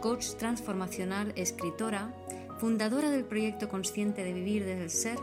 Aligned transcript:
coach 0.00 0.34
transformacional, 0.38 1.32
escritora, 1.36 2.12
fundadora 2.58 3.10
del 3.10 3.24
proyecto 3.24 3.68
Consciente 3.68 4.24
de 4.24 4.32
Vivir 4.32 4.64
desde 4.64 4.82
el 4.82 4.90
Ser 4.90 5.18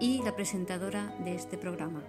y 0.00 0.22
la 0.22 0.34
presentadora 0.34 1.14
de 1.24 1.34
este 1.34 1.58
programa. 1.58 2.02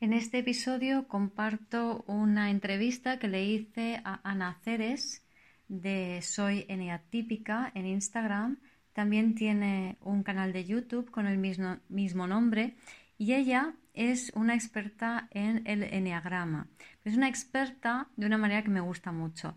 En 0.00 0.12
este 0.12 0.38
episodio 0.38 1.06
comparto 1.06 2.04
una 2.06 2.50
entrevista 2.50 3.18
que 3.18 3.28
le 3.28 3.44
hice 3.44 4.00
a 4.04 4.20
Ana 4.28 4.58
Ceres 4.62 5.22
de 5.68 6.20
Soy 6.22 6.64
Eneatípica 6.68 7.70
en 7.74 7.86
Instagram. 7.86 8.60
También 8.92 9.34
tiene 9.34 9.96
un 10.00 10.22
canal 10.22 10.52
de 10.52 10.64
YouTube 10.64 11.10
con 11.10 11.26
el 11.26 11.38
mismo, 11.38 11.78
mismo 11.88 12.26
nombre 12.26 12.74
y 13.18 13.34
ella 13.34 13.74
es 13.92 14.32
una 14.34 14.54
experta 14.54 15.28
en 15.30 15.66
el 15.66 15.82
eneagrama. 15.84 16.68
Es 17.04 17.16
una 17.16 17.28
experta 17.28 18.08
de 18.16 18.26
una 18.26 18.38
manera 18.38 18.62
que 18.62 18.70
me 18.70 18.80
gusta 18.80 19.12
mucho, 19.12 19.56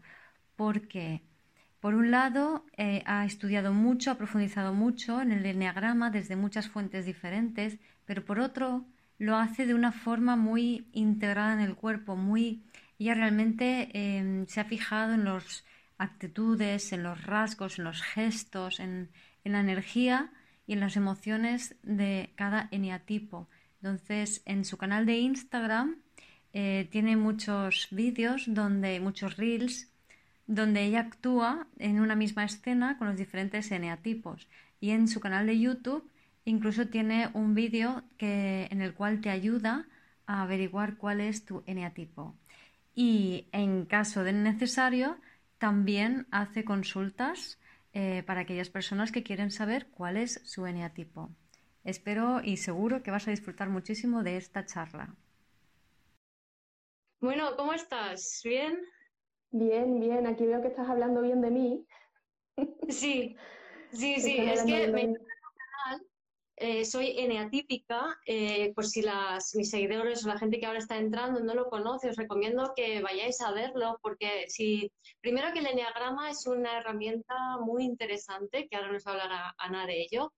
porque 0.56 1.24
por 1.80 1.96
un 1.96 2.12
lado 2.12 2.66
eh, 2.76 3.04
ha 3.06 3.26
estudiado 3.26 3.74
mucho, 3.74 4.12
ha 4.12 4.18
profundizado 4.18 4.74
mucho 4.74 5.22
en 5.22 5.32
el 5.32 5.46
eneagrama 5.46 6.10
desde 6.12 6.36
muchas 6.36 6.68
fuentes 6.68 7.06
diferentes, 7.06 7.80
pero 8.06 8.26
por 8.26 8.40
otro 8.40 8.86
lo 9.18 9.38
hace 9.38 9.66
de 9.66 9.74
una 9.74 9.92
forma 9.92 10.36
muy 10.36 10.90
integrada 10.92 11.54
en 11.54 11.62
el 11.62 11.76
cuerpo, 11.76 12.16
muy 12.16 12.64
ella 13.00 13.14
realmente 13.14 13.90
em, 13.94 14.46
se 14.48 14.60
ha 14.60 14.66
fijado 14.66 15.14
en 15.14 15.24
las 15.24 15.64
actitudes, 15.98 16.92
en 16.94 17.04
los 17.04 17.24
rasgos, 17.24 17.80
en 17.80 17.86
los 17.86 18.02
gestos, 18.02 18.80
en 18.80 19.10
la 19.44 19.60
energía 19.62 20.32
y 20.66 20.74
en 20.74 20.80
las 20.82 20.98
emociones 20.98 21.76
de 21.84 22.34
cada 22.36 22.68
eneatipo. 22.72 23.50
Entonces, 23.82 24.42
en 24.46 24.66
su 24.66 24.78
canal 24.78 25.06
de 25.06 25.18
Instagram 25.18 25.98
eh, 26.60 26.88
tiene 26.90 27.16
muchos 27.18 27.88
vídeos 27.92 28.46
donde, 28.48 29.00
muchos 29.00 29.38
reels, 29.38 29.92
donde 30.48 30.86
ella 30.86 31.02
actúa 31.02 31.68
en 31.78 32.00
una 32.00 32.16
misma 32.16 32.46
escena 32.46 32.98
con 32.98 33.10
los 33.10 33.16
diferentes 33.16 33.70
eneatipos. 33.72 34.48
Y 34.80 34.90
en 34.90 35.08
su 35.08 35.20
canal 35.20 35.46
de 35.46 35.60
YouTube 35.60 36.10
incluso 36.46 36.88
tiene 36.88 37.30
un 37.34 37.54
vídeo 37.54 38.02
que, 38.18 38.68
en 38.72 38.82
el 38.82 38.96
cual 38.96 39.22
te 39.22 39.30
ayuda 39.30 39.86
a 40.26 40.42
averiguar 40.42 40.98
cuál 40.98 41.22
es 41.22 41.46
tu 41.46 41.62
eneatipo. 41.68 42.34
Y 42.96 43.46
en 43.52 43.86
caso 43.86 44.24
de 44.24 44.34
necesario, 44.34 45.20
también 45.60 46.26
hace 46.32 46.66
consultas 46.66 47.60
eh, 47.94 48.24
para 48.26 48.42
aquellas 48.42 48.72
personas 48.72 49.12
que 49.12 49.22
quieren 49.22 49.52
saber 49.52 49.90
cuál 49.92 50.18
es 50.18 50.42
su 50.44 50.66
eneatipo. 50.66 51.30
Espero 51.84 52.42
y 52.44 52.58
seguro 52.58 53.04
que 53.04 53.12
vas 53.12 53.28
a 53.28 53.32
disfrutar 53.32 53.70
muchísimo 53.70 54.24
de 54.24 54.38
esta 54.38 54.66
charla. 54.66 55.14
Bueno, 57.28 57.58
¿cómo 57.58 57.74
estás? 57.74 58.40
¿Bien? 58.46 58.80
Bien, 59.52 60.00
bien. 60.00 60.26
Aquí 60.28 60.46
veo 60.46 60.62
que 60.62 60.70
estás 60.70 60.88
hablando 60.88 61.22
bien 61.22 61.42
de 61.42 61.52
mí. 61.52 61.86
Sí, 62.88 63.36
sí, 63.92 64.22
sí. 64.22 64.38
Es 64.38 64.64
que 64.64 64.88
me 64.88 65.02
canal. 65.02 66.08
Eh, 66.56 66.86
soy 66.86 67.20
eneatípica. 67.20 68.18
Eh, 68.26 68.72
por 68.74 68.86
si 68.86 69.02
las, 69.02 69.54
mis 69.56 69.70
seguidores 69.70 70.24
o 70.24 70.30
la 70.30 70.40
gente 70.40 70.58
que 70.58 70.68
ahora 70.68 70.80
está 70.80 70.96
entrando 70.96 71.42
no 71.42 71.54
lo 71.54 71.70
conoce, 71.70 72.12
os 72.12 72.16
recomiendo 72.16 72.72
que 72.78 73.02
vayáis 73.02 73.42
a 73.42 73.52
verlo 73.52 74.00
porque 74.02 74.46
si 74.48 74.90
primero 75.20 75.52
que 75.52 75.60
el 75.60 75.68
eneagrama 75.68 76.30
es 76.30 76.48
una 76.48 76.78
herramienta 76.78 77.58
muy 77.60 77.84
interesante, 77.84 78.70
que 78.70 78.78
ahora 78.78 78.94
nos 78.94 79.06
hablará 79.06 79.54
Ana 79.58 79.86
de 79.86 80.02
ello. 80.02 80.32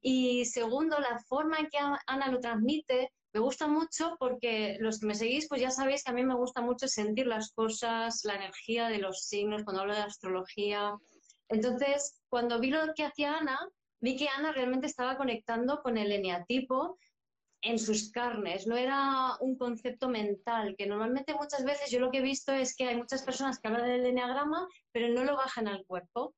Y 0.00 0.44
segundo, 0.46 0.98
la 0.98 1.20
forma 1.20 1.58
en 1.60 1.68
que 1.68 1.78
Ana 1.78 2.32
lo 2.32 2.40
transmite 2.40 3.12
me 3.32 3.40
gusta 3.40 3.66
mucho 3.66 4.16
porque 4.18 4.76
los 4.80 5.00
que 5.00 5.06
me 5.06 5.14
seguís, 5.14 5.48
pues 5.48 5.60
ya 5.60 5.70
sabéis 5.70 6.04
que 6.04 6.10
a 6.10 6.14
mí 6.14 6.22
me 6.22 6.34
gusta 6.34 6.60
mucho 6.60 6.86
sentir 6.86 7.26
las 7.26 7.52
cosas, 7.52 8.24
la 8.24 8.34
energía 8.34 8.88
de 8.88 8.98
los 8.98 9.24
signos, 9.24 9.64
cuando 9.64 9.82
hablo 9.82 9.94
de 9.94 10.02
astrología. 10.02 10.94
Entonces, 11.48 12.20
cuando 12.28 12.60
vi 12.60 12.70
lo 12.70 12.92
que 12.94 13.04
hacía 13.04 13.38
Ana, 13.38 13.58
vi 14.00 14.16
que 14.16 14.28
Ana 14.28 14.52
realmente 14.52 14.86
estaba 14.86 15.16
conectando 15.16 15.80
con 15.82 15.96
el 15.96 16.12
eneatipo 16.12 16.98
en 17.62 17.78
sus 17.78 18.10
carnes, 18.10 18.66
no 18.66 18.76
era 18.76 19.36
un 19.40 19.56
concepto 19.56 20.08
mental, 20.08 20.74
que 20.76 20.86
normalmente 20.86 21.32
muchas 21.34 21.64
veces 21.64 21.90
yo 21.90 22.00
lo 22.00 22.10
que 22.10 22.18
he 22.18 22.22
visto 22.22 22.52
es 22.52 22.74
que 22.74 22.88
hay 22.88 22.96
muchas 22.96 23.22
personas 23.22 23.60
que 23.60 23.68
hablan 23.68 23.88
del 23.88 24.04
eneagrama, 24.04 24.66
pero 24.90 25.08
no 25.08 25.22
lo 25.22 25.36
bajan 25.36 25.68
al 25.68 25.86
cuerpo. 25.86 26.34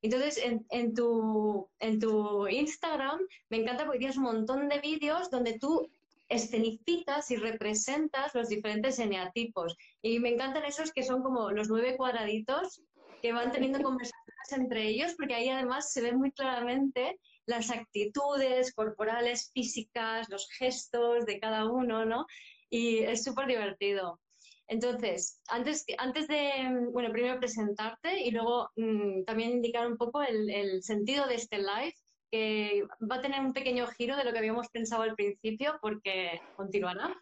Entonces, 0.00 0.40
en, 0.70 0.94
tu, 0.94 1.68
en 1.80 1.98
tu 1.98 2.46
Instagram 2.46 3.18
me 3.50 3.56
encanta 3.56 3.84
porque 3.84 3.98
tienes 3.98 4.16
un 4.16 4.22
montón 4.22 4.68
de 4.68 4.78
vídeos 4.78 5.28
donde 5.30 5.58
tú 5.58 5.90
escenificas 6.28 7.30
y 7.30 7.36
representas 7.36 8.34
los 8.34 8.48
diferentes 8.48 8.98
eneatipos. 8.98 9.76
Y 10.02 10.18
me 10.20 10.30
encantan 10.30 10.64
esos 10.64 10.92
que 10.92 11.02
son 11.02 11.22
como 11.22 11.50
los 11.50 11.68
nueve 11.68 11.96
cuadraditos 11.96 12.82
que 13.22 13.32
van 13.32 13.52
teniendo 13.52 13.82
conversaciones 13.82 14.52
entre 14.52 14.88
ellos, 14.88 15.14
porque 15.16 15.34
ahí 15.34 15.48
además 15.48 15.92
se 15.92 16.02
ven 16.02 16.18
muy 16.18 16.32
claramente 16.32 17.18
las 17.46 17.70
actitudes 17.70 18.74
corporales, 18.74 19.50
físicas, 19.54 20.28
los 20.28 20.48
gestos 20.50 21.24
de 21.24 21.40
cada 21.40 21.64
uno, 21.70 22.04
¿no? 22.04 22.26
Y 22.68 22.98
es 22.98 23.24
súper 23.24 23.46
divertido. 23.46 24.20
Entonces, 24.68 25.40
antes, 25.48 25.86
antes 25.96 26.28
de, 26.28 26.52
bueno, 26.92 27.10
primero 27.10 27.38
presentarte 27.38 28.20
y 28.20 28.30
luego 28.30 28.68
mm, 28.76 29.24
también 29.24 29.52
indicar 29.52 29.86
un 29.86 29.96
poco 29.96 30.22
el, 30.22 30.82
sentido 30.82 31.26
de 31.26 31.36
este 31.36 31.56
live, 31.56 31.94
que 32.30 32.84
va 33.10 33.16
a 33.16 33.20
tener 33.20 33.40
un 33.40 33.52
pequeño 33.52 33.86
giro 33.86 34.16
de 34.16 34.24
lo 34.24 34.32
que 34.32 34.38
habíamos 34.38 34.68
pensado 34.68 35.02
al 35.02 35.14
principio, 35.14 35.78
porque 35.80 36.40
continuará. 36.56 37.14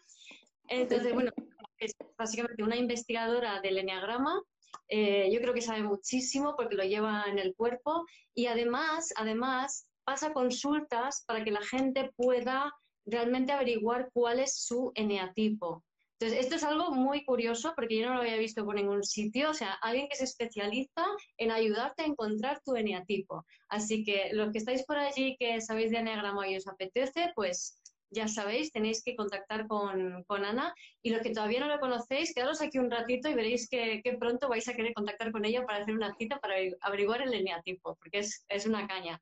Entonces, 0.67 1.13
bueno, 1.13 1.31
es 1.79 1.93
básicamente 2.17 2.63
una 2.63 2.75
investigadora 2.75 3.61
del 3.61 3.77
Enneagrama. 3.77 4.41
Eh, 4.89 5.29
yo 5.31 5.39
creo 5.39 5.53
que 5.53 5.61
sabe 5.61 5.83
muchísimo 5.83 6.55
porque 6.55 6.75
lo 6.75 6.83
lleva 6.83 7.25
en 7.27 7.39
el 7.39 7.55
cuerpo 7.55 8.05
y 8.33 8.47
además, 8.47 9.13
además, 9.15 9.89
pasa 10.03 10.33
consultas 10.33 11.23
para 11.25 11.43
que 11.43 11.51
la 11.51 11.61
gente 11.61 12.11
pueda 12.15 12.73
realmente 13.05 13.53
averiguar 13.53 14.09
cuál 14.13 14.39
es 14.39 14.57
su 14.57 14.91
eneatipo. 14.95 15.83
Entonces, 16.19 16.45
esto 16.45 16.55
es 16.55 16.63
algo 16.63 16.89
muy 16.91 17.23
curioso 17.23 17.73
porque 17.75 17.99
yo 17.99 18.07
no 18.07 18.15
lo 18.15 18.21
había 18.21 18.37
visto 18.37 18.65
por 18.65 18.75
ningún 18.75 19.03
sitio. 19.03 19.51
O 19.51 19.53
sea, 19.53 19.73
alguien 19.73 20.07
que 20.09 20.15
se 20.15 20.23
especializa 20.23 21.05
en 21.37 21.51
ayudarte 21.51 22.01
a 22.01 22.05
encontrar 22.07 22.59
tu 22.65 22.75
eneatipo. 22.75 23.45
Así 23.69 24.03
que 24.03 24.31
los 24.33 24.51
que 24.51 24.57
estáis 24.57 24.83
por 24.83 24.97
allí 24.97 25.37
que 25.37 25.61
sabéis 25.61 25.91
de 25.91 25.97
eneagrama 25.97 26.49
y 26.49 26.57
os 26.57 26.67
apetece, 26.67 27.31
pues 27.35 27.79
ya 28.09 28.27
sabéis, 28.27 28.71
tenéis 28.71 29.03
que 29.03 29.15
contactar 29.15 29.67
con, 29.67 30.25
Ana. 30.27 30.73
Y 31.03 31.11
los 31.11 31.21
que 31.21 31.29
todavía 31.29 31.59
no 31.59 31.67
lo 31.67 31.79
conocéis, 31.79 32.33
quedaros 32.33 32.61
aquí 32.61 32.79
un 32.79 32.89
ratito 32.89 33.29
y 33.29 33.35
veréis 33.35 33.69
que, 33.69 34.01
pronto 34.19 34.49
vais 34.49 34.67
a 34.67 34.73
querer 34.73 34.95
contactar 34.95 35.31
con 35.31 35.45
ella 35.45 35.67
para 35.67 35.83
hacer 35.83 35.93
una 35.93 36.15
cita 36.15 36.39
para 36.39 36.55
averiguar 36.81 37.21
el 37.21 37.33
eneatipo, 37.33 37.95
porque 37.95 38.19
es, 38.19 38.43
es 38.49 38.65
una 38.65 38.87
caña. 38.87 39.21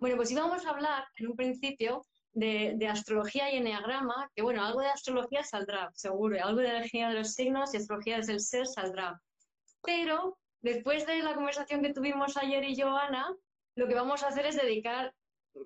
Bueno, 0.00 0.16
pues 0.16 0.30
íbamos 0.30 0.64
a 0.64 0.70
hablar 0.70 1.04
en 1.18 1.26
un 1.28 1.36
principio 1.36 2.06
de, 2.32 2.86
astrología 2.88 3.52
y 3.52 3.56
eneagrama, 3.56 4.30
que 4.34 4.42
bueno, 4.42 4.64
algo 4.64 4.80
de 4.80 4.88
astrología 4.88 5.42
saldrá, 5.42 5.90
seguro, 5.94 6.36
algo 6.42 6.60
de 6.60 6.68
energía 6.68 7.08
de 7.08 7.16
los 7.16 7.34
signos 7.34 7.74
y 7.74 7.78
astrología 7.78 8.18
desde 8.18 8.34
el 8.34 8.40
ser 8.40 8.66
saldrá. 8.66 9.20
Pero 9.82 10.38
después 10.62 11.06
de 11.06 11.22
la 11.22 11.34
conversación 11.34 11.82
que 11.82 11.92
tuvimos 11.92 12.36
ayer 12.36 12.64
y 12.64 12.76
yo, 12.76 12.96
Ana, 12.96 13.34
lo 13.76 13.88
que 13.88 13.94
vamos 13.94 14.22
a 14.22 14.28
hacer 14.28 14.46
es 14.46 14.56
dedicar, 14.56 15.12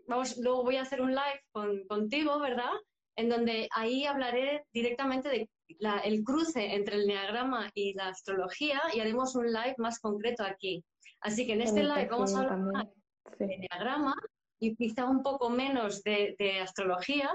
vamos, 0.06 0.36
luego 0.38 0.62
voy 0.62 0.76
a 0.76 0.82
hacer 0.82 1.00
un 1.00 1.10
live 1.10 1.42
con, 1.52 1.86
contigo, 1.86 2.38
¿verdad? 2.38 2.72
En 3.16 3.28
donde 3.28 3.68
ahí 3.72 4.06
hablaré 4.06 4.64
directamente 4.72 5.28
de 5.28 5.48
el 6.04 6.22
cruce 6.24 6.74
entre 6.74 6.96
el 6.96 7.04
eneagrama 7.04 7.70
y 7.74 7.94
la 7.94 8.08
astrología 8.08 8.82
y 8.92 9.00
haremos 9.00 9.34
un 9.34 9.46
live 9.46 9.74
más 9.78 9.98
concreto 9.98 10.44
aquí. 10.44 10.84
Así 11.20 11.46
que 11.46 11.54
en 11.54 11.62
este 11.62 11.82
live 11.82 12.08
vamos 12.10 12.34
a 12.34 12.40
hablar 12.40 12.90
del 13.38 13.50
eneagrama 13.50 14.14
y 14.60 14.74
quizá 14.76 15.06
un 15.06 15.22
poco 15.22 15.50
menos 15.50 16.02
de, 16.02 16.58
astrología. 16.62 17.30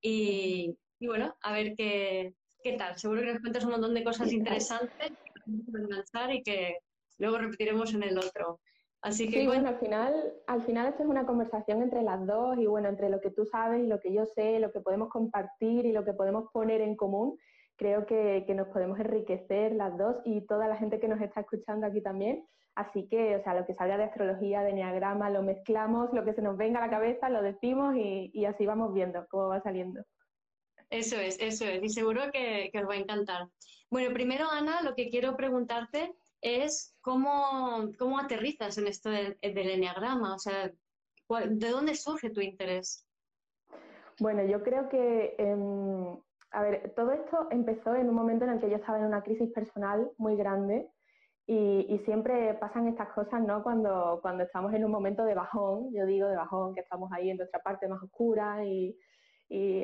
Y, 0.00 0.76
bueno, 1.00 1.34
a 1.42 1.52
ver 1.52 1.74
qué, 1.76 2.34
qué 2.62 2.72
tal. 2.72 2.98
Seguro 2.98 3.20
que 3.22 3.32
nos 3.32 3.40
cuentas 3.40 3.64
un 3.64 3.70
montón 3.72 3.94
de 3.94 4.04
cosas 4.04 4.32
interesantes 4.32 5.12
que 5.46 6.34
y 6.34 6.42
que 6.42 6.78
luego 7.18 7.38
repetiremos 7.38 7.94
en 7.94 8.02
el 8.02 8.18
otro. 8.18 8.60
Así 9.00 9.30
que 9.30 9.40
sí, 9.40 9.46
bueno, 9.46 9.68
al 9.68 9.78
final, 9.78 10.34
al 10.48 10.62
final 10.62 10.88
esto 10.88 11.04
es 11.04 11.08
una 11.08 11.24
conversación 11.24 11.82
entre 11.82 12.02
las 12.02 12.26
dos 12.26 12.58
y 12.58 12.66
bueno, 12.66 12.88
entre 12.88 13.08
lo 13.08 13.20
que 13.20 13.30
tú 13.30 13.44
sabes 13.46 13.84
y 13.84 13.86
lo 13.86 14.00
que 14.00 14.12
yo 14.12 14.26
sé, 14.26 14.58
lo 14.58 14.72
que 14.72 14.80
podemos 14.80 15.08
compartir 15.08 15.86
y 15.86 15.92
lo 15.92 16.04
que 16.04 16.14
podemos 16.14 16.50
poner 16.52 16.80
en 16.80 16.96
común. 16.96 17.38
creo 17.76 18.06
que, 18.06 18.42
que, 18.44 18.54
nos 18.54 18.66
podemos 18.68 18.98
enriquecer 18.98 19.72
las 19.72 19.96
dos 19.96 20.16
y 20.24 20.40
toda 20.46 20.66
la 20.66 20.76
gente 20.76 20.98
que 20.98 21.06
nos 21.06 21.20
está 21.20 21.42
escuchando 21.42 21.86
aquí 21.86 22.02
también. 22.02 22.44
Así 22.78 23.08
que, 23.08 23.34
o 23.34 23.42
sea, 23.42 23.54
lo 23.54 23.66
que 23.66 23.74
salga 23.74 23.96
de 23.96 24.04
astrología, 24.04 24.62
de 24.62 24.70
enneagrama, 24.70 25.30
lo 25.30 25.42
mezclamos, 25.42 26.12
lo 26.12 26.24
que 26.24 26.32
se 26.32 26.42
nos 26.42 26.56
venga 26.56 26.78
a 26.78 26.86
la 26.86 26.90
cabeza, 26.90 27.28
lo 27.28 27.42
decimos 27.42 27.96
y, 27.96 28.30
y 28.32 28.44
así 28.44 28.66
vamos 28.66 28.94
viendo 28.94 29.26
cómo 29.28 29.48
va 29.48 29.60
saliendo. 29.60 30.04
Eso 30.88 31.16
es, 31.16 31.40
eso 31.40 31.64
es, 31.64 31.82
y 31.82 31.88
seguro 31.88 32.30
que, 32.32 32.70
que, 32.72 32.78
os 32.78 32.88
va 32.88 32.94
a 32.94 32.98
encantar. 32.98 33.48
Bueno, 33.90 34.14
primero, 34.14 34.46
Ana, 34.48 34.80
lo 34.82 34.94
que 34.94 35.10
quiero 35.10 35.36
preguntarte 35.36 36.14
es 36.40 36.96
cómo, 37.00 37.90
cómo 37.98 38.20
aterrizas 38.20 38.78
en 38.78 38.86
esto 38.86 39.10
del, 39.10 39.36
del 39.42 39.70
enneagrama, 39.70 40.36
o 40.36 40.38
sea, 40.38 40.70
¿de 41.48 41.70
dónde 41.70 41.96
surge 41.96 42.30
tu 42.30 42.40
interés? 42.40 43.04
Bueno, 44.20 44.44
yo 44.44 44.62
creo 44.62 44.88
que, 44.88 45.34
eh, 45.36 46.16
a 46.52 46.62
ver, 46.62 46.92
todo 46.94 47.10
esto 47.10 47.48
empezó 47.50 47.96
en 47.96 48.08
un 48.08 48.14
momento 48.14 48.44
en 48.44 48.52
el 48.52 48.60
que 48.60 48.70
yo 48.70 48.76
estaba 48.76 48.98
en 48.98 49.06
una 49.06 49.24
crisis 49.24 49.50
personal 49.50 50.12
muy 50.16 50.36
grande 50.36 50.88
y, 51.50 51.98
siempre 52.04 52.52
pasan 52.54 52.88
estas 52.88 53.08
cosas, 53.14 53.40
¿no? 53.42 53.62
Cuando, 53.62 54.18
cuando 54.20 54.44
estamos 54.44 54.72
en 54.74 54.84
un 54.84 54.90
momento 54.90 55.24
de 55.24 55.34
bajón, 55.34 55.90
yo 55.94 56.04
digo 56.04 56.28
de 56.28 56.36
bajón, 56.36 56.74
que 56.74 56.80
estamos 56.80 57.10
ahí 57.10 57.30
en 57.30 57.38
nuestra 57.38 57.60
parte 57.60 57.88
más 57.88 58.02
oscura 58.02 58.64
y, 58.64 58.94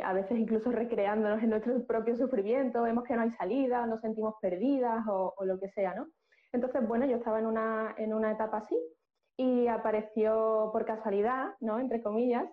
a 0.05 0.13
veces 0.13 0.39
incluso 0.39 0.71
recreándonos 0.71 1.43
en 1.43 1.49
nuestro 1.49 1.87
propio 1.87 2.17
sufrimiento, 2.17 2.83
vemos 2.83 3.05
que 3.05 3.17
no 3.17 3.23
hay 3.23 3.31
salida, 3.33 3.87
nos 3.87 4.03
sentimos 4.03 4.35
perdidas 4.43 5.07
o, 5.09 5.33
o 5.39 5.45
lo 5.47 5.59
que 5.59 5.71
sea, 5.71 5.95
¿no? 5.95 6.09
Entonces, 6.53 6.87
bueno, 6.87 7.07
yo 7.07 7.17
estaba 7.17 7.39
en 7.39 7.47
una, 7.47 7.95
en 7.97 8.13
una 8.13 8.33
etapa 8.33 8.59
así 8.59 8.77
y 9.39 9.67
apareció 9.67 10.69
por 10.71 10.85
casualidad, 10.85 11.55
¿no? 11.61 11.81
Entre 11.81 12.03
comillas, 12.03 12.45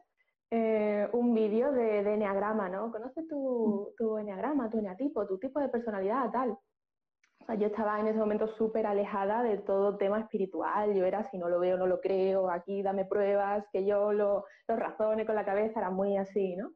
eh, 0.51 1.09
un 1.11 1.33
vídeo 1.33 1.73
de, 1.73 2.01
de 2.03 2.13
Enneagrama, 2.13 2.69
¿no? 2.69 2.89
¿Conoces 2.91 3.27
tu, 3.27 3.93
tu 3.97 4.17
Enneagrama, 4.17 4.69
tu 4.69 4.77
Enneatipo, 4.77 5.27
tu 5.27 5.37
tipo 5.37 5.59
de 5.59 5.67
personalidad, 5.67 6.31
tal? 6.31 6.57
O 7.41 7.45
sea, 7.45 7.55
yo 7.55 7.67
estaba 7.67 7.99
en 7.99 8.07
ese 8.07 8.19
momento 8.19 8.47
súper 8.55 8.85
alejada 8.85 9.43
de 9.43 9.57
todo 9.57 9.97
tema 9.97 10.19
espiritual. 10.19 10.93
Yo 10.93 11.05
era, 11.05 11.29
si 11.31 11.38
no 11.38 11.49
lo 11.49 11.59
veo, 11.59 11.77
no 11.77 11.88
lo 11.88 11.99
creo, 11.99 12.49
aquí 12.49 12.81
dame 12.83 13.05
pruebas, 13.05 13.65
que 13.71 13.85
yo 13.85 14.13
lo, 14.13 14.45
lo 14.67 14.75
razone 14.75 15.25
con 15.25 15.35
la 15.35 15.45
cabeza, 15.45 15.79
era 15.79 15.89
muy 15.89 16.17
así, 16.17 16.55
¿no? 16.55 16.71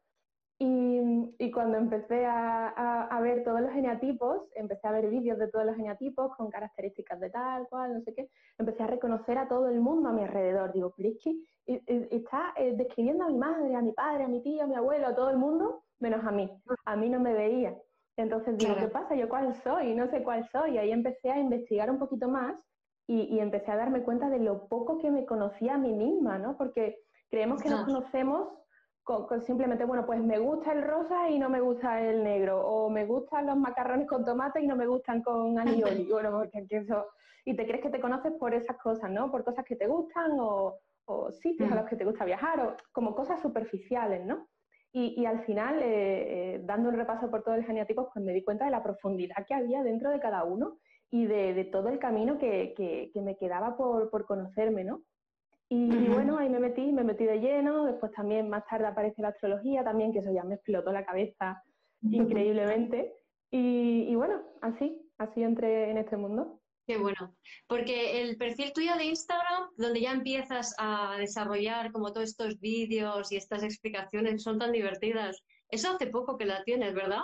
Y, 0.58 1.36
y 1.38 1.52
cuando 1.52 1.78
empecé 1.78 2.26
a, 2.26 2.70
a, 2.70 3.08
a, 3.08 3.20
ver 3.20 3.44
todos 3.44 3.60
los 3.60 3.72
eneatipos, 3.72 4.44
empecé 4.56 4.88
a 4.88 4.92
ver 4.92 5.10
vídeos 5.10 5.38
de 5.38 5.50
todos 5.50 5.66
los 5.66 5.78
eneatipos 5.78 6.34
con 6.38 6.50
características 6.50 7.20
de 7.20 7.30
tal, 7.30 7.68
cual, 7.68 7.94
no 7.94 8.02
sé 8.02 8.14
qué, 8.14 8.30
empecé 8.58 8.84
a 8.84 8.88
reconocer 8.88 9.38
a 9.38 9.50
todo 9.50 9.68
el 9.68 9.82
mundo 9.82 10.08
a 10.08 10.14
mi 10.14 10.24
alrededor. 10.24 10.72
Digo, 10.72 10.94
pero 10.96 11.10
está 11.66 12.54
eh, 12.56 12.74
describiendo 12.78 13.26
a 13.26 13.28
mi 13.28 13.38
madre, 13.38 13.76
a 13.76 13.82
mi 13.82 13.92
padre, 13.92 14.24
a 14.24 14.28
mi 14.30 14.42
tío, 14.42 14.64
a 14.64 14.68
mi 14.68 14.76
abuelo, 14.76 15.08
a 15.08 15.16
todo 15.16 15.30
el 15.30 15.38
mundo, 15.38 15.84
menos 16.00 16.24
a 16.26 16.32
mí. 16.32 16.50
A 16.86 16.96
mí 16.96 17.10
no 17.10 17.20
me 17.20 17.34
veía. 17.34 17.76
Entonces 18.18 18.58
digo, 18.58 18.74
claro. 18.74 18.88
¿qué 18.88 18.94
pasa? 18.94 19.16
¿Yo 19.16 19.28
cuál 19.28 19.54
soy? 19.56 19.94
No 19.96 20.08
sé 20.08 20.24
cuál 20.24 20.48
soy. 20.50 20.76
Y 20.76 20.78
ahí 20.78 20.92
empecé 20.92 21.32
a 21.32 21.40
investigar 21.40 21.92
un 21.92 22.00
poquito 22.00 22.30
más 22.30 22.56
y, 23.08 23.24
y, 23.24 23.40
empecé 23.40 23.72
a 23.72 23.78
darme 23.78 24.02
cuenta 24.04 24.30
de 24.30 24.40
lo 24.40 24.68
poco 24.68 24.98
que 24.98 25.12
me 25.12 25.26
conocía 25.26 25.76
a 25.76 25.78
mí 25.78 25.94
misma, 25.94 26.40
¿no? 26.40 26.58
Porque 26.58 26.98
creemos 27.30 27.62
que 27.62 27.70
nos 27.70 27.86
conocemos 27.86 28.50
con, 29.04 29.28
con, 29.28 29.42
simplemente, 29.42 29.86
bueno, 29.86 30.06
pues 30.06 30.20
me 30.22 30.40
gusta 30.40 30.74
el 30.74 30.82
rosa 30.82 31.30
y 31.30 31.38
no 31.38 31.50
me 31.50 31.62
gusta 31.62 32.02
el 32.02 32.24
negro, 32.24 32.66
o 32.66 32.90
me 32.90 33.06
gustan 33.06 33.46
los 33.46 33.58
macarrones 33.58 34.08
con 34.08 34.26
tomate 34.26 34.62
y 34.62 34.68
no 34.68 34.76
me 34.76 34.88
gustan 34.88 35.22
con 35.22 35.60
alioli, 35.60 36.10
bueno, 36.12 36.32
porque 36.32 36.66
eso, 36.72 37.06
y 37.46 37.56
te 37.56 37.68
crees 37.68 37.84
que 37.84 37.92
te 37.92 38.02
conoces 38.02 38.34
por 38.34 38.54
esas 38.56 38.78
cosas, 38.78 39.12
¿no? 39.12 39.30
Por 39.30 39.44
cosas 39.44 39.64
que 39.66 39.76
te 39.76 39.86
gustan 39.86 40.32
o, 40.40 40.80
o 41.06 41.32
sitios 41.32 41.70
mm. 41.70 41.74
a 41.74 41.76
los 41.76 41.90
que 41.90 41.96
te 41.96 42.06
gusta 42.06 42.26
viajar, 42.26 42.60
o 42.60 42.76
como 42.92 43.14
cosas 43.14 43.40
superficiales, 43.42 44.26
¿no? 44.26 44.48
Y, 44.98 45.14
y 45.22 45.26
al 45.26 45.44
final, 45.44 45.82
eh, 45.82 46.56
eh, 46.56 46.62
dando 46.64 46.88
un 46.88 46.96
repaso 46.96 47.30
por 47.30 47.44
todos 47.44 47.58
los 47.58 47.68
geneatipos, 47.68 48.08
pues 48.14 48.24
me 48.24 48.32
di 48.32 48.42
cuenta 48.46 48.64
de 48.64 48.72
la 48.72 48.82
profundidad 48.82 49.46
que 49.46 49.54
había 49.54 49.84
dentro 49.84 50.10
de 50.10 50.22
cada 50.22 50.46
uno 50.46 50.78
y 51.12 51.26
de, 51.26 51.54
de 51.54 51.66
todo 51.66 51.90
el 51.90 52.00
camino 52.00 52.38
que, 52.38 52.74
que, 52.78 53.12
que 53.14 53.22
me 53.22 53.36
quedaba 53.36 53.76
por, 53.76 54.10
por 54.10 54.26
conocerme, 54.26 54.86
¿no? 54.86 55.02
Y, 55.68 55.90
uh 55.90 55.94
-huh. 55.94 56.06
y, 56.06 56.08
bueno, 56.14 56.38
ahí 56.38 56.48
me 56.48 56.60
metí, 56.60 56.94
me 56.94 57.04
metí 57.04 57.26
de 57.26 57.42
lleno, 57.42 57.86
después 57.86 58.14
también 58.14 58.48
más 58.48 58.66
tarde 58.68 58.88
aparece 58.88 59.22
la 59.22 59.30
astrología 59.30 59.84
también, 59.84 60.14
que 60.14 60.20
eso 60.20 60.32
ya 60.32 60.46
me 60.46 60.56
explotó 60.56 60.94
la 60.94 61.04
cabeza 61.06 61.62
uh 62.04 62.08
-huh. 62.08 62.16
increíblemente. 62.16 63.12
Y, 63.52 64.06
y, 64.08 64.16
bueno, 64.16 64.44
así, 64.62 65.12
así 65.18 65.44
entré 65.44 65.90
en 65.92 65.98
este 65.98 66.16
mundo. 66.16 66.62
Qué 66.88 66.98
bueno, 66.98 67.36
porque 67.68 68.22
el 68.22 68.38
perfil 68.38 68.72
tuyo 68.72 68.96
de 68.96 69.06
Instagram, 69.06 69.70
donde 69.76 70.02
ya 70.02 70.12
empiezas 70.12 70.76
a 70.78 71.16
desarrollar 71.18 71.92
como 71.92 72.14
todos 72.14 72.30
estos 72.30 72.60
vídeos 72.60 73.32
y 73.32 73.38
estas 73.38 73.64
explicaciones 73.64 74.44
son 74.44 74.60
tan 74.60 74.72
divertidas, 74.72 75.44
eso 75.70 75.90
hace 75.90 76.06
poco 76.08 76.38
que 76.38 76.46
la 76.46 76.64
tienes, 76.64 76.94
¿verdad? 76.94 77.22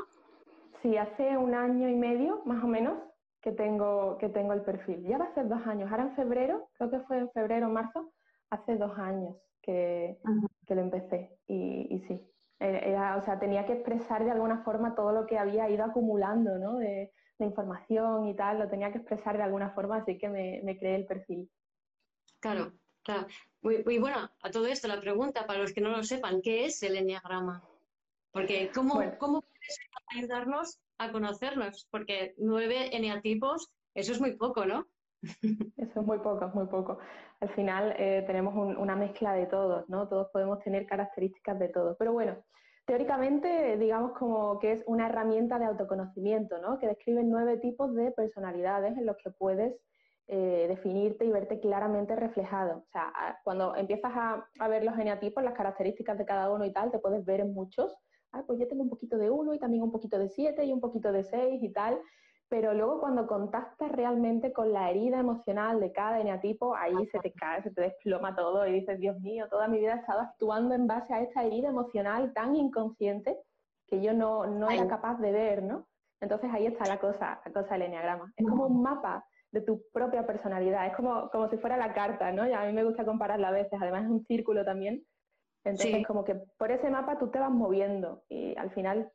Sí, 0.81 0.97
hace 0.97 1.37
un 1.37 1.53
año 1.53 1.87
y 1.89 1.93
medio, 1.93 2.41
más 2.45 2.63
o 2.63 2.67
menos, 2.67 2.97
que 3.39 3.51
tengo, 3.51 4.17
que 4.17 4.29
tengo 4.29 4.53
el 4.53 4.63
perfil. 4.63 5.03
Ya 5.03 5.19
va 5.19 5.25
a 5.25 5.33
ser 5.35 5.47
dos 5.47 5.65
años, 5.67 5.91
ahora 5.91 6.03
en 6.03 6.15
febrero, 6.15 6.69
creo 6.73 6.89
que 6.89 6.99
fue 7.01 7.19
en 7.19 7.29
febrero 7.29 7.67
o 7.67 7.69
marzo, 7.69 8.11
hace 8.49 8.77
dos 8.77 8.97
años 8.97 9.35
que, 9.61 10.17
que 10.65 10.73
lo 10.73 10.81
empecé 10.81 11.37
y, 11.47 11.87
y 11.87 11.99
sí, 12.07 12.19
era, 12.59 13.15
o 13.15 13.21
sea, 13.21 13.39
tenía 13.39 13.65
que 13.67 13.73
expresar 13.73 14.23
de 14.23 14.31
alguna 14.31 14.63
forma 14.63 14.95
todo 14.95 15.11
lo 15.11 15.27
que 15.27 15.37
había 15.37 15.69
ido 15.69 15.83
acumulando, 15.85 16.57
¿no? 16.57 16.77
De, 16.77 17.11
de 17.43 17.49
información 17.49 18.27
y 18.27 18.35
tal, 18.35 18.59
lo 18.59 18.69
tenía 18.69 18.91
que 18.91 18.99
expresar 18.99 19.37
de 19.37 19.43
alguna 19.43 19.71
forma, 19.71 19.97
así 19.97 20.17
que 20.17 20.29
me, 20.29 20.61
me 20.63 20.77
creé 20.77 20.95
el 20.95 21.05
perfil. 21.05 21.49
Claro, 22.39 22.73
claro. 23.03 23.27
Muy, 23.61 23.83
muy, 23.83 23.99
bueno, 23.99 24.29
a 24.41 24.51
todo 24.51 24.65
esto 24.67 24.87
la 24.87 24.99
pregunta, 24.99 25.45
para 25.45 25.59
los 25.59 25.73
que 25.73 25.81
no 25.81 25.89
lo 25.89 26.03
sepan, 26.03 26.41
¿qué 26.41 26.65
es 26.65 26.81
el 26.83 26.97
enneagrama? 26.97 27.63
Porque 28.31 28.71
¿cómo, 28.73 28.95
bueno. 28.95 29.13
¿cómo 29.19 29.41
puedes 29.41 29.79
ayudarnos 30.15 30.79
a 30.97 31.11
conocernos? 31.11 31.87
Porque 31.91 32.33
nueve 32.37 32.95
eneatipos, 32.95 33.71
eso 33.93 34.13
es 34.13 34.19
muy 34.19 34.35
poco, 34.35 34.65
¿no? 34.65 34.87
Eso 35.77 35.99
es 35.99 36.05
muy 36.07 36.17
poco, 36.17 36.47
es 36.47 36.55
muy 36.55 36.65
poco. 36.65 36.97
Al 37.41 37.49
final 37.49 37.93
eh, 37.99 38.23
tenemos 38.25 38.55
un, 38.55 38.75
una 38.75 38.95
mezcla 38.95 39.33
de 39.33 39.45
todos, 39.45 39.87
¿no? 39.87 40.07
Todos 40.07 40.29
podemos 40.31 40.59
tener 40.63 40.87
características 40.87 41.59
de 41.59 41.69
todos. 41.69 41.95
Pero 41.99 42.11
bueno, 42.11 42.43
teóricamente 42.91 43.77
digamos 43.77 44.11
como 44.19 44.59
que 44.59 44.73
es 44.73 44.83
una 44.85 45.07
herramienta 45.07 45.57
de 45.57 45.63
autoconocimiento, 45.63 46.57
¿no? 46.57 46.77
Que 46.77 46.87
describe 46.87 47.23
nueve 47.23 47.55
tipos 47.55 47.95
de 47.95 48.11
personalidades 48.11 48.97
en 48.97 49.05
los 49.05 49.15
que 49.15 49.31
puedes 49.31 49.79
eh, 50.27 50.65
definirte 50.67 51.23
y 51.23 51.31
verte 51.31 51.61
claramente 51.61 52.17
reflejado. 52.17 52.79
O 52.79 52.89
sea, 52.91 53.39
cuando 53.45 53.77
empiezas 53.77 54.11
a, 54.13 54.45
a, 54.59 54.67
ver 54.67 54.83
los 54.83 54.93
geneatipos, 54.97 55.41
las 55.41 55.53
características 55.53 56.17
de 56.17 56.25
cada 56.25 56.51
uno 56.51 56.65
y 56.65 56.73
tal, 56.73 56.91
te 56.91 56.99
puedes 56.99 57.23
ver 57.23 57.39
en 57.39 57.53
muchos. 57.53 57.95
Ah, 58.33 58.43
pues 58.45 58.59
yo 58.59 58.67
tengo 58.67 58.83
un 58.83 58.89
poquito 58.89 59.17
de 59.17 59.29
uno 59.29 59.53
y 59.53 59.59
también 59.59 59.83
un 59.83 59.91
poquito 59.93 60.19
de 60.19 60.27
siete 60.27 60.65
y 60.65 60.73
un 60.73 60.81
poquito 60.81 61.13
de 61.13 61.23
seis 61.23 61.63
y 61.63 61.71
tal 61.71 61.97
pero 62.51 62.73
luego 62.73 62.99
cuando 62.99 63.27
contactas 63.27 63.89
realmente 63.93 64.51
con 64.51 64.73
la 64.73 64.91
herida 64.91 65.17
emocional 65.17 65.79
de 65.79 65.93
cada 65.93 66.19
eneatipo, 66.19 66.75
ahí 66.75 67.07
se 67.09 67.19
te 67.19 67.31
cae, 67.31 67.63
se 67.63 67.71
te 67.71 67.79
desploma 67.79 68.35
todo 68.35 68.67
y 68.67 68.73
dices, 68.73 68.99
Dios 68.99 69.17
mío, 69.21 69.47
toda 69.49 69.69
mi 69.69 69.79
vida 69.79 69.93
he 69.93 69.99
estado 69.99 70.19
actuando 70.19 70.75
en 70.75 70.85
base 70.85 71.13
a 71.13 71.21
esta 71.21 71.45
herida 71.45 71.69
emocional 71.69 72.33
tan 72.33 72.57
inconsciente 72.57 73.37
que 73.87 74.01
yo 74.01 74.11
no, 74.11 74.47
no 74.47 74.69
era 74.69 74.85
capaz 74.85 75.17
de 75.19 75.31
ver, 75.31 75.63
¿no? 75.63 75.87
Entonces 76.19 76.49
ahí 76.51 76.65
está 76.65 76.85
la 76.87 76.99
cosa, 76.99 77.41
la 77.45 77.53
cosa 77.53 77.75
del 77.75 77.83
eneagrama. 77.83 78.33
Es 78.35 78.45
como 78.45 78.65
un 78.67 78.81
mapa 78.81 79.25
de 79.53 79.61
tu 79.61 79.83
propia 79.93 80.27
personalidad, 80.27 80.87
es 80.87 80.95
como, 80.97 81.29
como 81.29 81.49
si 81.49 81.57
fuera 81.57 81.77
la 81.77 81.93
carta, 81.93 82.33
¿no? 82.33 82.45
Y 82.45 82.51
a 82.51 82.65
mí 82.65 82.73
me 82.73 82.83
gusta 82.83 83.05
compararla 83.05 83.47
a 83.47 83.51
veces, 83.51 83.79
además 83.81 84.03
es 84.03 84.09
un 84.09 84.25
círculo 84.25 84.65
también. 84.65 85.05
Entonces 85.63 85.99
sí. 85.99 86.03
como 86.03 86.25
que 86.25 86.35
por 86.57 86.69
ese 86.69 86.89
mapa 86.89 87.17
tú 87.17 87.29
te 87.29 87.39
vas 87.39 87.51
moviendo 87.51 88.23
y 88.27 88.57
al 88.57 88.71
final 88.71 89.09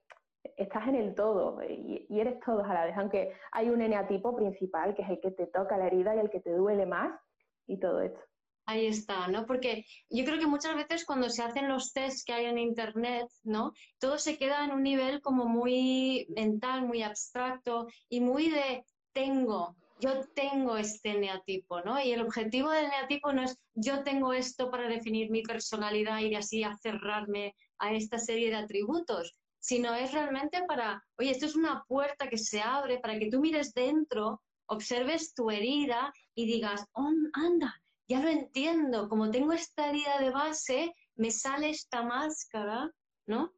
estás 0.57 0.89
en 0.89 0.97
el 0.97 1.15
todo 1.15 1.63
y, 1.63 2.07
y, 2.09 2.21
eres 2.21 2.39
todos 2.41 2.65
a 2.65 2.75
la 2.75 2.85
vez, 2.85 2.97
aunque 2.97 3.33
hay 3.53 3.71
un 3.71 3.83
eneatipo 3.83 4.37
principal 4.37 4.95
que 4.95 5.03
es 5.03 5.11
el 5.11 5.21
que 5.21 5.31
te 5.31 5.47
toca 5.47 5.77
la 5.77 5.87
herida 5.87 6.15
y 6.15 6.19
el 6.19 6.31
que 6.31 6.41
te 6.41 6.53
duele 6.53 6.87
más 6.87 7.19
y 7.67 7.79
todo 7.79 8.01
esto. 8.01 8.21
Ahí 8.69 8.87
está, 8.87 9.29
¿no? 9.29 9.47
Porque 9.47 9.87
yo 10.11 10.25
creo 10.25 10.41
que 10.41 10.47
muchas 10.49 10.75
veces 10.75 11.05
cuando 11.05 11.31
se 11.31 11.43
hacen 11.43 11.69
los 11.69 11.93
tests 11.93 12.25
que 12.25 12.33
hay 12.33 12.47
en 12.47 12.59
Internet, 12.59 13.29
¿no? 13.45 13.73
Todo 14.01 14.19
se 14.19 14.37
queda 14.37 14.65
en 14.65 14.73
un 14.73 14.83
nivel 14.83 15.21
como 15.21 15.45
muy 15.45 16.27
mental, 16.35 16.85
muy 16.85 17.03
abstracto 17.03 17.87
y 18.09 18.21
muy 18.21 18.51
de 18.51 18.85
tengo, 19.13 19.77
yo 20.01 20.11
tengo 20.35 20.77
este 20.77 21.11
eneatipo, 21.11 21.81
¿no? 21.81 22.03
Y 22.03 22.11
el 22.11 22.23
objetivo 22.23 22.71
del 22.71 22.87
eneatipo 22.87 23.33
no 23.33 23.45
es 23.45 23.57
yo 23.75 24.03
tengo 24.03 24.33
esto 24.33 24.69
para 24.69 24.89
definir 24.89 25.31
mi 25.31 25.43
personalidad 25.43 26.19
y 26.19 26.35
así 26.35 26.65
aferrarme 26.65 27.55
a 27.79 27.95
esta 27.95 28.19
serie 28.19 28.51
de 28.51 28.57
atributos, 28.57 29.37
sino 29.67 29.93
es 29.97 30.13
realmente 30.13 30.63
para, 30.69 31.03
oye, 31.19 31.33
esto 31.33 31.45
es 31.45 31.57
una 31.57 31.85
puerta 31.89 32.29
que 32.29 32.39
se 32.39 32.61
abre 32.61 33.01
para 33.01 33.19
que 33.19 33.29
tú 33.29 33.41
mires 33.41 33.75
dentro, 33.75 34.41
observes 34.67 35.35
tu 35.35 35.51
herida 35.51 36.13
y 36.37 36.47
digas, 36.47 36.87
oh, 36.93 37.11
anda, 37.33 37.75
ya 38.07 38.21
lo 38.21 38.29
entiendo, 38.29 39.09
como 39.09 39.29
tengo 39.33 39.53
esta 39.53 39.89
herida 39.89 40.21
de 40.21 40.31
base, 40.31 40.93
me 41.17 41.33
sale 41.33 41.71
esta 41.71 42.05
máscara, 42.05 42.93
¿no? 43.27 43.55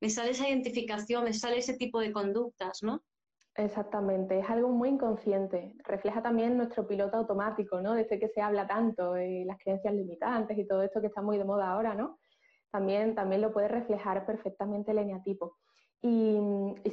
Me 0.00 0.08
sale 0.08 0.30
esa 0.30 0.48
identificación, 0.48 1.24
me 1.24 1.34
sale 1.34 1.58
ese 1.58 1.76
tipo 1.76 2.00
de 2.00 2.10
conductas, 2.10 2.82
¿no? 2.82 3.02
Exactamente, 3.54 4.38
es 4.38 4.48
algo 4.48 4.70
muy 4.70 4.88
inconsciente. 4.88 5.74
Refleja 5.84 6.22
también 6.22 6.56
nuestro 6.56 6.86
piloto 6.86 7.18
automático, 7.18 7.82
¿no? 7.82 7.92
Desde 7.92 8.18
que 8.18 8.28
se 8.28 8.40
habla 8.40 8.66
tanto, 8.66 9.18
y 9.18 9.44
las 9.44 9.58
creencias 9.58 9.92
limitantes 9.92 10.56
y 10.56 10.66
todo 10.66 10.82
esto 10.82 11.02
que 11.02 11.08
está 11.08 11.20
muy 11.20 11.36
de 11.36 11.44
moda 11.44 11.70
ahora, 11.70 11.94
¿no? 11.94 12.18
También, 12.70 13.14
también 13.14 13.40
lo 13.40 13.52
puede 13.52 13.68
reflejar 13.68 14.26
perfectamente 14.26 14.92
el 14.92 14.98
eneatipo. 14.98 15.56
Y, 16.02 16.38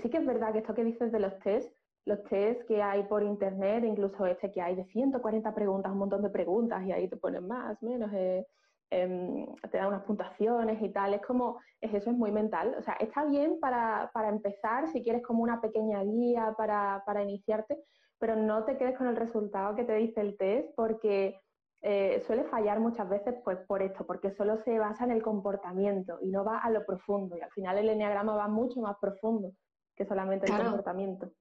sí 0.01 0.09
que 0.09 0.17
es 0.17 0.25
verdad 0.25 0.51
que 0.51 0.59
esto 0.59 0.75
que 0.75 0.83
dices 0.83 1.11
de 1.11 1.19
los 1.19 1.37
test, 1.39 1.73
los 2.05 2.23
test 2.25 2.61
que 2.67 2.81
hay 2.81 3.03
por 3.03 3.23
internet, 3.23 3.83
incluso 3.85 4.25
este 4.25 4.51
que 4.51 4.61
hay 4.61 4.75
de 4.75 4.85
140 4.85 5.53
preguntas, 5.53 5.91
un 5.91 5.99
montón 5.99 6.23
de 6.23 6.29
preguntas, 6.29 6.83
y 6.85 6.91
ahí 6.91 7.07
te 7.07 7.17
ponen 7.17 7.47
más, 7.47 7.81
menos, 7.81 8.11
eh, 8.13 8.45
em, 8.89 9.45
te 9.69 9.77
dan 9.77 9.87
unas 9.87 10.03
puntuaciones 10.03 10.81
y 10.81 10.89
tal, 10.89 11.13
es 11.13 11.21
como, 11.21 11.59
es 11.81 11.93
eso 11.93 12.11
es 12.11 12.17
muy 12.17 12.31
mental. 12.31 12.75
O 12.77 12.81
sea, 12.81 12.93
está 12.95 13.25
bien 13.25 13.59
para, 13.59 14.09
para 14.13 14.29
empezar, 14.29 14.87
si 14.89 15.03
quieres 15.03 15.21
como 15.23 15.43
una 15.43 15.61
pequeña 15.61 16.01
guía 16.03 16.53
para, 16.57 17.03
para 17.05 17.23
iniciarte, 17.23 17.77
pero 18.19 18.35
no 18.35 18.63
te 18.65 18.77
quedes 18.77 18.97
con 18.97 19.07
el 19.07 19.15
resultado 19.15 19.75
que 19.75 19.83
te 19.83 19.93
dice 19.95 20.21
el 20.21 20.37
test, 20.37 20.69
porque 20.75 21.39
eh, 21.81 22.23
suele 22.25 22.43
fallar 22.45 22.79
muchas 22.79 23.07
veces 23.07 23.35
pues, 23.43 23.59
por 23.67 23.81
esto, 23.81 24.05
porque 24.05 24.31
solo 24.31 24.57
se 24.63 24.79
basa 24.79 25.03
en 25.03 25.11
el 25.11 25.21
comportamiento 25.21 26.17
y 26.21 26.27
no 26.27 26.43
va 26.43 26.59
a 26.59 26.69
lo 26.69 26.85
profundo. 26.85 27.37
Y 27.37 27.41
al 27.41 27.51
final 27.51 27.77
el 27.77 27.89
enneagrama 27.89 28.35
va 28.35 28.47
mucho 28.47 28.81
más 28.81 28.97
profundo 28.99 29.53
que 29.95 30.05
solamente 30.05 30.51
el 30.51 30.57
comportamiento. 30.57 31.31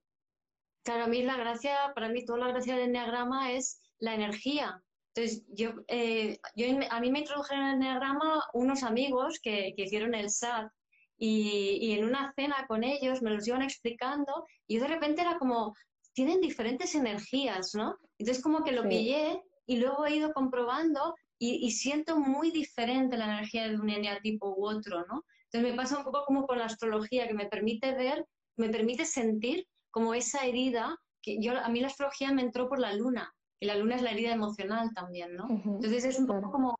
Claro, 0.82 1.04
a 1.04 1.06
mí 1.08 1.22
la 1.22 1.36
gracia, 1.36 1.76
para 1.94 2.08
mí 2.08 2.24
toda 2.24 2.38
la 2.38 2.48
gracia 2.48 2.74
del 2.74 2.88
enneagrama 2.90 3.52
es 3.52 3.82
la 3.98 4.14
energía. 4.14 4.82
Entonces, 5.14 5.44
yo, 5.48 5.70
eh, 5.88 6.38
yo 6.54 6.66
a 6.90 7.00
mí 7.00 7.10
me 7.10 7.20
introdujeron 7.20 7.64
en 7.64 7.70
el 7.70 7.76
enneagrama 7.76 8.44
unos 8.52 8.82
amigos 8.82 9.40
que, 9.42 9.72
que 9.74 9.84
hicieron 9.84 10.14
el 10.14 10.30
SAT 10.30 10.70
y, 11.16 11.78
y, 11.80 11.92
en 11.92 12.04
una 12.04 12.32
cena 12.36 12.66
con 12.68 12.84
ellos 12.84 13.22
me 13.22 13.30
los 13.30 13.48
iban 13.48 13.62
explicando 13.62 14.44
y 14.66 14.74
yo 14.74 14.82
de 14.82 14.88
repente 14.88 15.22
era 15.22 15.38
como, 15.38 15.74
tienen 16.12 16.42
diferentes 16.42 16.94
energías, 16.94 17.74
¿no? 17.74 17.96
Entonces 18.18 18.42
como 18.42 18.62
que 18.62 18.72
lo 18.72 18.86
pillé 18.86 19.42
y 19.66 19.78
luego 19.78 20.06
he 20.06 20.16
ido 20.16 20.32
comprobando 20.32 21.14
y, 21.38 21.70
siento 21.72 22.18
muy 22.18 22.50
diferente 22.50 23.18
la 23.18 23.26
energía 23.26 23.68
de 23.68 23.76
un 23.76 23.90
eneatipo 23.90 24.54
u 24.56 24.66
otro, 24.66 25.04
¿no? 25.06 25.24
Entonces 25.44 25.70
me 25.70 25.76
pasa 25.76 25.98
un 25.98 26.04
poco 26.04 26.24
como 26.24 26.46
con 26.46 26.58
la 26.58 26.64
astrología, 26.64 27.28
que 27.28 27.34
me 27.34 27.46
permite 27.46 27.94
ver, 27.94 28.24
me 28.56 28.70
permite 28.70 29.04
sentir 29.04 29.66
como 29.90 30.14
esa 30.14 30.46
herida, 30.46 30.96
que 31.20 31.38
yo, 31.40 31.58
a 31.58 31.68
mí 31.68 31.80
la 31.80 31.88
astrología 31.88 32.32
me 32.32 32.42
entró 32.42 32.68
por 32.68 32.78
la 32.78 32.94
luna, 32.94 33.34
y 33.60 33.66
la 33.66 33.76
luna 33.76 33.96
es 33.96 34.02
la 34.02 34.12
herida 34.12 34.32
emocional 34.32 34.92
también, 34.94 35.34
¿no? 35.36 35.46
Entonces 35.48 36.04
es 36.04 36.18
un 36.18 36.26
poco 36.26 36.50
como 36.50 36.78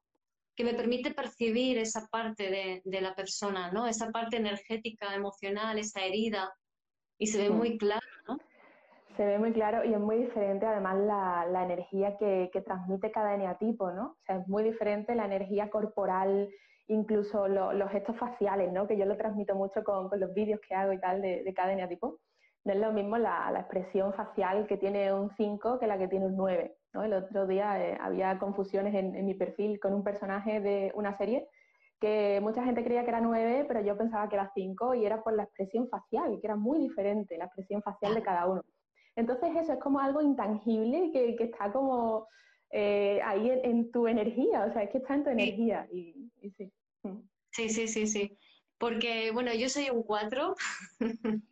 que 0.55 0.65
me 0.65 0.75
permite 0.75 1.13
percibir 1.13 1.77
esa 1.77 2.07
parte 2.07 2.51
de, 2.51 2.83
de, 2.85 3.01
la 3.03 3.15
persona, 3.15 3.71
¿no? 3.71 3.87
Esa 3.87 4.11
parte 4.11 4.39
energética, 4.39 5.15
emocional, 5.15 5.79
esa 5.79 6.03
herida, 6.03 6.55
y 7.19 7.27
se 7.27 7.39
ve 7.39 7.51
muy 7.51 7.77
claro. 7.77 8.07
Se 9.17 9.25
ve 9.25 9.39
muy 9.39 9.53
claro 9.53 9.83
y 9.83 9.95
es 9.95 10.01
muy 10.01 10.17
diferente 10.17 10.67
además 10.67 10.97
la, 10.99 11.47
la 11.47 11.65
energía 11.65 12.17
que, 12.19 12.51
que, 12.53 12.61
transmite 12.61 13.11
cada 13.11 13.35
eneatipo, 13.35 13.91
¿no? 13.91 14.09
O 14.09 14.25
sea, 14.27 14.37
es 14.37 14.49
muy 14.49 14.63
diferente 14.63 15.15
la 15.15 15.25
energía 15.25 15.71
corporal, 15.71 16.51
incluso 16.89 17.49
los 17.49 17.91
gestos 17.91 18.17
faciales, 18.19 18.73
¿no? 18.73 18.87
Que 18.87 18.99
yo 18.99 19.07
lo 19.07 19.17
transmito 19.17 19.55
mucho 19.55 19.83
con, 19.85 20.11
con 20.11 20.21
los 20.21 20.35
vídeos 20.35 20.61
que 20.61 20.75
hago 20.75 20.93
y 20.93 21.01
tal 21.01 21.23
de, 21.23 21.43
de, 21.45 21.55
cada 21.55 21.73
eneatipo. 21.73 22.19
No 22.65 22.73
es 22.73 22.79
lo 22.79 22.93
mismo 22.93 23.17
la, 23.17 23.51
la 23.51 23.61
expresión 23.61 24.13
facial 24.13 24.67
que 24.67 24.77
tiene 24.77 25.13
un 25.13 25.31
5 25.31 25.79
que 25.79 25.87
la 25.87 25.97
que 25.99 26.09
tiene 26.09 26.27
un 26.27 26.37
9, 26.37 26.77
¿no? 26.93 27.05
El 27.05 27.15
otro 27.15 27.47
día 27.47 27.83
eh, 27.83 27.97
había 27.99 28.39
confusiones 28.39 28.95
en, 28.95 29.15
en 29.17 29.25
mi 29.25 29.35
perfil 29.35 29.81
con 29.81 29.95
un 29.95 30.05
personaje 30.05 30.61
de 30.61 30.93
una 30.95 31.17
serie 31.17 31.49
que 32.01 32.41
mucha 32.43 32.63
gente 32.65 32.85
creía 32.85 33.05
que 33.05 33.11
era 33.11 33.21
9, 33.23 33.65
pero 33.67 33.81
yo 33.81 33.97
pensaba 33.97 34.29
que 34.29 34.37
era 34.37 34.51
5 34.55 34.95
y 34.95 35.07
era 35.07 35.23
por 35.23 35.33
la 35.33 35.45
expresión 35.45 35.89
facial, 35.89 36.39
que 36.41 36.47
era 36.47 36.57
muy 36.57 36.79
diferente 36.79 37.39
la 37.39 37.47
expresión 37.47 37.83
facial 37.83 38.15
de 38.15 38.23
cada 38.23 38.47
uno. 38.47 38.63
Entonces 39.17 39.51
eso 39.57 39.73
es 39.73 39.79
como 39.81 39.99
algo 39.99 40.21
intangible 40.23 41.11
que, 41.13 41.35
que 41.37 41.45
está 41.45 41.73
como 41.73 42.29
eh, 42.71 43.21
ahí 43.25 43.51
en, 43.51 43.91
tu 43.91 44.07
energía, 44.07 44.67
o 44.67 44.73
sea, 44.73 44.83
es 44.83 44.91
que 44.91 44.99
está 44.99 45.15
en 45.15 45.25
tu 45.25 45.31
energía 45.31 45.89
y, 45.93 46.31
sí. 46.57 46.71
Mm. 47.03 47.21
Sí, 47.51 47.69
sí, 47.71 47.89
sí, 47.89 48.07
sí. 48.07 48.37
Porque, 48.79 49.31
bueno, 49.31 49.55
yo 49.55 49.69
soy 49.69 49.89
un 49.89 50.03
4. 50.03 50.55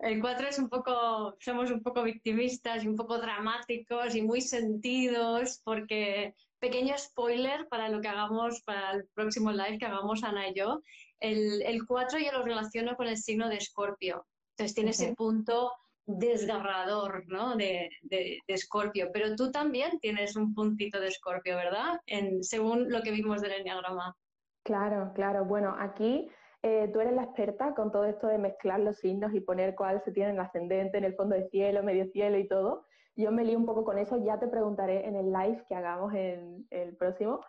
El 0.00 0.20
4 0.20 0.48
es 0.48 0.58
un 0.58 0.68
poco, 0.68 1.36
somos 1.40 1.70
un 1.70 1.82
poco 1.82 2.02
victimistas 2.02 2.84
y 2.84 2.88
un 2.88 2.96
poco 2.96 3.18
dramáticos 3.18 4.14
y 4.14 4.22
muy 4.22 4.40
sentidos, 4.40 5.60
porque, 5.64 6.34
pequeño 6.58 6.96
spoiler 6.98 7.68
para 7.68 7.88
lo 7.88 8.00
que 8.00 8.08
hagamos, 8.08 8.60
para 8.62 8.92
el 8.92 9.06
próximo 9.14 9.52
live 9.52 9.78
que 9.78 9.86
hagamos 9.86 10.24
Ana 10.24 10.48
y 10.48 10.54
yo, 10.54 10.82
el, 11.20 11.62
el 11.62 11.86
4 11.86 12.18
yo 12.18 12.32
lo 12.32 12.42
relaciono 12.42 12.96
con 12.96 13.06
el 13.08 13.16
signo 13.16 13.48
de 13.48 13.56
Escorpio. 13.56 14.26
Entonces 14.52 14.74
tiene 14.74 14.90
ese 14.90 15.14
punto 15.14 15.72
desgarrador, 16.18 17.24
¿no? 17.28 17.56
De, 17.56 17.90
de, 18.02 18.38
Escorpio. 18.46 19.10
Pero 19.12 19.34
tú 19.36 19.50
también 19.50 19.98
tienes 20.00 20.36
un 20.36 20.54
puntito 20.54 21.00
de 21.00 21.08
Escorpio, 21.08 21.56
¿verdad? 21.56 22.00
En, 22.06 22.42
según 22.42 22.90
lo 22.90 23.02
que 23.02 23.10
vimos 23.10 23.40
del 23.40 23.52
Enneagrama. 23.52 24.16
Claro, 24.62 25.12
claro. 25.14 25.44
Bueno, 25.44 25.74
aquí 25.78 26.28
eh, 26.62 26.90
tú 26.92 27.00
eres 27.00 27.14
la 27.14 27.24
experta 27.24 27.74
con 27.74 27.90
todo 27.90 28.04
esto 28.04 28.26
de 28.26 28.38
mezclar 28.38 28.80
los 28.80 28.98
signos 28.98 29.32
y 29.34 29.40
poner 29.40 29.74
cuál 29.74 30.02
se 30.04 30.12
tiene 30.12 30.30
en 30.30 30.40
ascendente, 30.40 30.98
en 30.98 31.04
el 31.04 31.14
fondo 31.14 31.34
de 31.34 31.48
cielo, 31.48 31.82
medio 31.82 32.06
cielo 32.12 32.38
y 32.38 32.46
todo. 32.46 32.84
Yo 33.16 33.32
me 33.32 33.44
lío 33.44 33.58
un 33.58 33.66
poco 33.66 33.84
con 33.84 33.98
eso, 33.98 34.22
ya 34.24 34.38
te 34.38 34.48
preguntaré 34.48 35.06
en 35.06 35.16
el 35.16 35.32
live 35.32 35.64
que 35.68 35.74
hagamos 35.74 36.14
en 36.14 36.66
el 36.70 36.96
próximo. 36.96 37.40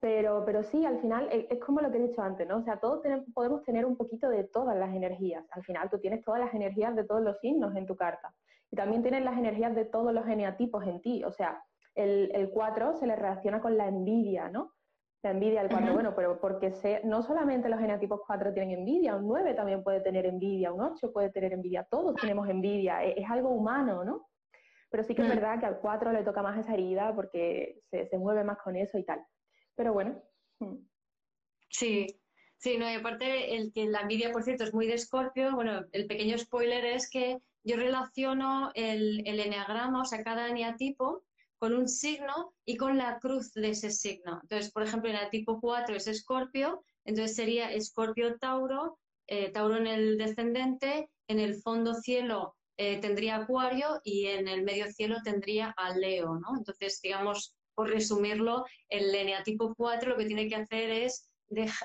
Pero, 0.00 0.44
pero 0.44 0.62
sí, 0.62 0.84
al 0.84 1.00
final 1.00 1.28
es, 1.30 1.58
como 1.60 1.80
lo 1.80 1.90
que 1.90 1.98
he 1.98 2.08
dicho 2.08 2.22
antes, 2.22 2.46
¿no? 2.46 2.58
O 2.58 2.62
sea, 2.62 2.78
todos 2.78 3.00
podemos 3.34 3.62
tener 3.62 3.86
un 3.86 3.96
poquito 3.96 4.28
de 4.28 4.44
todas 4.44 4.76
las 4.76 4.94
energías. 4.94 5.44
Al 5.52 5.64
final 5.64 5.88
tú 5.88 5.98
tienes 5.98 6.22
todas 6.22 6.40
las 6.40 6.52
energías 6.54 6.94
de 6.94 7.04
todos 7.04 7.22
los 7.22 7.38
signos 7.40 7.74
en 7.76 7.86
tu 7.86 7.96
carta. 7.96 8.34
Y 8.70 8.76
también 8.76 9.02
tienes 9.02 9.24
las 9.24 9.38
energías 9.38 9.74
de 9.74 9.86
todos 9.86 10.12
los 10.12 10.26
eneatipos 10.26 10.86
en 10.86 11.00
ti. 11.00 11.24
O 11.24 11.32
sea, 11.32 11.62
el, 11.94 12.30
el 12.34 12.50
4 12.50 12.94
se 12.94 13.06
le 13.06 13.16
relaciona 13.16 13.60
con 13.60 13.76
la 13.76 13.88
envidia, 13.88 14.50
¿no? 14.50 14.72
La 15.22 15.30
envidia 15.30 15.62
del 15.62 15.70
4, 15.70 15.94
bueno, 15.94 16.14
pero 16.14 16.38
porque 16.38 16.70
se, 16.70 17.00
no 17.04 17.22
solamente 17.22 17.68
los 17.68 17.80
eneatipos 17.80 18.20
4 18.26 18.52
tienen 18.52 18.78
envidia, 18.78 19.16
un 19.16 19.26
9 19.26 19.54
también 19.54 19.82
puede 19.82 20.00
tener 20.00 20.26
envidia, 20.26 20.72
un 20.72 20.82
8 20.82 21.12
puede 21.12 21.30
tener 21.30 21.52
envidia, 21.52 21.84
todos 21.90 22.14
tenemos 22.20 22.48
envidia, 22.48 23.02
es, 23.02 23.16
es 23.16 23.30
algo 23.30 23.48
humano, 23.48 24.04
¿no? 24.04 24.28
Pero 24.88 25.02
sí 25.02 25.14
que 25.14 25.22
es 25.22 25.28
mm. 25.28 25.30
verdad 25.30 25.58
que 25.58 25.66
al 25.66 25.78
4 25.78 26.12
le 26.12 26.22
toca 26.22 26.42
más 26.42 26.58
esa 26.58 26.74
herida 26.74 27.12
porque 27.14 27.80
se, 27.90 28.06
se 28.06 28.18
mueve 28.18 28.44
más 28.44 28.58
con 28.58 28.76
eso 28.76 28.98
y 28.98 29.04
tal. 29.04 29.20
Pero 29.76 29.92
bueno. 29.92 30.22
Mm. 30.58 30.76
Sí, 31.68 32.06
sí, 32.56 32.78
no, 32.78 32.90
y 32.90 32.94
aparte 32.94 33.54
el 33.54 33.72
que 33.72 33.86
la 33.86 34.00
envidia, 34.00 34.32
por 34.32 34.42
cierto, 34.42 34.64
es 34.64 34.74
muy 34.74 34.86
de 34.86 34.94
Escorpio. 34.94 35.54
Bueno, 35.54 35.84
el 35.92 36.06
pequeño 36.06 36.36
spoiler 36.38 36.84
es 36.84 37.08
que 37.10 37.38
yo 37.62 37.76
relaciono 37.76 38.70
el, 38.74 39.26
el 39.26 39.40
eneagrama, 39.40 40.02
o 40.02 40.04
sea, 40.04 40.22
cada 40.22 40.48
eneatipo, 40.48 41.24
con 41.58 41.74
un 41.74 41.88
signo 41.88 42.54
y 42.64 42.76
con 42.76 42.96
la 42.96 43.18
cruz 43.18 43.52
de 43.52 43.70
ese 43.70 43.90
signo. 43.90 44.40
Entonces, 44.42 44.70
por 44.72 44.82
ejemplo, 44.82 45.10
el 45.10 45.16
eneatipo 45.16 45.60
4 45.60 45.96
es 45.96 46.06
Escorpio, 46.06 46.82
entonces 47.04 47.36
sería 47.36 47.72
Escorpio-Tauro, 47.72 48.98
eh, 49.26 49.50
Tauro 49.50 49.76
en 49.76 49.86
el 49.86 50.18
descendente, 50.18 51.10
en 51.28 51.40
el 51.40 51.56
fondo 51.62 51.94
cielo 51.94 52.56
eh, 52.76 53.00
tendría 53.00 53.36
Acuario 53.36 54.00
y 54.04 54.26
en 54.26 54.48
el 54.48 54.62
medio 54.62 54.86
cielo 54.92 55.16
tendría 55.24 55.74
a 55.76 55.96
Leo, 55.96 56.38
¿no? 56.38 56.56
Entonces, 56.56 57.00
digamos, 57.02 57.56
por 57.76 57.90
resumirlo, 57.90 58.64
el 58.88 59.14
eneatipo 59.14 59.74
4 59.76 60.10
lo 60.10 60.16
que 60.16 60.24
tiene 60.24 60.48
que 60.48 60.56
hacer 60.56 60.90
es 60.90 61.30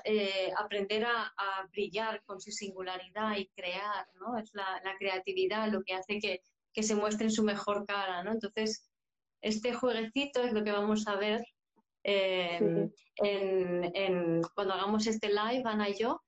eh, 0.05 0.51
aprender 0.57 1.05
a, 1.05 1.31
brillar 1.71 2.24
con 2.25 2.41
su 2.41 2.51
singularidad 2.51 3.38
y 3.38 3.48
crear, 3.50 4.07
¿no? 4.19 4.38
Es 4.38 4.50
la, 4.53 4.81
creatividad 4.98 5.71
lo 5.71 5.83
que 5.83 5.93
hace 5.93 6.19
que, 6.19 6.41
se 6.81 6.95
muestre 6.95 7.25
en 7.25 7.31
su 7.31 7.43
mejor 7.43 7.86
cara, 7.86 8.24
¿no? 8.24 8.31
Entonces, 8.31 8.89
este 9.41 9.74
jueguecito 9.74 10.41
es 10.41 10.53
lo 10.53 10.63
que 10.63 10.71
vamos 10.71 11.07
a 11.07 11.15
ver 11.15 11.45
em, 12.03 12.89
en, 13.17 14.41
cuando 14.55 14.74
hagamos 14.74 15.05
este 15.05 15.29
live, 15.29 15.63
Ana 15.65 15.89
y 15.89 16.00
yo. 16.00 16.21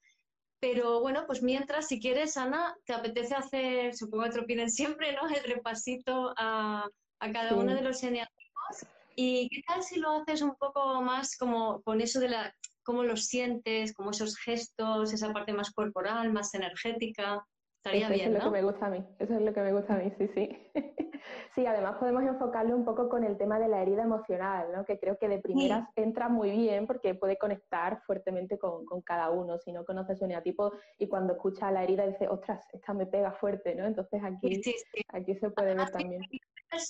Pero 0.59 1.01
bueno, 1.01 1.25
pues 1.25 1.41
mientras, 1.41 1.87
si 1.87 1.99
quieres, 1.99 2.37
Ana, 2.37 2.75
te 2.85 2.93
apetece 2.93 3.35
hacer, 3.35 3.95
supongo 3.95 4.25
que 4.25 4.29
te 4.29 4.37
lo 4.37 4.45
piden 4.45 4.69
siempre, 4.69 5.13
¿no? 5.13 5.27
El 5.27 5.43
repasito 5.43 6.33
a, 6.37 6.87
cada 7.19 7.55
uno 7.55 7.73
de 7.73 7.81
los 7.81 8.03
eneatipos 8.03 8.85
¿Y 9.15 9.49
qué 9.49 9.61
tal 9.67 9.83
si 9.83 9.99
lo 9.99 10.11
haces 10.11 10.41
un 10.41 10.55
poco 10.55 11.01
más 11.01 11.37
como 11.37 11.81
con 11.83 12.01
eso 12.01 12.19
de 12.19 12.29
la, 12.29 12.53
cómo 12.83 13.03
lo 13.03 13.17
sientes, 13.17 13.93
como 13.93 14.11
esos 14.11 14.37
gestos, 14.37 15.13
esa 15.13 15.31
parte 15.31 15.53
más 15.53 15.71
corporal, 15.71 16.31
más 16.31 16.53
energética? 16.53 17.45
Estaría 17.77 18.05
eso 18.05 18.13
bien, 18.13 18.35
es 18.35 18.43
lo 18.43 18.51
que 18.51 18.61
me 18.61 18.63
gusta 18.63 18.85
a 18.85 18.89
mí, 18.89 19.05
eso 19.19 19.33
es 19.33 19.41
lo 19.41 19.53
que 19.53 19.61
me 19.61 19.73
gusta 19.73 19.95
a 19.95 19.97
mí, 19.97 20.11
sí, 20.17 20.29
sí. 20.33 20.57
sí, 21.53 21.65
además 21.65 21.97
podemos 21.97 22.23
enfocarlo 22.23 22.77
un 22.77 22.85
poco 22.85 23.09
con 23.09 23.25
el 23.25 23.37
tema 23.37 23.59
de 23.59 23.67
la 23.67 23.81
herida 23.81 24.03
emocional, 24.03 24.67
¿no? 24.73 24.85
que 24.85 24.97
creo 24.97 25.17
que 25.17 25.27
de 25.27 25.39
primeras 25.39 25.89
entra 25.97 26.29
muy 26.29 26.51
bien 26.51 26.87
porque 26.87 27.13
puede 27.13 27.37
conectar 27.37 28.01
fuertemente 28.03 28.57
con, 28.57 28.85
con 28.85 29.01
cada 29.01 29.31
uno. 29.31 29.57
Si 29.57 29.73
no 29.73 29.83
conoces 29.83 30.21
un 30.21 30.27
eneatipo 30.27 30.71
y 30.97 31.07
cuando 31.07 31.33
escucha 31.33 31.71
la 31.71 31.83
herida 31.83 32.07
dice, 32.07 32.29
ostras, 32.29 32.65
esta 32.71 32.93
me 32.93 33.05
pega 33.05 33.33
fuerte, 33.33 33.75
¿no? 33.75 33.85
Entonces 33.85 34.21
aquí, 34.23 34.61
aquí 35.09 35.35
se 35.35 35.49
puede 35.49 35.75
ver 35.75 35.91
también 35.91 36.21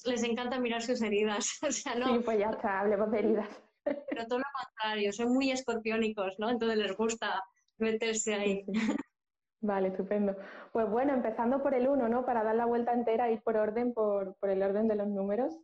les 0.06 0.24
encanta 0.24 0.60
mirar 0.60 0.82
sus 0.82 1.02
heridas. 1.02 1.60
O 1.68 1.72
sea, 1.72 1.96
no, 1.96 2.08
sí, 2.08 2.22
pues 2.24 2.40
ya 2.40 2.50
está, 2.50 2.80
hablemos 2.80 3.12
de 3.12 3.20
heridas. 3.20 3.50
Pero 3.84 4.28
todo 4.28 4.40
lo 4.40 4.46
contrario, 4.58 5.12
son 5.12 5.34
muy 5.34 5.52
escorpiónicos, 5.52 6.36
¿no? 6.40 6.50
Entonces 6.50 6.78
les 6.78 6.96
gusta 6.96 7.44
meterse 7.78 8.34
ahí. 8.34 8.66
Vale, 9.62 9.90
estupendo. 9.90 10.36
Pues 10.72 10.90
bueno, 10.90 11.14
empezando 11.14 11.64
por 11.64 11.74
el 11.74 11.88
1, 11.88 12.10
¿no? 12.10 12.26
Para 12.26 12.44
dar 12.44 12.56
la 12.56 12.66
vuelta 12.66 12.94
entera, 12.94 13.32
ir 13.32 13.42
por 13.42 13.56
orden, 13.58 13.94
por, 13.94 14.36
por 14.36 14.50
el 14.50 14.62
orden 14.62 14.88
de 14.88 14.96
los 14.96 15.08
números. 15.08 15.58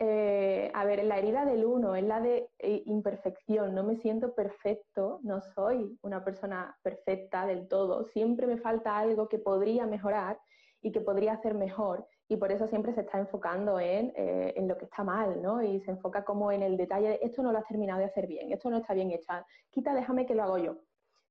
Eh, 0.00 0.72
a 0.74 0.84
ver, 0.84 1.04
la 1.04 1.18
herida 1.18 1.44
del 1.44 1.64
uno 1.64 1.94
es 1.94 2.02
la 2.04 2.20
de 2.20 2.48
eh, 2.58 2.82
imperfección. 2.86 3.74
No 3.74 3.84
me 3.84 3.96
siento 3.96 4.34
perfecto, 4.34 5.20
no 5.22 5.40
soy 5.40 5.96
una 6.02 6.24
persona 6.24 6.76
perfecta 6.82 7.46
del 7.46 7.68
todo. 7.68 8.04
Siempre 8.08 8.46
me 8.46 8.58
falta 8.58 8.98
algo 8.98 9.28
que 9.28 9.38
podría 9.38 9.86
mejorar 9.86 10.38
y 10.82 10.90
que 10.90 11.00
podría 11.00 11.34
hacer 11.34 11.54
mejor. 11.54 12.06
Y 12.28 12.36
por 12.36 12.50
eso 12.50 12.66
siempre 12.66 12.94
se 12.94 13.02
está 13.02 13.18
enfocando 13.18 13.78
en, 13.78 14.12
eh, 14.16 14.54
en 14.56 14.66
lo 14.66 14.78
que 14.78 14.86
está 14.86 15.04
mal, 15.04 15.42
¿no? 15.42 15.62
Y 15.62 15.80
se 15.80 15.90
enfoca 15.90 16.24
como 16.24 16.50
en 16.50 16.62
el 16.62 16.76
detalle 16.76 17.08
de 17.08 17.20
esto 17.22 17.42
no 17.42 17.52
lo 17.52 17.58
has 17.58 17.66
terminado 17.66 18.00
de 18.00 18.06
hacer 18.06 18.26
bien, 18.26 18.50
esto 18.52 18.70
no 18.70 18.78
está 18.78 18.94
bien 18.94 19.10
hecho, 19.10 19.32
quita, 19.70 19.94
déjame 19.94 20.24
que 20.26 20.34
lo 20.34 20.42
hago 20.42 20.58
yo. 20.58 20.76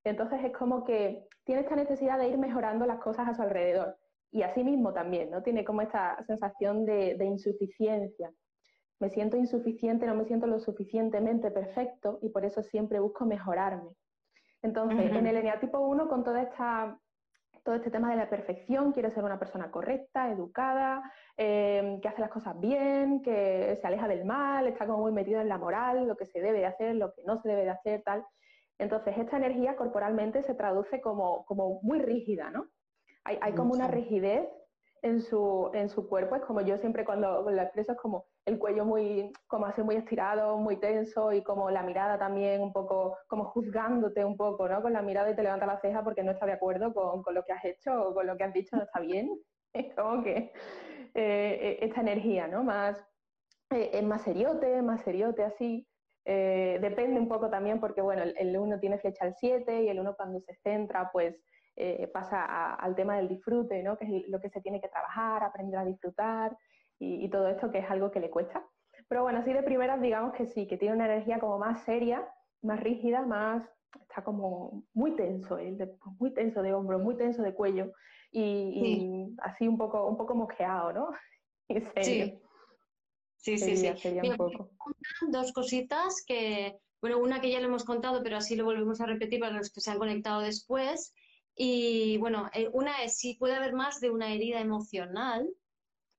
Entonces 0.03 0.39
es 0.43 0.51
como 0.51 0.83
que 0.83 1.27
tiene 1.45 1.61
esta 1.61 1.75
necesidad 1.75 2.19
de 2.19 2.27
ir 2.27 2.37
mejorando 2.37 2.85
las 2.85 2.99
cosas 2.99 3.27
a 3.27 3.33
su 3.33 3.41
alrededor. 3.41 3.97
Y 4.31 4.41
así 4.43 4.63
mismo 4.63 4.93
también, 4.93 5.29
¿no? 5.31 5.43
Tiene 5.43 5.63
como 5.63 5.81
esta 5.81 6.23
sensación 6.25 6.85
de, 6.85 7.15
de 7.15 7.25
insuficiencia 7.25 8.31
me 9.03 9.09
siento 9.09 9.35
insuficiente, 9.35 10.05
no 10.05 10.15
me 10.15 10.23
siento 10.23 10.47
lo 10.47 10.61
suficientemente 10.61 11.51
perfecto 11.51 12.19
y 12.21 12.29
por 12.29 12.45
eso 12.45 12.63
siempre 12.63 13.01
busco 13.01 13.25
mejorarme. 13.25 13.91
Entonces, 14.61 15.11
en 15.11 15.27
el 15.27 15.35
eneatipo 15.35 15.79
1, 15.79 16.07
con 16.07 16.23
toda 16.23 16.41
esta, 16.41 16.97
todo 17.63 17.75
este 17.75 17.91
tema 17.91 18.11
de 18.11 18.17
la 18.17 18.29
perfección, 18.29 18.91
quiere 18.91 19.09
ser 19.11 19.23
una 19.23 19.39
persona 19.39 19.71
correcta, 19.71 20.29
educada, 20.29 21.01
em, 21.37 22.01
que 22.01 22.07
hace 22.07 22.21
las 22.21 22.29
cosas 22.29 22.59
bien, 22.59 23.21
que 23.21 23.77
se 23.79 23.87
aleja 23.87 24.07
del 24.07 24.25
mal, 24.25 24.67
está 24.67 24.85
como 24.85 24.99
muy 24.99 25.11
metido 25.11 25.39
en 25.39 25.49
la 25.49 25.57
moral, 25.57 26.07
lo 26.07 26.17
que 26.17 26.25
se 26.25 26.41
debe 26.41 26.59
de 26.59 26.65
hacer, 26.65 26.95
lo 26.95 27.13
que 27.13 27.23
no 27.23 27.37
se 27.37 27.49
debe 27.49 27.63
de 27.63 27.69
hacer, 27.69 28.03
tal. 28.03 28.25
Entonces, 28.77 29.17
esta 29.17 29.37
energía 29.37 29.75
corporalmente 29.75 30.43
se 30.43 30.55
traduce 30.55 30.99
como, 30.99 31.45
como 31.45 31.79
muy 31.83 31.99
rígida, 31.99 32.51
¿no? 32.51 32.67
Hay, 33.23 33.37
hay 33.41 33.53
como 33.53 33.73
una 33.73 33.87
rigidez 33.87 34.49
en 35.03 35.21
su, 35.21 35.69
en 35.73 35.89
su 35.89 36.07
cuerpo. 36.07 36.35
Es 36.35 36.41
como 36.43 36.61
yo 36.61 36.77
siempre 36.77 37.05
cuando 37.05 37.49
la 37.51 37.63
expreso 37.63 37.91
es 37.91 37.97
como 37.99 38.25
el 38.45 38.57
cuello 38.57 38.85
muy, 38.85 39.31
como 39.47 39.65
así 39.65 39.83
muy 39.83 39.97
estirado, 39.97 40.57
muy 40.57 40.77
tenso 40.77 41.33
y 41.33 41.43
como 41.43 41.69
la 41.69 41.83
mirada 41.83 42.17
también 42.17 42.61
un 42.61 42.73
poco, 42.73 43.17
como 43.27 43.45
juzgándote 43.45 44.23
un 44.25 44.37
poco, 44.37 44.67
¿no? 44.67 44.81
Con 44.81 44.93
la 44.93 45.01
mirada 45.01 45.29
y 45.29 45.35
te 45.35 45.43
levanta 45.43 45.65
la 45.65 45.79
ceja 45.79 46.03
porque 46.03 46.23
no 46.23 46.31
está 46.31 46.45
de 46.45 46.53
acuerdo 46.53 46.93
con, 46.93 47.21
con 47.21 47.35
lo 47.35 47.43
que 47.43 47.51
has 47.51 47.65
hecho 47.65 47.91
o 48.09 48.13
con 48.13 48.25
lo 48.25 48.37
que 48.37 48.45
has 48.45 48.53
dicho 48.53 48.75
no 48.75 48.83
está 48.83 48.99
bien. 48.99 49.29
Es 49.73 49.95
como 49.95 50.23
que 50.23 50.51
eh, 51.15 51.79
esta 51.81 52.01
energía, 52.01 52.47
¿no? 52.47 52.63
Más, 52.63 52.95
eh, 53.71 53.89
es 53.93 54.03
más 54.03 54.21
seriote, 54.21 54.81
más 54.83 55.01
seriote 55.01 55.43
así. 55.43 55.87
Eh, 56.25 56.77
depende 56.79 57.19
un 57.19 57.27
poco 57.27 57.49
también 57.49 57.79
porque, 57.79 58.01
bueno, 58.01 58.21
el, 58.21 58.35
el 58.37 58.55
uno 58.55 58.79
tiene 58.79 58.99
flecha 58.99 59.25
al 59.25 59.33
7 59.33 59.83
y 59.83 59.89
el 59.89 59.99
uno 59.99 60.15
cuando 60.15 60.39
se 60.41 60.53
centra, 60.53 61.09
pues 61.11 61.43
eh, 61.75 62.07
pasa 62.13 62.75
al 62.75 62.95
tema 62.95 63.17
del 63.17 63.29
disfrute, 63.29 63.81
¿no? 63.83 63.97
que 63.97 64.05
es 64.05 64.29
lo 64.29 64.39
que 64.39 64.49
se 64.49 64.61
tiene 64.61 64.79
que 64.79 64.89
trabajar, 64.89 65.43
aprender 65.43 65.79
a 65.79 65.85
disfrutar 65.85 66.57
y, 66.99 67.29
todo 67.29 67.49
esto 67.49 67.71
que 67.71 67.79
es 67.79 67.89
algo 67.89 68.11
que 68.11 68.19
le 68.19 68.29
cuesta. 68.29 68.63
Pero 69.09 69.23
bueno, 69.23 69.39
así 69.39 69.51
de 69.51 69.63
primeras 69.63 70.01
digamos 70.01 70.33
que 70.33 70.45
sí, 70.45 70.67
que 70.67 70.77
tiene 70.77 70.95
una 70.95 71.05
energía 71.05 71.39
como 71.39 71.57
más 71.59 71.83
seria, 71.83 72.25
más 72.61 72.79
rígida, 72.79 73.21
más, 73.21 73.63
está 74.01 74.23
como 74.23 74.83
muy 74.93 75.15
tenso, 75.15 75.57
muy 76.19 76.33
tenso 76.33 76.61
de 76.61 76.73
hombro, 76.73 76.99
muy 76.99 77.17
tenso 77.17 77.41
de 77.41 77.53
cuello 77.53 77.91
y, 78.31 79.35
así 79.41 79.67
un 79.67 79.77
poco, 79.77 80.07
un 80.07 80.17
poco 80.17 80.35
mojeado, 80.35 80.93
¿no? 80.93 81.09
sí. 82.01 82.39
Sí, 83.37 83.57
sí, 83.57 83.75
sí. 83.75 84.19
un 84.23 84.37
poco. 84.37 84.69
Dos 85.27 85.51
cositas 85.51 86.23
que, 86.25 86.77
bueno, 87.01 87.19
una 87.19 87.41
que 87.41 87.51
ya 87.51 87.59
lo 87.59 87.67
hemos 87.67 87.83
contado, 87.83 88.23
pero 88.23 88.37
así 88.37 88.55
lo 88.55 88.63
volvemos 88.63 89.01
a 89.01 89.05
repetir 89.05 89.41
para 89.41 89.57
los 89.57 89.69
que 89.69 89.81
se 89.81 89.91
han 89.91 89.97
conectado 89.97 90.39
después, 90.39 91.13
y 91.55 92.17
bueno, 92.17 92.49
eh, 92.53 92.69
una 92.73 93.03
es 93.03 93.17
si 93.17 93.35
puede 93.35 93.55
haber 93.55 93.73
más 93.73 93.99
de 93.99 94.09
una 94.09 94.33
herida 94.33 94.59
emocional, 94.59 95.47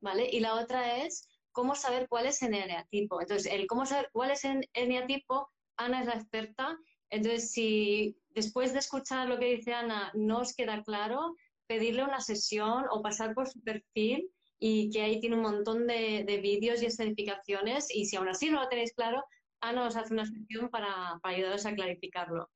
¿vale? 0.00 0.28
Y 0.30 0.40
la 0.40 0.54
otra 0.54 1.04
es 1.04 1.28
cómo 1.52 1.74
saber 1.74 2.08
cuál 2.08 2.26
es 2.26 2.42
el 2.42 2.54
eneatipo. 2.54 3.20
Entonces, 3.20 3.52
el 3.52 3.66
cómo 3.66 3.86
saber 3.86 4.10
cuál 4.12 4.30
es 4.30 4.44
el 4.44 4.68
eneatipo, 4.72 5.50
Ana 5.76 6.00
es 6.00 6.06
la 6.06 6.14
experta. 6.14 6.78
Entonces, 7.10 7.50
si 7.52 8.16
después 8.30 8.72
de 8.72 8.80
escuchar 8.80 9.28
lo 9.28 9.38
que 9.38 9.56
dice 9.56 9.74
Ana 9.74 10.10
no 10.14 10.40
os 10.40 10.54
queda 10.54 10.82
claro, 10.82 11.34
pedirle 11.66 12.04
una 12.04 12.20
sesión 12.20 12.84
o 12.90 13.02
pasar 13.02 13.34
por 13.34 13.48
su 13.48 13.60
perfil 13.62 14.30
y 14.58 14.90
que 14.90 15.02
ahí 15.02 15.20
tiene 15.20 15.36
un 15.36 15.42
montón 15.42 15.86
de, 15.86 16.40
vídeos 16.42 16.82
y 16.82 16.86
escenificaciones 16.86 17.88
y 17.94 18.06
si 18.06 18.16
aún 18.16 18.28
así 18.28 18.50
no 18.50 18.62
lo 18.62 18.68
tenéis 18.68 18.92
claro, 18.94 19.24
Ana 19.60 19.86
os 19.86 19.96
hace 19.96 20.12
una 20.12 20.26
sesión 20.26 20.68
para, 20.68 21.18
ayudaros 21.22 21.66
a 21.66 21.74
clarificarlo. 21.74 22.50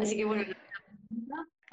Así 0.00 0.16
que 0.16 0.24
bueno, 0.24 0.44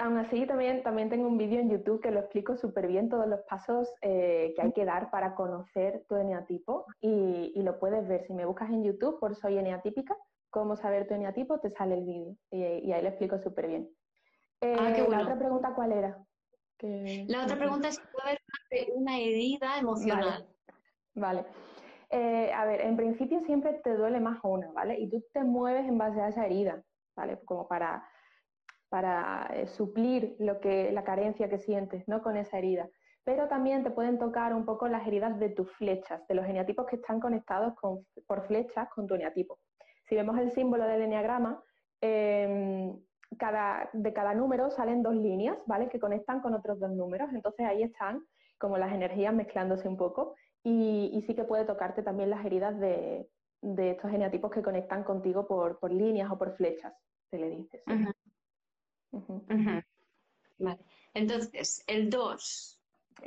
Aún 0.00 0.16
así, 0.16 0.46
también, 0.46 0.82
también 0.82 1.10
tengo 1.10 1.28
un 1.28 1.36
vídeo 1.36 1.60
en 1.60 1.68
YouTube 1.68 2.00
que 2.00 2.10
lo 2.10 2.20
explico 2.20 2.56
súper 2.56 2.86
bien, 2.86 3.10
todos 3.10 3.26
los 3.26 3.40
pasos 3.42 3.86
eh, 4.00 4.54
que 4.56 4.62
hay 4.62 4.72
que 4.72 4.86
dar 4.86 5.10
para 5.10 5.34
conocer 5.34 6.06
tu 6.08 6.16
eneatipo 6.16 6.86
y, 7.02 7.52
lo 7.60 7.78
puedes 7.78 8.08
ver. 8.08 8.24
Si 8.26 8.32
me 8.32 8.46
buscas 8.46 8.70
en 8.70 8.82
YouTube 8.82 9.20
por 9.20 9.36
Soy 9.36 9.58
Eneatípica, 9.58 10.16
cómo 10.48 10.74
saber 10.74 11.06
tu 11.06 11.12
eneatipo, 11.12 11.60
te 11.60 11.70
sale 11.70 11.98
el 11.98 12.04
vídeo 12.06 12.34
y, 12.50 12.92
ahí 12.92 13.02
lo 13.02 13.08
explico 13.08 13.38
súper 13.40 13.66
bien. 13.66 13.90
ah, 14.62 14.92
qué 14.94 15.02
eh, 15.02 15.08
La 15.10 15.20
otra 15.20 15.38
pregunta, 15.38 15.74
¿cuál 15.74 15.92
era? 15.92 16.18
La 17.28 17.44
otra 17.44 17.58
pregunta 17.58 17.88
es 17.88 17.96
si 17.96 18.02
puede 18.10 18.38
haber 18.70 18.92
una 18.94 19.18
herida 19.18 19.78
emocional. 19.78 20.48
Vale. 21.14 21.44
Eh, 22.08 22.50
a 22.54 22.64
ver, 22.64 22.80
en 22.80 22.96
principio 22.96 23.40
siempre 23.40 23.74
te 23.84 23.94
duele 23.94 24.18
más 24.18 24.38
una, 24.44 24.70
¿vale? 24.72 24.98
Y 24.98 25.10
tú 25.10 25.22
te 25.34 25.44
mueves 25.44 25.86
en 25.86 25.98
base 25.98 26.22
a 26.22 26.28
esa 26.28 26.46
herida, 26.46 26.82
¿vale? 27.14 27.38
Como 27.44 27.68
para 27.68 28.02
para 28.90 29.48
eh, 29.54 29.66
suplir 29.66 30.36
lo 30.38 30.60
que, 30.60 30.92
la 30.92 31.04
carencia 31.04 31.48
que 31.48 31.58
sientes 31.58 32.06
¿no? 32.06 32.22
con 32.22 32.36
esa 32.36 32.58
herida. 32.58 32.88
Pero 33.24 33.48
también 33.48 33.82
te 33.82 33.90
pueden 33.90 34.18
tocar 34.18 34.54
un 34.54 34.66
poco 34.66 34.88
las 34.88 35.06
heridas 35.06 35.38
de 35.38 35.48
tus 35.48 35.70
flechas, 35.72 36.26
de 36.26 36.34
los 36.34 36.44
eneatipos 36.46 36.86
que 36.86 36.96
están 36.96 37.20
conectados 37.20 37.74
con, 37.76 38.04
por 38.26 38.46
flechas 38.46 38.88
con 38.94 39.06
tu 39.06 39.14
eneatipo. 39.14 39.58
Si 40.04 40.14
vemos 40.14 40.38
el 40.38 40.50
símbolo 40.50 40.84
del 40.86 41.02
eneagrama, 41.02 41.62
em, 42.00 42.98
cada, 43.38 43.88
de 43.92 44.12
cada 44.12 44.34
número 44.34 44.70
salen 44.70 45.02
dos 45.02 45.14
líneas, 45.14 45.56
¿vale? 45.66 45.88
Que 45.88 46.00
conectan 46.00 46.40
con 46.40 46.54
otros 46.54 46.80
dos 46.80 46.90
números. 46.90 47.30
Entonces 47.32 47.66
ahí 47.66 47.82
están 47.82 48.24
como 48.58 48.76
las 48.76 48.92
energías 48.92 49.32
mezclándose 49.32 49.88
un 49.88 49.96
poco 49.96 50.34
y, 50.62 51.22
sí 51.26 51.34
que 51.34 51.44
puede 51.44 51.64
tocarte 51.64 52.02
también 52.02 52.30
las 52.30 52.44
heridas 52.44 52.78
de, 52.78 53.28
estos 53.62 54.12
eneatipos 54.12 54.50
que 54.50 54.62
conectan 54.62 55.04
contigo 55.04 55.46
por, 55.46 55.78
líneas 55.90 56.30
o 56.30 56.38
por 56.38 56.56
flechas, 56.56 56.94
se 57.30 57.38
le 57.38 57.66
Vale. 60.58 60.78
Entonces, 61.14 61.82
el 61.86 62.10
2. 62.10 62.80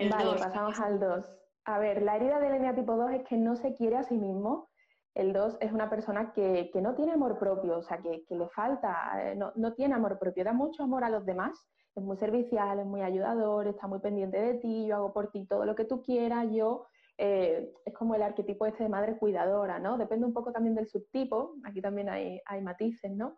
vale, 0.10 0.39
pasamos 0.39 0.80
al 0.80 1.00
2. 1.00 1.26
A 1.65 1.80
ver, 1.80 2.02
la 2.02 2.15
herida 2.17 2.39
del 2.39 2.76
tipo 2.76 2.96
2 2.96 3.12
es 3.12 3.24
que 3.24 3.38
no 3.38 3.56
se 3.56 3.74
quiere 3.74 3.98
a 3.98 4.04
sí 4.04 4.15
mismo. 4.15 4.69
El 5.15 5.32
2 5.32 5.58
es 5.62 5.72
una 5.72 5.89
persona 5.89 6.34
que, 6.34 6.72
no 6.82 6.96
tiene 6.96 7.13
amor 7.13 7.38
propio, 7.38 7.78
o 7.78 7.84
sea, 7.84 8.00
que, 8.00 8.24
le 8.30 8.50
falta, 8.50 9.32
eh, 9.32 9.36
no, 9.36 9.74
tiene 9.74 9.93
amor 9.93 10.17
propio, 10.17 10.43
da 10.43 10.54
mucho 10.54 10.84
amor 10.84 11.04
a 11.04 11.10
los 11.10 11.24
demás, 11.24 11.67
es 11.96 12.04
muy 12.04 12.17
servicial, 12.17 12.80
es 12.80 12.86
muy 12.86 13.02
ayudador, 13.02 13.67
está 13.67 13.86
muy 13.86 14.00
pendiente 14.00 14.41
de 14.41 14.56
ti, 14.56 14.88
yo 14.88 14.96
hago 14.96 15.13
por 15.13 15.30
ti 15.30 15.46
todo 15.46 15.65
lo 15.65 15.76
que 15.76 15.86
tú 15.86 16.02
quieras, 16.02 16.48
yo 16.52 16.88
eh, 17.19 17.72
es 17.86 17.93
como 17.93 18.15
el 18.15 18.24
arquetipo 18.24 18.65
este 18.65 18.84
de 18.84 18.89
madre 18.89 19.17
cuidadora, 19.17 19.78
¿no? 19.78 20.00
Depende 20.00 20.26
un 20.26 20.34
poco 20.34 20.52
también 20.52 20.74
del 20.74 20.88
subtipo, 20.88 21.58
aquí 21.63 21.80
también 21.80 22.10
hay, 22.10 22.41
hay 22.48 22.62
matices, 22.62 23.12
¿no? 23.12 23.38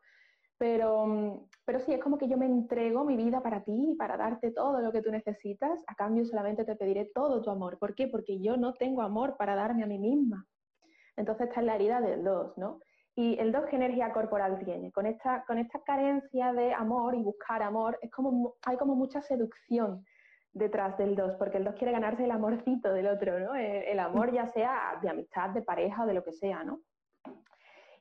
Pero, 0.58 1.06
mm, 1.06 1.48
pero 1.66 1.80
sí, 1.80 1.94
es 1.94 2.02
como 2.02 2.18
que 2.18 2.28
yo 2.28 2.38
me 2.38 2.46
entrego 2.46 3.04
mi 3.04 3.18
vida 3.18 3.42
para 3.42 3.64
ti, 3.64 3.96
para 3.98 4.18
darte 4.18 4.52
todo 4.52 4.80
lo 4.82 4.92
que 4.92 5.02
tú 5.02 5.12
necesitas, 5.12 5.84
a 5.88 5.96
cambio 5.96 6.26
solamente 6.26 6.64
te 6.64 6.76
pediré 6.76 7.12
todo 7.14 7.42
tu 7.42 7.50
amor. 7.50 7.78
¿Por 7.78 7.96
qué? 7.96 8.08
Porque 8.08 8.40
yo 8.40 8.56
no 8.58 8.74
tengo 8.74 9.02
amor 9.02 9.36
para 9.38 9.56
darme 9.56 9.84
a 9.84 9.88
mí 9.88 10.00
misma. 10.00 10.46
Entonces 11.18 11.48
está 11.48 11.60
en 11.62 11.66
la 11.68 11.76
herida 11.76 12.02
del 12.02 12.24
2, 12.24 12.58
¿no? 12.58 12.80
Y 13.18 13.40
el 13.40 13.52
2, 13.52 13.66
¿qué 13.70 13.78
energía 13.78 14.12
corporal 14.12 14.60
tiene? 14.64 14.92
Con 14.92 15.06
esta, 15.06 15.46
con 15.46 15.58
esta 15.58 15.82
carencia 15.84 16.52
de 16.52 16.74
amor 16.74 17.16
y 17.16 17.24
buscar 17.24 17.64
amor, 17.64 17.98
es 18.02 18.12
como, 18.12 18.56
hay 18.66 18.76
como 18.78 18.96
mucha 18.96 19.22
seducción 19.22 20.06
detrás 20.52 20.98
del 20.98 21.16
2, 21.16 21.36
porque 21.38 21.58
el 21.58 21.64
2 21.64 21.76
quiere 21.76 21.94
ganarse 21.94 22.26
el 22.26 22.32
amorcito 22.32 22.92
del 22.94 23.08
otro, 23.08 23.40
¿no? 23.40 23.56
El, 23.56 23.84
el, 23.84 24.00
amor 24.00 24.34
ya 24.34 24.48
sea 24.48 25.00
de 25.02 25.10
amistad, 25.10 25.50
de 25.52 25.62
pareja 25.62 26.04
o 26.04 26.06
de 26.06 26.14
lo 26.14 26.24
que 26.24 26.34
sea, 26.34 26.64
¿no? 26.64 26.82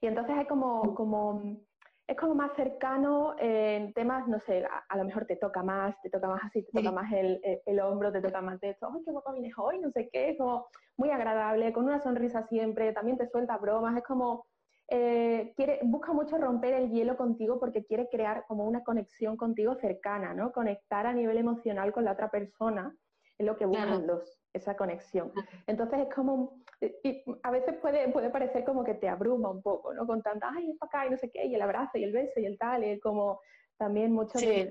Y 0.01 0.07
entonces 0.07 0.37
hay 0.37 0.47
como, 0.47 0.95
como 0.95 1.41
es 2.07 2.17
como 2.17 2.35
más 2.35 2.53
cercano 2.55 3.35
en 3.39 3.93
temas, 3.95 4.29
no 4.29 4.39
sé, 4.39 4.65
a, 4.89 4.97
lo 4.97 5.05
mejor 5.05 5.25
te 5.25 5.37
toca 5.37 5.63
más, 5.63 6.01
te 6.03 6.11
toca 6.11 6.29
más 6.29 6.43
así, 6.45 6.63
te 6.63 6.73
toca 6.73 6.93
más 6.93 7.11
el, 7.13 7.41
el, 7.65 7.81
hombro, 7.81 8.13
te 8.13 8.21
toca 8.21 8.43
más 8.43 8.61
de 8.61 8.71
esto, 8.71 8.89
¡ay, 8.93 9.03
qué 9.05 9.11
guapa 9.11 9.33
vienes 9.33 9.55
hoy! 9.57 9.79
No 9.79 9.91
sé 9.91 10.11
qué, 10.13 10.31
es 10.31 10.39
como 10.39 10.67
muy 10.99 11.11
agradable, 11.11 11.73
con 11.73 11.85
una 11.85 12.03
sonrisa 12.03 12.47
siempre, 12.47 12.93
también 12.93 13.17
te 13.17 13.29
suelta 13.29 13.57
bromas, 13.57 13.97
es 13.97 14.05
como, 14.05 14.45
eh, 14.89 15.55
quiere, 15.57 15.81
busca 15.83 16.13
mucho 16.13 16.37
romper 16.37 16.75
el 16.75 16.91
hielo 16.91 17.17
contigo 17.17 17.59
porque 17.59 17.87
quiere 17.87 18.09
crear 18.11 18.45
como 18.47 18.67
una 18.67 18.85
conexión 18.85 19.39
contigo 19.39 19.75
cercana, 19.77 20.35
¿no? 20.35 20.53
Conectar 20.53 21.07
a 21.07 21.15
nivel 21.15 21.39
emocional 21.39 21.91
con 21.93 22.05
la 22.05 22.13
otra 22.13 22.31
persona, 22.31 22.95
es 23.39 23.47
lo 23.47 23.57
que 23.57 23.67
buscan 23.67 24.07
los, 24.07 24.39
esa 24.53 24.77
conexión. 24.77 25.33
Entonces 25.67 26.01
es 26.01 26.15
como, 26.15 26.61
y 26.81 27.25
a 27.43 27.51
veces 27.51 27.77
puede, 27.81 28.09
puede 28.09 28.31
parecer 28.31 28.65
como 28.65 28.85
que 28.85 28.95
te 28.95 29.09
abruma 29.09 29.51
un 29.51 29.63
poco, 29.63 29.93
¿no? 29.95 30.07
Con 30.07 30.23
tanta, 30.23 30.51
ay, 30.55 30.71
es 30.71 30.79
para 30.79 30.89
acá 30.89 31.07
y 31.07 31.11
no 31.11 31.17
sé 31.19 31.31
qué, 31.31 31.47
y 31.47 31.55
el 31.55 31.63
abrazo 31.63 31.99
y 31.99 32.05
el 32.05 32.13
beso 32.13 32.41
y 32.41 32.47
el 32.47 32.59
tal, 32.59 32.85
y 32.85 33.01
como 33.01 33.41
también 33.77 34.13
mucho 34.13 34.39
sí. 34.39 34.71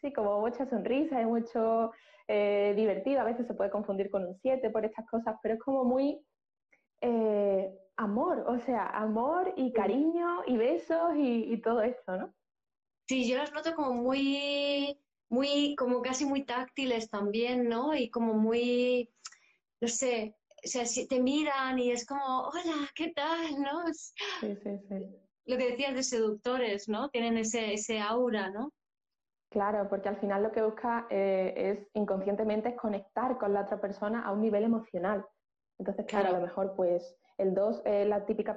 sí, 0.00 0.12
como 0.12 0.40
mucha 0.40 0.66
sonrisa 0.66 1.20
y 1.20 1.26
mucho 1.26 1.92
eh, 2.26 2.74
divertido, 2.76 3.20
a 3.20 3.24
veces 3.24 3.46
se 3.46 3.54
puede 3.54 3.70
confundir 3.70 4.10
con 4.10 4.24
un 4.24 4.36
7 4.36 4.70
por 4.70 4.84
estas 4.84 5.06
cosas, 5.08 5.36
pero 5.42 5.54
es 5.54 5.60
como 5.60 5.84
muy, 5.84 6.20
eh, 7.00 7.72
amor, 7.96 8.44
o 8.46 8.58
sea, 8.60 8.86
amor 8.88 9.52
y 9.56 9.72
cariño 9.72 10.42
y 10.46 10.56
besos 10.56 11.12
y, 11.16 11.60
todo 11.60 11.82
esto, 11.82 12.16
¿no? 12.16 12.34
Sí, 13.06 13.28
yo 13.28 13.36
las 13.36 13.52
noto 13.52 13.74
como 13.74 13.92
muy, 13.94 14.98
muy, 15.30 15.76
como 15.76 16.02
casi 16.02 16.26
muy 16.26 16.44
táctiles 16.44 17.08
también, 17.08 17.68
¿no? 17.68 17.94
Y 17.94 18.10
como 18.10 18.34
muy, 18.34 19.08
no 19.80 19.88
sé, 19.88 20.36
o 20.62 20.68
sea, 20.68 20.84
si 20.84 21.06
te 21.08 21.20
miran 21.20 21.78
y 21.78 21.92
es 21.92 22.04
como, 22.04 22.48
hola, 22.48 22.90
¿qué 22.94 23.12
tal? 23.14 23.60
¿no? 23.60 23.86
Sí, 24.40 24.56
sí, 24.56 24.78
sí. 24.88 24.94
Lo 25.46 25.56
que 25.56 25.70
decías 25.70 25.94
de 25.94 26.02
seductores, 26.02 26.88
¿no? 26.88 27.08
Tienen 27.08 27.38
ese, 27.38 27.72
ese 27.72 28.00
aura, 28.00 28.50
¿no? 28.50 28.72
Claro, 29.50 29.88
porque 29.88 30.08
al 30.08 30.20
final 30.20 30.42
lo 30.42 30.52
que 30.52 30.62
busca 30.62 31.06
eh, 31.10 31.54
es 31.56 31.88
inconscientemente 31.94 32.68
es 32.68 32.76
conectar 32.76 33.36
con 33.38 33.52
la 33.52 33.62
otra 33.62 33.80
persona 33.80 34.22
a 34.22 34.32
un 34.32 34.42
nivel 34.42 34.64
emocional. 34.64 35.26
Entonces, 35.78 36.06
claro, 36.06 36.28
a 36.28 36.38
lo 36.38 36.46
mejor 36.46 36.74
pues 36.76 37.16
el 37.38 37.54
2 37.54 37.82
es 37.84 38.06
la 38.06 38.24
típica 38.26 38.54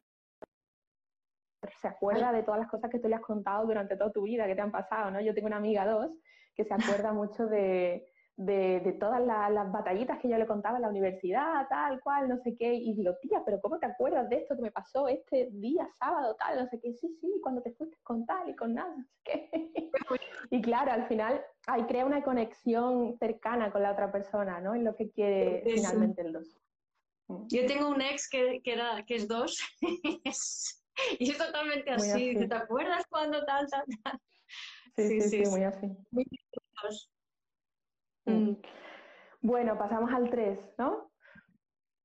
se 1.81 1.87
acuerda 1.87 2.31
de 2.31 2.43
todas 2.43 2.59
las 2.59 2.69
cosas 2.69 2.91
que 2.91 2.99
tú 2.99 3.07
le 3.07 3.15
has 3.15 3.21
contado 3.21 3.65
durante 3.65 3.95
toda 3.95 4.11
tu 4.11 4.23
vida, 4.23 4.45
que 4.45 4.55
te 4.55 4.61
han 4.61 4.71
pasado, 4.71 5.09
¿no? 5.09 5.21
Yo 5.21 5.33
tengo 5.33 5.47
una 5.47 5.57
amiga 5.57 5.85
2 5.85 6.11
que 6.55 6.63
se 6.63 6.73
acuerda 6.73 7.13
mucho 7.13 7.45
de, 7.47 8.05
de, 8.35 8.97
todas 8.99 9.21
las 9.25 9.71
batallitas 9.71 10.19
que 10.19 10.29
yo 10.29 10.37
le 10.37 10.47
contaba 10.47 10.77
en 10.77 10.83
la 10.83 10.89
universidad, 10.89 11.67
tal 11.69 12.01
cual, 12.01 12.27
no 12.27 12.37
sé 12.37 12.55
qué, 12.55 12.73
y 12.73 12.93
digo, 12.95 13.15
tía, 13.21 13.43
pero 13.45 13.61
¿cómo 13.61 13.79
te 13.79 13.85
acuerdas 13.85 14.27
de 14.29 14.37
esto 14.37 14.55
que 14.55 14.61
me 14.61 14.71
pasó 14.71 15.07
este 15.07 15.49
día 15.51 15.87
sábado, 15.97 16.35
tal, 16.37 16.59
no 16.59 16.67
sé 16.67 16.79
qué? 16.81 16.93
Sí, 16.93 17.15
sí, 17.19 17.39
cuando 17.41 17.61
te 17.61 17.73
fuiste 17.73 17.97
con 18.03 18.25
tal 18.25 18.49
y 18.49 18.55
con 18.55 18.73
nada, 18.73 18.95
no 18.95 19.03
sé 19.03 19.17
qué. 19.23 19.49
y 20.49 20.61
claro, 20.61 20.91
al 20.91 21.07
final 21.07 21.43
ahí 21.67 21.83
crea 21.83 22.05
una 22.05 22.23
conexión 22.23 23.15
cercana 23.17 23.71
con 23.71 23.83
la 23.83 23.91
otra 23.91 24.11
persona, 24.11 24.59
¿no? 24.59 24.73
En 24.73 24.83
lo 24.83 24.95
que 24.95 25.11
quiere 25.11 25.63
finalmente 25.65 26.21
el 26.21 26.33
dos. 26.33 26.59
Mm. 27.27 27.47
Yo 27.49 27.65
tengo 27.67 27.89
un 27.89 28.01
ex 28.01 28.27
que, 28.29 28.61
que, 28.63 28.73
era, 28.73 29.03
que 29.05 29.15
es 29.15 29.27
dos, 29.27 29.57
y 31.19 31.31
es 31.31 31.37
totalmente 31.37 31.91
así. 31.91 32.35
¿te 32.35 32.55
acuerdas 32.55 33.05
cuando 33.09 33.45
tal, 33.45 33.67
tal, 33.69 33.85
tal? 34.03 34.19
Sí, 34.95 35.21
sí, 35.21 35.29
sí, 35.29 35.45
muy 35.49 35.63
así. 35.63 35.87
Muy 36.11 36.25
Mm. 38.25 38.31
Mm. 38.31 38.61
Bueno, 39.41 39.77
pasamos 39.77 40.11
al 40.11 40.29
3, 40.29 40.75
¿no? 40.77 41.11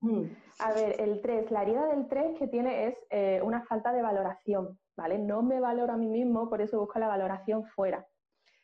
Mm. 0.00 0.24
A 0.58 0.72
ver, 0.72 1.00
el 1.00 1.20
3, 1.20 1.50
la 1.50 1.62
herida 1.62 1.86
del 1.86 2.08
3 2.08 2.38
que 2.38 2.48
tiene 2.48 2.88
es 2.88 3.06
eh, 3.10 3.40
una 3.42 3.64
falta 3.66 3.92
de 3.92 4.02
valoración, 4.02 4.78
¿vale? 4.96 5.18
No 5.18 5.42
me 5.42 5.60
valoro 5.60 5.92
a 5.92 5.96
mí 5.96 6.08
mismo, 6.08 6.48
por 6.48 6.60
eso 6.60 6.80
busco 6.80 6.98
la 6.98 7.08
valoración 7.08 7.64
fuera. 7.64 8.06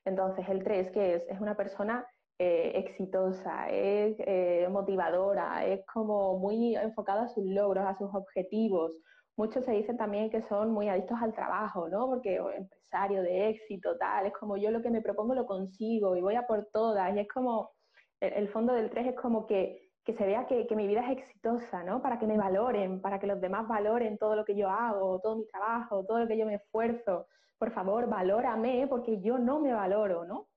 Entonces, 0.04 0.48
el 0.48 0.64
3, 0.64 0.90
¿qué 0.90 1.14
es? 1.14 1.28
Es 1.28 1.40
una 1.40 1.56
persona 1.56 2.06
eh, 2.38 2.72
exitosa, 2.74 3.68
es 3.70 4.16
eh, 4.18 4.66
motivadora, 4.70 5.64
es 5.64 5.84
como 5.86 6.38
muy 6.38 6.76
enfocada 6.76 7.24
a 7.24 7.28
sus 7.28 7.44
logros, 7.44 7.86
a 7.86 7.96
sus 7.96 8.12
objetivos. 8.12 9.00
Muchos 9.36 9.64
se 9.64 9.72
dicen 9.72 9.96
también 9.96 10.30
que 10.30 10.42
son 10.42 10.70
muy 10.70 10.88
adictos 10.88 11.18
al 11.20 11.32
trabajo, 11.32 11.88
¿no? 11.88 12.06
Porque 12.06 12.36
empresario 12.36 13.22
de 13.22 13.48
éxito, 13.50 13.96
tal, 13.98 14.26
es 14.26 14.32
como 14.32 14.56
yo 14.56 14.70
lo 14.70 14.80
que 14.80 14.90
me 14.90 15.02
propongo 15.02 15.34
lo 15.34 15.46
consigo 15.46 16.14
y 16.14 16.20
voy 16.20 16.36
a 16.36 16.46
por 16.46 16.66
todas. 16.72 17.14
Y 17.16 17.18
es 17.18 17.28
como, 17.28 17.72
el, 18.20 18.48
fondo 18.48 18.72
del 18.74 18.90
3 18.90 19.08
es 19.08 19.16
como 19.16 19.46
que, 19.46 19.90
se 20.06 20.26
vea 20.26 20.46
que, 20.46 20.66
mi 20.76 20.86
vida 20.86 21.00
es 21.00 21.18
exitosa, 21.18 21.82
¿no? 21.82 22.00
Para 22.00 22.18
que 22.18 22.26
me 22.26 22.36
valoren, 22.36 23.00
para 23.00 23.18
que 23.18 23.26
los 23.26 23.40
demás 23.40 23.66
valoren 23.66 24.18
todo 24.18 24.36
lo 24.36 24.44
que 24.44 24.54
yo 24.54 24.68
hago, 24.70 25.20
todo 25.20 25.36
mi 25.36 25.46
trabajo, 25.46 26.04
todo 26.06 26.20
lo 26.20 26.28
que 26.28 26.38
yo 26.38 26.46
me 26.46 26.54
esfuerzo. 26.54 27.26
Por 27.58 27.72
favor, 27.72 28.08
valórame 28.08 28.86
porque 28.88 29.20
yo 29.20 29.38
no 29.38 29.58
me 29.58 29.72
valoro, 29.72 30.24
¿no? 30.24 30.48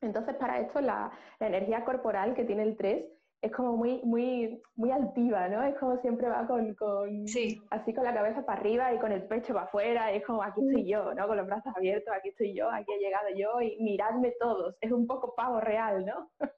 Entonces, 0.00 0.36
para 0.36 0.60
esto, 0.60 0.80
la, 0.80 1.10
la 1.40 1.46
energía 1.48 1.84
corporal 1.84 2.34
que 2.34 2.44
tiene 2.44 2.62
el 2.62 2.76
3 2.76 3.04
es 3.42 3.50
como 3.50 3.76
muy, 3.76 4.00
muy, 4.04 4.62
muy 4.76 4.92
altiva, 4.92 5.48
¿no? 5.48 5.64
Es 5.64 5.74
como 5.78 6.00
siempre 6.00 6.28
va 6.28 6.46
con, 6.46 6.74
con 6.76 7.24
así 7.70 7.92
con 7.92 8.04
la 8.04 8.14
cabeza 8.14 8.46
para 8.46 8.60
arriba 8.60 8.94
y 8.94 8.98
con 8.98 9.10
el 9.10 9.24
pecho 9.24 9.52
para 9.52 9.66
afuera, 9.66 10.12
es 10.12 10.24
como 10.24 10.44
aquí 10.44 10.60
estoy 10.64 10.88
yo, 10.88 11.12
¿no? 11.12 11.26
Con 11.26 11.36
los 11.36 11.46
brazos 11.46 11.72
abiertos, 11.76 12.14
aquí 12.16 12.28
estoy 12.28 12.54
yo, 12.54 12.70
aquí 12.70 12.92
he 12.92 13.00
llegado 13.00 13.26
yo 13.36 13.60
y 13.60 13.82
miradme 13.82 14.32
todos, 14.38 14.76
es 14.80 14.92
un 14.92 15.08
poco 15.08 15.34
pavo 15.34 15.60
real, 15.60 16.06
¿no? 16.06 16.30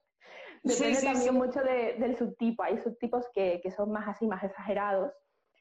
Depende 0.62 1.00
también 1.02 1.34
mucho 1.34 1.62
del 1.62 2.16
subtipo, 2.16 2.62
hay 2.62 2.78
subtipos 2.78 3.26
que, 3.34 3.60
que 3.62 3.70
son 3.70 3.90
más 3.90 4.06
así, 4.06 4.26
más 4.26 4.44
exagerados 4.44 5.12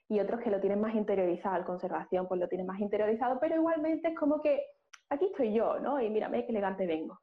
y 0.10 0.20
otros 0.20 0.42
que 0.42 0.52
lo 0.52 0.60
tienen 0.60 0.82
más 0.82 0.94
interiorizado, 0.94 1.56
el 1.56 1.66
conservación 1.66 2.28
pues 2.28 2.40
lo 2.40 2.50
tienen 2.50 2.68
más 2.68 2.80
interiorizado, 2.80 3.40
pero 3.40 3.56
igualmente 3.56 4.10
es 4.10 4.18
como 4.18 4.42
que 4.42 4.62
aquí 5.10 5.26
estoy 5.26 5.54
yo, 5.54 5.80
¿no? 5.80 6.02
Y 6.02 6.10
mírame 6.10 6.46
qué 6.46 6.52
elegante 6.52 6.86
vengo. 6.86 7.20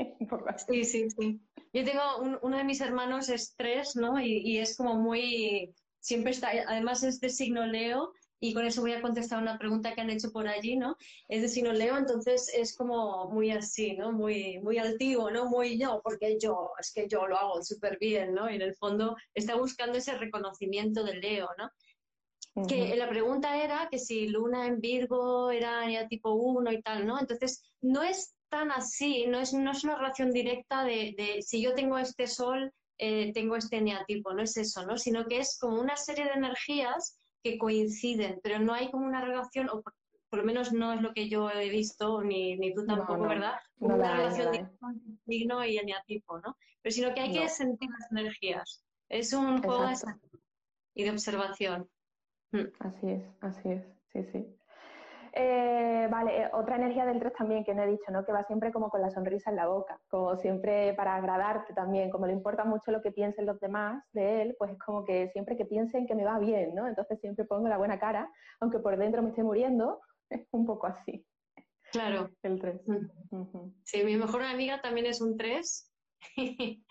Sí, 0.68 0.84
sí, 0.84 1.10
sí. 1.10 1.40
Yo 1.72 1.84
tengo 1.84 2.38
uno 2.42 2.56
de 2.56 2.64
mis 2.64 2.80
hermanos 2.80 3.28
es 3.28 3.54
tres, 3.56 3.96
¿no? 3.96 4.20
Y, 4.20 4.58
es 4.58 4.76
como 4.76 4.96
muy, 4.96 5.74
siempre 6.00 6.32
está, 6.32 6.50
además 6.66 7.02
es 7.02 7.20
de 7.20 7.28
signo 7.28 7.66
Leo 7.66 8.12
y 8.40 8.54
con 8.54 8.64
eso 8.64 8.80
voy 8.80 8.92
a 8.92 9.02
contestar 9.02 9.40
una 9.40 9.58
pregunta 9.58 9.94
que 9.94 10.00
han 10.00 10.10
hecho 10.10 10.32
por 10.32 10.48
allí, 10.48 10.76
¿no? 10.76 10.96
Es 11.28 11.42
de 11.42 11.48
signo 11.48 11.72
Leo, 11.72 11.96
entonces 11.96 12.50
es 12.54 12.76
como 12.76 13.28
muy 13.30 13.50
así, 13.50 13.92
¿no? 13.92 14.12
Muy, 14.12 14.58
muy 14.60 14.78
altivo, 14.78 15.30
¿no? 15.30 15.46
Muy 15.46 15.78
yo, 15.78 16.00
porque 16.02 16.38
yo, 16.40 16.70
es 16.80 16.92
que 16.92 17.06
yo 17.06 17.26
lo 17.26 17.36
hago 17.36 17.62
súper 17.62 17.98
bien, 17.98 18.34
¿no? 18.34 18.50
Y 18.50 18.56
en 18.56 18.62
el 18.62 18.74
fondo 18.74 19.16
está 19.34 19.56
buscando 19.56 19.98
ese 19.98 20.16
reconocimiento 20.16 21.04
del 21.04 21.20
Leo, 21.20 21.48
¿no? 21.58 21.70
Que 22.66 22.96
la 22.96 23.08
pregunta 23.08 23.62
era 23.62 23.88
que 23.90 23.98
si 23.98 24.26
Luna 24.26 24.66
en 24.66 24.80
Virgo 24.80 25.52
era 25.52 25.88
ya 25.88 26.08
tipo 26.08 26.32
1 26.32 26.72
y 26.72 26.82
tal, 26.82 27.06
¿no? 27.06 27.20
Entonces, 27.20 27.62
no 27.80 28.02
es 28.02 28.34
tan 28.50 28.70
así, 28.72 29.26
no 29.26 29.38
es, 29.38 29.54
no 29.54 29.70
es 29.70 29.84
una 29.84 29.96
relación 29.96 30.30
directa 30.30 30.84
de, 30.84 31.14
de 31.16 31.40
si 31.40 31.62
yo 31.62 31.74
tengo 31.74 31.96
este 31.96 32.26
sol, 32.26 32.72
eh, 32.98 33.32
tengo 33.32 33.56
este 33.56 33.80
neatipo, 33.80 34.34
no 34.34 34.42
es 34.42 34.56
eso, 34.58 34.84
¿no? 34.84 34.98
Sino 34.98 35.24
que 35.24 35.38
es 35.38 35.58
como 35.58 35.80
una 35.80 35.96
serie 35.96 36.24
de 36.24 36.32
energías 36.32 37.16
que 37.42 37.56
coinciden, 37.56 38.40
pero 38.42 38.58
no 38.58 38.74
hay 38.74 38.90
como 38.90 39.06
una 39.06 39.24
relación, 39.24 39.70
o 39.70 39.80
por, 39.80 40.38
lo 40.38 40.44
menos 40.44 40.72
no 40.72 40.92
es 40.92 41.00
lo 41.00 41.14
que 41.14 41.28
yo 41.28 41.50
he 41.50 41.70
visto, 41.70 42.22
ni, 42.22 42.56
ni 42.56 42.74
tú 42.74 42.84
tampoco, 42.84 43.22
¿verdad? 43.22 43.54
una 43.78 43.96
relación 43.96 44.52
directa 44.52 44.86
entre 44.92 45.12
el 45.12 45.18
signo 45.26 45.64
y 45.64 45.78
el 45.78 45.86
neatipo, 45.86 46.38
¿no? 46.40 46.56
Pero 46.82 46.94
sino 46.94 47.14
que 47.14 47.20
hay 47.20 47.32
que 47.32 47.48
sentir 47.48 47.88
las 47.90 48.10
energías. 48.10 48.84
Es 49.08 49.32
un 49.32 49.62
juego 49.62 49.88
y 50.94 51.04
de 51.04 51.10
observación. 51.10 51.88
Mm. 52.52 52.66
Así 52.80 53.06
es, 53.08 53.22
así 53.40 53.68
es, 53.70 53.84
sí, 54.12 54.24
sí. 54.32 54.59
Eh, 55.32 56.08
vale, 56.10 56.42
eh, 56.42 56.50
otra 56.52 56.76
energía 56.76 57.06
del 57.06 57.20
3 57.20 57.32
también 57.32 57.64
que 57.64 57.74
no 57.74 57.82
he 57.82 57.86
dicho, 57.86 58.10
¿no? 58.10 58.24
Que 58.24 58.32
va 58.32 58.44
siempre 58.44 58.72
como 58.72 58.90
con 58.90 59.00
la 59.00 59.10
sonrisa 59.10 59.50
en 59.50 59.56
la 59.56 59.68
boca, 59.68 60.00
como 60.08 60.36
siempre 60.36 60.92
para 60.94 61.14
agradarte 61.14 61.72
también, 61.72 62.10
como 62.10 62.26
le 62.26 62.32
importa 62.32 62.64
mucho 62.64 62.90
lo 62.90 63.00
que 63.00 63.12
piensen 63.12 63.46
los 63.46 63.60
demás 63.60 64.02
de 64.12 64.42
él, 64.42 64.56
pues 64.58 64.72
es 64.72 64.78
como 64.78 65.04
que 65.04 65.28
siempre 65.28 65.56
que 65.56 65.66
piensen 65.66 66.06
que 66.06 66.14
me 66.14 66.24
va 66.24 66.38
bien, 66.38 66.74
¿no? 66.74 66.88
Entonces 66.88 67.20
siempre 67.20 67.44
pongo 67.44 67.68
la 67.68 67.78
buena 67.78 67.98
cara, 67.98 68.30
aunque 68.60 68.80
por 68.80 68.96
dentro 68.96 69.22
me 69.22 69.30
esté 69.30 69.42
muriendo, 69.42 70.00
es 70.30 70.46
un 70.52 70.66
poco 70.66 70.86
así. 70.86 71.24
Claro. 71.92 72.30
El 72.42 72.60
3. 72.60 72.80
Sí, 73.82 74.04
mi 74.04 74.16
mejor 74.16 74.42
amiga 74.42 74.80
también 74.80 75.06
es 75.06 75.20
un 75.20 75.36
3 75.36 75.92
y, 76.36 76.84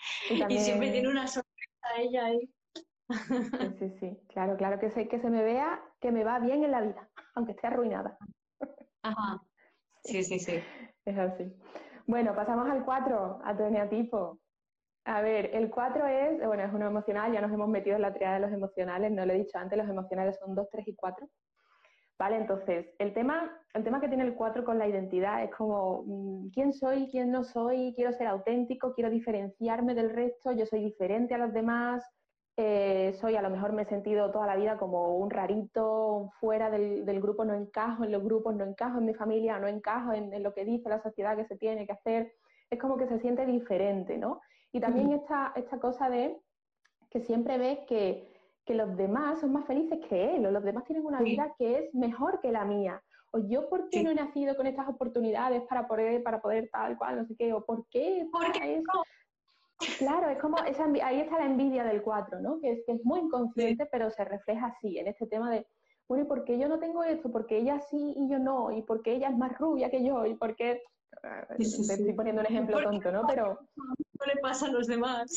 siempre 0.57 0.91
tiene 0.91 1.07
una 1.07 1.27
sonrisa 1.27 1.87
ella 1.97 2.25
ahí. 2.25 2.49
Sí, 3.09 3.15
sí, 3.79 3.89
sí, 3.99 4.19
claro, 4.29 4.55
claro 4.57 4.79
que 4.79 4.91
sé 4.91 5.07
que 5.07 5.19
se 5.19 5.29
me 5.29 5.43
vea 5.43 5.81
que 5.99 6.11
me 6.11 6.23
va 6.23 6.39
bien 6.39 6.63
en 6.63 6.71
la 6.71 6.81
vida 6.81 7.09
aunque 7.35 7.53
esté 7.53 7.67
arruinada. 7.67 8.17
Ajá. 9.01 9.41
Sí, 10.03 10.23
sí, 10.23 10.39
sí. 10.39 10.59
Es 11.05 11.17
así. 11.17 11.51
Bueno, 12.05 12.35
pasamos 12.35 12.69
al 12.69 12.83
4, 12.83 13.39
a 13.43 13.55
tu 13.55 13.63
eneatipo. 13.63 14.39
A 15.05 15.21
ver, 15.21 15.51
el 15.53 15.69
4 15.69 16.05
es, 16.05 16.45
bueno, 16.45 16.63
es 16.63 16.73
uno 16.73 16.87
emocional, 16.87 17.31
ya 17.31 17.41
nos 17.41 17.51
hemos 17.51 17.69
metido 17.69 17.95
en 17.95 18.01
la 18.01 18.13
triada 18.13 18.35
de 18.35 18.41
los 18.41 18.51
emocionales, 18.51 19.11
no 19.11 19.25
lo 19.25 19.33
he 19.33 19.37
dicho 19.37 19.57
antes, 19.57 19.77
los 19.77 19.89
emocionales 19.89 20.37
son 20.37 20.53
2, 20.53 20.67
3 20.69 20.87
y 20.87 20.95
4. 20.95 21.27
Vale, 22.17 22.35
entonces, 22.35 22.87
el 22.99 23.13
tema, 23.13 23.49
el 23.73 23.83
tema 23.83 24.01
que 24.01 24.09
tiene 24.09 24.25
el 24.25 24.35
4 24.35 24.65
con 24.65 24.77
la 24.77 24.87
identidad 24.87 25.41
es 25.43 25.51
como, 25.55 26.03
mm, 26.05 26.49
¿quién 26.49 26.73
soy? 26.73 27.07
¿Quién 27.09 27.31
no 27.31 27.43
soy? 27.43 27.93
Quiero 27.95 28.11
ser 28.11 28.27
auténtico, 28.27 28.93
quiero 28.93 29.09
diferenciarme 29.09 29.95
del 29.95 30.09
resto, 30.09 30.51
yo 30.51 30.65
soy 30.65 30.83
diferente 30.83 31.33
a 31.33 31.37
los 31.37 31.53
demás, 31.53 32.03
eh, 32.61 33.13
soy, 33.21 33.37
a 33.37 33.41
lo 33.41 33.49
mejor 33.49 33.71
me 33.71 33.83
he 33.83 33.85
sentido 33.85 34.31
toda 34.31 34.45
la 34.45 34.57
vida 34.57 34.77
como 34.77 35.15
un 35.15 35.29
rarito, 35.29 36.29
fuera 36.41 36.69
del, 36.69 37.21
grupo, 37.21 37.45
no 37.45 37.53
encajo 37.53 38.03
en 38.03 38.11
los 38.11 38.21
grupos, 38.21 38.53
no 38.53 38.65
encajo 38.65 38.97
en 38.97 39.05
mi 39.05 39.13
familia, 39.13 39.57
no 39.59 39.67
encajo 39.67 40.11
en, 40.11 40.43
lo 40.43 40.53
que 40.53 40.65
dice 40.65 40.89
la 40.89 41.01
sociedad 41.01 41.37
que 41.37 41.45
se 41.45 41.55
tiene 41.55 41.85
que 41.85 41.93
hacer. 41.93 42.33
Es 42.69 42.77
como 42.77 42.97
que 42.97 43.07
se 43.07 43.17
siente 43.21 43.45
diferente, 43.45 44.17
¿no? 44.17 44.41
Y 44.73 44.81
también 44.81 45.13
esta, 45.13 45.53
esta 45.55 45.79
cosa 45.79 46.09
de 46.09 46.37
que 47.09 47.21
siempre 47.21 47.57
ves 47.57 47.79
que, 47.87 48.27
los 48.67 48.95
demás 48.97 49.39
son 49.39 49.53
más 49.53 49.65
felices 49.65 49.97
que 50.09 50.35
él, 50.35 50.45
o 50.45 50.51
los 50.51 50.63
demás 50.63 50.83
tienen 50.83 51.03
una 51.03 51.21
vida 51.21 51.55
que 51.57 51.79
es 51.79 51.95
mejor 51.95 52.41
que 52.41 52.51
la 52.51 52.65
mía. 52.65 53.01
O 53.31 53.39
yo, 53.39 53.67
¿por 53.69 53.89
qué 53.89 54.03
no 54.03 54.11
he 54.11 54.15
nacido 54.15 54.55
con 54.57 54.67
estas 54.67 54.87
oportunidades 54.89 55.63
para 55.63 55.87
poder, 55.87 56.21
para 56.21 56.41
poder 56.41 56.69
tal 56.71 56.97
cual, 56.97 57.17
no 57.17 57.25
sé 57.25 57.35
qué? 57.35 57.53
O 57.53 57.65
¿por 57.65 57.87
qué? 57.89 58.27
Claro, 59.97 60.29
es 60.29 60.39
como, 60.39 60.57
esa, 60.59 60.85
ahí 61.03 61.21
está 61.21 61.39
la 61.39 61.45
envidia 61.45 61.83
del 61.85 62.01
4, 62.01 62.39
¿no? 62.41 62.59
Que 62.59 62.71
es, 62.71 62.85
que 62.85 62.93
es 62.93 63.05
muy 63.05 63.21
inconsciente, 63.21 63.85
pero 63.91 64.11
se 64.11 64.25
refleja 64.25 64.67
así, 64.67 64.97
en 64.97 65.07
este 65.07 65.27
tema 65.27 65.51
de, 65.51 65.65
bueno, 66.07 66.23
¿y 66.23 66.27
por 66.27 66.43
qué 66.43 66.57
yo 66.57 66.67
no 66.67 66.79
tengo 66.79 67.03
esto? 67.03 67.31
¿Por 67.31 67.45
qué 67.45 67.59
ella 67.59 67.79
sí 67.79 68.13
y 68.17 68.29
yo 68.29 68.39
no? 68.39 68.71
¿Y 68.71 68.81
por 68.81 69.01
qué 69.01 69.13
ella 69.13 69.29
es 69.29 69.37
más 69.37 69.57
rubia 69.57 69.89
que 69.89 70.03
yo? 70.03 70.25
¿Y 70.25 70.35
por 70.35 70.55
qué...? 70.55 70.81
estoy 71.57 72.13
poniendo 72.13 72.41
un 72.41 72.47
ejemplo 72.47 72.81
tonto, 72.81 73.11
¿no? 73.11 73.25
Pero... 73.27 73.59
No 73.75 74.25
le 74.25 74.41
pasa 74.41 74.65
a 74.65 74.69
los 74.69 74.87
demás. 74.87 75.31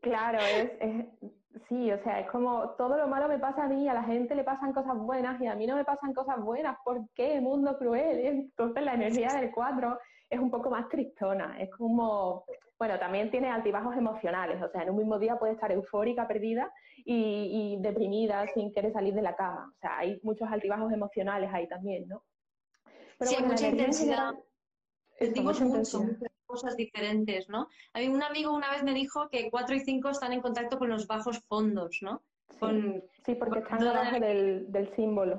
claro, 0.00 0.38
es, 0.40 1.06
así, 1.54 1.92
o 1.92 2.02
sea, 2.02 2.20
es 2.20 2.30
como 2.30 2.70
todo 2.70 2.96
lo 2.96 3.06
malo 3.06 3.28
me 3.28 3.38
pasa 3.38 3.64
a 3.64 3.68
mí, 3.68 3.88
a 3.88 3.94
la 3.94 4.02
gente 4.02 4.34
le 4.34 4.44
pasan 4.44 4.72
cosas 4.72 4.96
buenas 4.96 5.40
y 5.40 5.46
a 5.46 5.54
mí 5.54 5.66
no 5.66 5.76
me 5.76 5.84
pasan 5.84 6.12
cosas 6.12 6.40
buenas, 6.40 6.76
¿por 6.84 7.08
qué? 7.14 7.40
Mundo 7.40 7.78
cruel. 7.78 8.26
Entonces 8.26 8.84
la 8.84 8.94
energía 8.94 9.28
del 9.34 9.52
4 9.52 9.98
es 10.30 10.40
un 10.40 10.50
poco 10.50 10.70
más 10.70 10.88
tristona, 10.88 11.60
es 11.60 11.70
como, 11.70 12.44
bueno, 12.82 12.98
también 12.98 13.30
tiene 13.30 13.48
altibajos 13.48 13.96
emocionales, 13.96 14.60
o 14.60 14.68
sea, 14.68 14.82
en 14.82 14.90
un 14.90 14.96
mismo 14.96 15.16
día 15.16 15.38
puede 15.38 15.52
estar 15.52 15.70
eufórica, 15.70 16.26
perdida 16.26 16.68
y, 17.04 17.76
deprimida 17.78 18.44
sin 18.54 18.72
querer 18.72 18.92
salir 18.92 19.14
de 19.14 19.22
la 19.22 19.36
cama, 19.36 19.72
o 19.72 19.78
sea, 19.78 19.98
hay 19.98 20.18
muchos 20.24 20.48
altibajos 20.50 20.92
emocionales 20.92 21.48
ahí 21.54 21.68
también, 21.68 22.08
¿no? 22.08 22.24
Pero 23.18 23.30
sí, 23.30 23.36
hay 23.36 23.44
mucha 23.44 23.68
intensidad. 23.68 24.34
Sentimos 25.16 25.60
mucho, 25.60 26.00
cosas 26.44 26.74
diferentes, 26.74 27.48
¿no? 27.48 27.68
A 27.92 28.00
mí 28.00 28.08
un 28.08 28.20
amigo 28.20 28.52
una 28.52 28.72
vez 28.72 28.82
me 28.82 28.94
dijo 28.94 29.28
que 29.28 29.48
4 29.48 29.76
y 29.76 29.80
5 29.80 30.08
están 30.08 30.32
en 30.32 30.40
contacto 30.40 30.76
con 30.76 30.88
los 30.88 31.06
bajos 31.06 31.38
fondos, 31.46 32.00
¿no? 32.02 32.20
Sí, 33.24 33.36
porque 33.36 33.60
están 33.60 33.86
abajo 33.86 34.18
del 34.18 34.90
símbolo. 34.96 35.38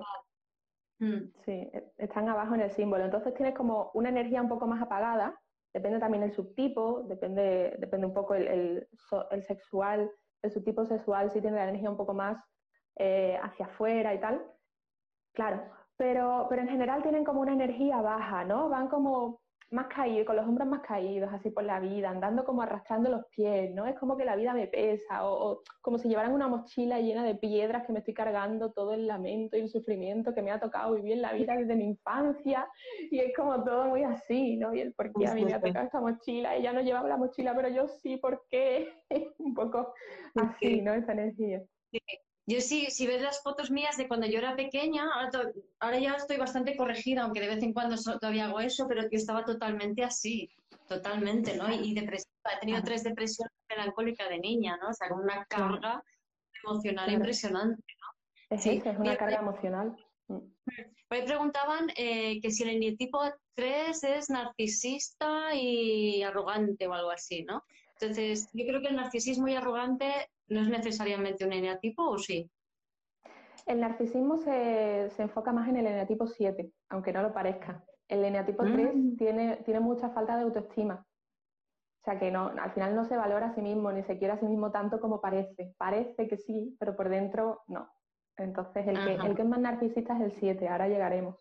Mm. 1.00 1.28
Sí, 1.44 1.52
e, 1.52 1.92
están 1.98 2.30
abajo 2.30 2.56
en 2.56 2.62
el 2.62 2.72
símbolo. 2.72 3.04
Entonces 3.04 3.34
tienes 3.34 3.54
como 3.54 3.92
una 3.96 4.08
energía 4.08 4.42
un 4.42 4.48
poco 4.48 4.66
más 4.66 4.82
apagada, 4.82 5.38
depende 5.74 6.00
también 6.00 6.22
del 6.22 6.34
subtipo, 6.34 7.04
depende, 7.04 7.76
depende 7.80 8.08
un 8.08 8.14
poco 8.14 8.36
el, 8.36 8.88
el, 9.32 9.44
sexual, 9.44 10.12
el 10.42 10.52
subtipo 10.52 10.86
sexual 10.86 11.32
si 11.32 11.42
tiene 11.42 11.58
la 11.58 11.64
energía 11.70 11.90
un 11.90 11.98
poco 11.98 12.14
más 12.14 12.38
eh, 12.98 13.40
hacia 13.42 13.66
afuera 13.66 14.14
y 14.14 14.20
tal. 14.20 14.46
Claro, 15.34 15.64
pero, 15.98 16.48
pero 16.50 16.62
en 16.62 16.70
general 16.70 17.02
tienen 17.02 17.24
como 17.24 17.42
una 17.42 17.54
energía 17.54 18.02
baja, 18.02 18.46
¿no? 18.46 18.70
Van 18.70 18.88
como 18.88 19.43
más 19.74 19.88
caído, 19.88 20.26
con 20.26 20.36
los 20.36 20.48
hombros 20.48 20.68
más 20.68 20.82
caídos, 20.82 21.30
así 21.34 21.50
por 21.50 21.64
la 21.64 21.80
vida, 21.80 22.10
andando 22.10 22.46
como 22.46 22.62
arrastrando 22.62 23.10
los 23.10 23.26
pies, 23.28 23.74
¿no? 23.74 23.86
Es 23.88 23.98
como 23.98 24.16
que 24.16 24.24
la 24.24 24.36
vida 24.36 24.54
me 24.54 24.68
pesa, 24.68 25.28
o, 25.28 25.62
como 25.82 25.98
si 25.98 26.08
llevaran 26.08 26.32
una 26.32 26.48
mochila 26.48 27.00
llena 27.00 27.24
de 27.24 27.36
piedras 27.36 27.86
que 27.86 27.92
me 27.92 28.00
estoy 28.00 28.14
cargando 28.14 28.72
todo 28.72 28.94
el 28.94 29.08
lamento 29.08 29.58
y 29.58 29.62
el 29.62 29.70
sufrimiento 29.70 30.34
que 30.34 30.42
me 30.42 30.52
ha 30.52 30.60
tocado 30.60 30.94
vivir 30.94 31.14
en 31.14 31.22
la 31.22 31.34
vida 31.34 31.56
desde 31.58 31.76
mi 31.76 31.86
infancia, 31.86 32.68
y 33.10 33.20
es 33.20 33.36
como 33.36 33.64
todo 33.64 33.86
muy 33.86 34.04
así, 34.04 34.58
¿no? 34.58 34.74
Y 34.74 34.82
el 34.82 34.94
por 34.94 35.12
qué 35.14 35.28
a 35.28 35.34
mí 35.34 35.44
me 35.44 35.54
ha 35.54 35.62
tocado 35.62 35.86
esta 35.86 36.00
mochila, 36.00 36.56
ella 36.56 36.72
no 36.72 36.82
llevaba 36.82 37.10
la 37.10 37.18
mochila, 37.18 37.56
pero 37.56 37.70
yo 37.70 37.88
sí, 37.88 38.18
¿por 38.18 38.46
qué? 38.50 38.94
un 39.40 39.54
poco 39.54 39.94
así, 40.36 40.82
¿no? 40.82 40.94
Esa 40.94 41.14
energía. 41.14 41.64
Yo 42.46 42.60
sí, 42.60 42.88
si 42.90 43.08
ves 43.08 43.22
las 43.22 43.42
fotos 43.42 43.72
mías 43.72 43.96
de 43.96 44.08
cuando 44.08 44.28
yo 44.28 44.38
era 44.38 44.56
pequeña, 44.56 45.06
ahora, 45.80 46.00
ya 46.00 46.14
estoy 46.14 46.38
bastante 46.38 46.76
corregida, 46.76 47.24
aunque 47.24 47.40
de 47.40 47.48
vez 47.48 47.64
en 47.64 47.72
cuando 47.72 47.96
todavía 48.20 48.46
hago 48.46 48.60
eso, 48.60 48.86
pero 48.88 49.04
yo 49.04 49.10
estaba 49.12 49.46
totalmente 49.46 50.04
así, 50.04 50.50
totalmente, 50.88 51.56
¿no? 51.56 51.74
Y, 51.74 51.94
depresiva. 51.94 52.30
He 52.56 52.60
tenido 52.60 52.84
tres 52.84 53.04
depresiones 53.04 53.54
melancólicas 53.70 54.28
de 54.28 54.40
niña, 54.40 54.78
¿no? 54.82 54.90
O 54.90 54.94
sea, 54.94 55.08
con 55.08 55.22
una 55.22 55.46
carga 55.46 56.04
emocional 56.64 57.12
impresionante, 57.12 57.84
¿no? 58.02 58.58
sí, 58.58 58.82
es 58.84 58.98
una 58.98 59.16
carga 59.16 59.38
emocional. 59.38 59.96
Mm. 60.28 60.40
Por 61.08 61.18
ahí 61.18 61.26
preguntaban 61.26 61.90
eh, 61.96 62.42
que 62.42 62.52
si 62.52 62.64
el 62.64 62.98
tipo 62.98 63.22
3 63.56 64.04
es 64.04 64.30
narcisista 64.30 65.56
y 65.56 66.24
arrogante 66.24 66.88
o 66.88 66.94
algo 66.94 67.12
así, 67.12 67.44
¿no? 67.44 67.64
Entonces, 68.04 68.50
yo 68.54 68.66
creo 68.66 68.82
que 68.82 68.88
el 68.88 68.98
narcisismo 68.98 69.48
y 69.48 69.56
arrogante 69.56 70.12
no 70.50 70.62
es 70.62 70.68
necesariamente 70.68 71.46
un 71.46 71.54
eneatipo 71.54 72.04
o 72.04 72.18
sí. 72.18 72.50
El 73.66 73.80
narcisismo 73.80 74.38
se, 74.38 75.10
enfoca 75.18 75.54
más 75.54 75.70
en 75.70 75.78
el 75.78 75.88
eneatipo 75.88 76.28
7, 76.28 76.70
aunque 76.90 77.14
no 77.14 77.22
lo 77.22 77.34
parezca. 77.34 77.82
El 78.10 78.26
eneatipo 78.26 78.64
3 78.64 78.94
mm. 78.94 79.16
tiene, 79.16 79.58
tiene 79.64 79.80
mucha 79.80 80.10
falta 80.10 80.36
de 80.36 80.44
autoestima. 80.44 81.06
O 82.02 82.04
sea 82.04 82.20
que 82.20 82.30
no, 82.30 82.48
al 82.48 82.72
final 82.74 82.94
no 82.94 83.06
se 83.06 83.16
valora 83.16 83.48
a 83.48 83.56
sí 83.56 83.62
mismo, 83.62 83.90
ni 83.94 84.04
se 84.04 84.18
quiere 84.18 84.34
a 84.34 84.40
sí 84.40 84.46
mismo 84.46 84.70
tanto 84.70 85.00
como 85.00 85.22
parece. 85.22 85.74
Parece 85.78 86.28
que 86.28 86.36
sí, 86.36 86.76
pero 86.78 86.98
por 86.98 87.08
dentro 87.08 87.62
no. 87.68 87.90
Entonces 88.36 88.86
el, 88.86 88.96
que, 89.06 89.14
el 89.14 89.36
que, 89.36 89.44
es 89.44 89.48
más 89.48 89.60
narcisista 89.60 90.18
es 90.18 90.24
el 90.24 90.32
7, 90.40 90.68
ahora 90.68 90.90
llegaremos. 90.90 91.38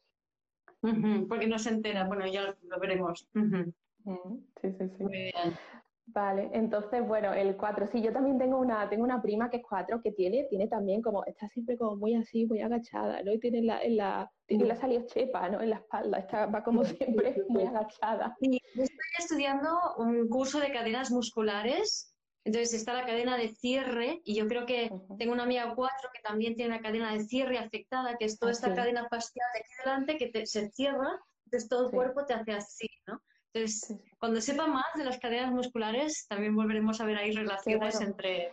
porque 1.29 1.49
no 1.49 1.59
se 1.59 1.71
entera, 1.71 2.05
bueno, 2.05 2.25
ya 2.29 2.55
lo 2.63 2.79
veremos. 2.79 3.29
Sí, 3.35 4.73
sí, 4.79 4.89
sí. 4.97 5.03
Muy 5.03 5.13
bien. 5.13 5.59
Vale, 6.07 6.51
entonces, 6.53 7.07
bueno, 7.07 7.33
el 7.33 7.57
4. 7.57 7.87
Sí, 7.87 8.03
yo 8.03 8.13
también 8.13 8.39
tengo 8.39 8.59
una, 8.59 8.89
tengo 8.89 9.05
una 9.05 9.23
prima 9.23 9.49
que 9.49 9.59
es 9.59 9.63
4 9.63 10.03
que 10.03 10.11
tiene, 10.13 10.45
tiene 10.45 10.67
también 10.67 11.01
como, 11.01 11.25
está 11.25 11.49
siempre 11.49 11.79
como 11.79 11.97
muy 11.97 12.15
así, 12.15 12.45
muy 12.45 12.61
agachada, 12.61 13.23
¿no? 13.23 13.33
Y 13.33 13.39
tiene 13.39 13.63
la, 13.63 13.83
en 13.83 13.97
la, 13.97 14.31
tiene 14.47 14.67
la 14.67 14.77
salida 14.77 15.07
chepa, 15.07 15.49
¿no? 15.49 15.61
En 15.61 15.71
la 15.71 15.77
espalda, 15.77 16.19
está, 16.19 16.47
va 16.47 16.65
como 16.65 16.85
siempre 16.85 17.45
muy 17.49 17.65
agachada. 17.65 18.37
Sí, 18.41 18.59
yo 18.75 18.83
estoy 18.83 18.99
estudiando 19.19 19.71
un 19.99 20.29
curso 20.29 20.59
de 20.59 20.73
cadenas 20.73 21.13
musculares, 21.13 22.13
entonces 22.45 22.75
está 22.75 22.95
la 22.95 23.07
cadena 23.07 23.37
de 23.37 23.55
cierre, 23.55 24.21
y 24.25 24.35
yo 24.35 24.49
creo 24.49 24.67
que 24.67 24.91
tengo 25.19 25.33
una 25.33 25.45
amiga 25.45 25.73
4 25.75 26.11
que 26.13 26.21
también 26.23 26.57
tiene 26.57 26.75
una 26.75 26.83
cadena 26.83 27.13
de 27.13 27.21
cierre 27.25 27.59
afectada, 27.59 28.17
que 28.19 28.25
es 28.25 28.39
toda 28.39 28.51
ah, 28.51 28.55
esta 28.55 28.75
cadena 28.75 29.07
facial 29.09 29.47
de 29.55 29.61
aquí 29.61 29.71
delante 29.85 30.19
que 30.19 30.47
se 30.47 30.69
cierra, 30.71 31.21
entonces 31.47 31.69
todo 31.69 31.87
el 31.87 31.93
cuerpo 31.93 32.27
te 32.27 32.35
hace 32.35 32.53
así, 32.53 32.89
¿no? 33.07 33.23
Entonces, 33.55 34.01
cuando 34.19 34.41
sepa 34.41 34.67
más 34.67 34.87
de 34.95 35.05
las 35.05 35.19
cadenas 35.19 35.53
musculares, 35.53 36.27
también 36.29 36.57
volveremos 36.57 37.01
a 37.01 37.05
ver 37.05 37.19
ahí 37.19 37.33
relaciones 37.33 38.01
entre... 38.01 38.53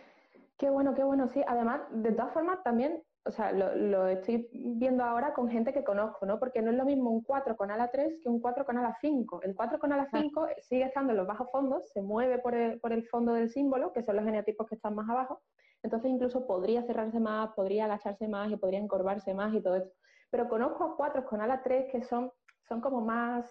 Qué 0.58 0.68
bueno, 0.68 0.94
qué 0.94 1.02
bueno, 1.02 1.26
sí. 1.28 1.42
Además, 1.46 1.80
de 1.90 2.12
todas 2.12 2.34
formas, 2.34 2.62
también, 2.62 3.02
o 3.24 3.30
sea, 3.30 3.50
lo, 3.50 4.08
estoy 4.08 4.46
viendo 4.52 5.02
ahora 5.02 5.32
con 5.32 5.48
gente 5.48 5.72
que 5.72 5.84
conozco, 5.84 6.26
¿no? 6.26 6.38
Porque 6.38 6.60
no 6.60 6.70
es 6.70 6.76
lo 6.76 6.84
mismo 6.84 7.08
un 7.08 7.22
4 7.22 7.56
con 7.56 7.70
ala 7.70 7.90
3 7.90 8.20
que 8.22 8.28
un 8.28 8.40
4 8.40 8.66
con 8.66 8.76
ala 8.76 8.94
5. 9.00 9.40
El 9.42 9.54
4 9.54 9.78
con 9.78 9.90
ala 9.94 10.06
5 10.12 10.48
sigue 10.60 10.84
estando 10.84 11.12
en 11.12 11.16
los 11.16 11.26
bajos 11.26 11.50
fondos, 11.50 11.90
se 11.92 12.02
mueve 12.02 12.38
por 12.38 12.54
el, 12.54 12.78
por 12.78 12.92
el 12.92 13.08
fondo 13.08 13.32
del 13.32 13.48
símbolo, 13.48 13.94
que 13.94 14.02
son 14.02 14.16
los 14.16 14.24
genotipos 14.26 14.66
que 14.66 14.74
están 14.74 14.94
más 14.94 15.08
abajo. 15.08 15.40
Entonces, 15.82 16.10
incluso 16.10 16.46
podría 16.46 16.82
cerrarse 16.82 17.20
más, 17.20 17.54
podría 17.54 17.86
agacharse 17.86 18.28
más 18.28 18.52
y 18.52 18.56
podría 18.56 18.80
encorvarse 18.80 19.32
más 19.32 19.54
y 19.54 19.62
todo 19.62 19.76
eso. 19.76 19.90
Pero 20.28 20.46
conozco 20.50 20.84
a 20.84 20.96
4 20.96 21.24
con 21.24 21.40
ala 21.40 21.62
3 21.62 21.90
que 21.90 22.02
son, 22.02 22.30
son 22.68 22.82
como 22.82 23.00
más 23.00 23.46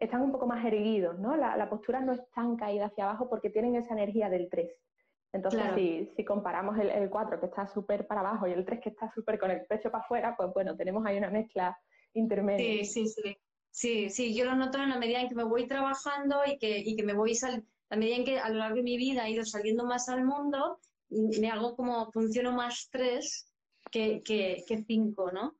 están 0.00 0.22
un 0.22 0.32
poco 0.32 0.46
más 0.46 0.64
erguidos, 0.64 1.18
¿no? 1.18 1.36
La, 1.36 1.68
postura 1.68 2.00
no 2.00 2.12
es 2.12 2.20
tan 2.34 2.56
caída 2.56 2.86
hacia 2.86 3.04
abajo 3.04 3.28
porque 3.28 3.50
tienen 3.50 3.76
esa 3.76 3.92
energía 3.92 4.30
del 4.30 4.48
3. 4.50 4.68
Entonces, 5.32 6.08
si, 6.16 6.24
comparamos 6.24 6.76
el, 6.78 7.08
4 7.08 7.38
que 7.38 7.46
está 7.46 7.66
súper 7.66 8.06
para 8.06 8.20
abajo 8.20 8.48
y 8.48 8.52
el 8.52 8.64
3 8.64 8.80
que 8.80 8.88
está 8.88 9.12
súper 9.14 9.38
con 9.38 9.50
el 9.50 9.64
pecho 9.66 9.90
para 9.90 10.02
afuera, 10.02 10.34
pues 10.36 10.50
bueno, 10.52 10.74
tenemos 10.76 11.04
ahí 11.06 11.18
una 11.18 11.30
mezcla 11.30 11.78
intermedia. 12.14 12.84
Sí, 12.84 12.84
sí, 12.84 13.06
sí. 13.06 13.36
Sí, 13.70 14.10
sí, 14.10 14.34
yo 14.34 14.46
lo 14.46 14.56
noto 14.56 14.78
en 14.78 14.88
la 14.88 14.98
medida 14.98 15.20
en 15.20 15.28
que 15.28 15.36
me 15.36 15.44
voy 15.44 15.68
trabajando 15.68 16.40
y 16.44 16.58
que, 16.58 16.78
y 16.78 16.96
que 16.96 17.04
me 17.04 17.12
voy 17.12 17.36
sal 17.36 17.64
la 17.88 17.96
medida 17.96 18.16
en 18.16 18.24
que 18.24 18.38
a 18.38 18.48
lo 18.48 18.58
largo 18.58 18.76
de 18.76 18.82
mi 18.82 18.96
vida 18.96 19.26
he 19.26 19.32
ido 19.32 19.44
saliendo 19.44 19.84
más 19.84 20.08
al 20.08 20.24
mundo, 20.24 20.78
me 21.08 21.50
hago 21.50 21.74
como 21.74 22.10
funciono 22.12 22.52
más 22.52 22.88
3 22.90 23.52
que 23.90 24.84
5, 24.86 25.32
¿no? 25.32 25.56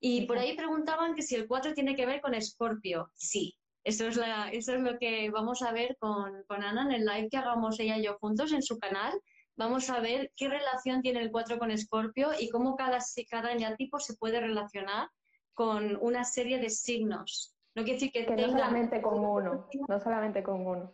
Y 0.00 0.26
por 0.26 0.38
ahí 0.38 0.56
preguntaban 0.56 1.14
que 1.14 1.22
si 1.22 1.36
el 1.36 1.46
4 1.46 1.74
tiene 1.74 1.94
que 1.94 2.06
ver 2.06 2.20
con 2.20 2.34
Escorpio. 2.34 3.10
Sí, 3.14 3.56
eso 3.84 4.06
es, 4.06 4.16
la, 4.16 4.50
eso 4.50 4.74
es 4.74 4.80
lo 4.80 4.98
que 4.98 5.30
vamos 5.30 5.62
a 5.62 5.72
ver 5.72 5.96
con, 5.98 6.44
con, 6.46 6.62
Ana 6.62 6.82
en 6.82 6.92
el 6.92 7.06
live 7.06 7.28
que 7.30 7.38
hagamos 7.38 7.80
ella 7.80 7.96
y 7.96 8.04
yo 8.04 8.18
juntos 8.18 8.52
en 8.52 8.62
su 8.62 8.78
canal. 8.78 9.20
Vamos 9.56 9.90
a 9.90 10.00
ver 10.00 10.32
qué 10.36 10.48
relación 10.48 11.02
tiene 11.02 11.20
el 11.20 11.30
4 11.30 11.58
con 11.58 11.70
Escorpio 11.70 12.30
y 12.38 12.50
cómo 12.50 12.76
cada, 12.76 12.98
cada 13.30 13.76
tipo 13.76 13.98
se 13.98 14.14
puede 14.14 14.40
relacionar 14.40 15.08
con 15.54 15.96
una 16.00 16.24
serie 16.24 16.58
de 16.58 16.70
signos. 16.70 17.54
No 17.74 17.82
quiere 17.82 17.98
decir 17.98 18.12
que, 18.12 18.26
que 18.26 18.36
no 18.36 18.50
solamente 18.50 19.00
con 19.00 19.18
uno, 19.18 19.68
no 19.88 20.00
solamente 20.00 20.42
con 20.42 20.66
uno. 20.66 20.92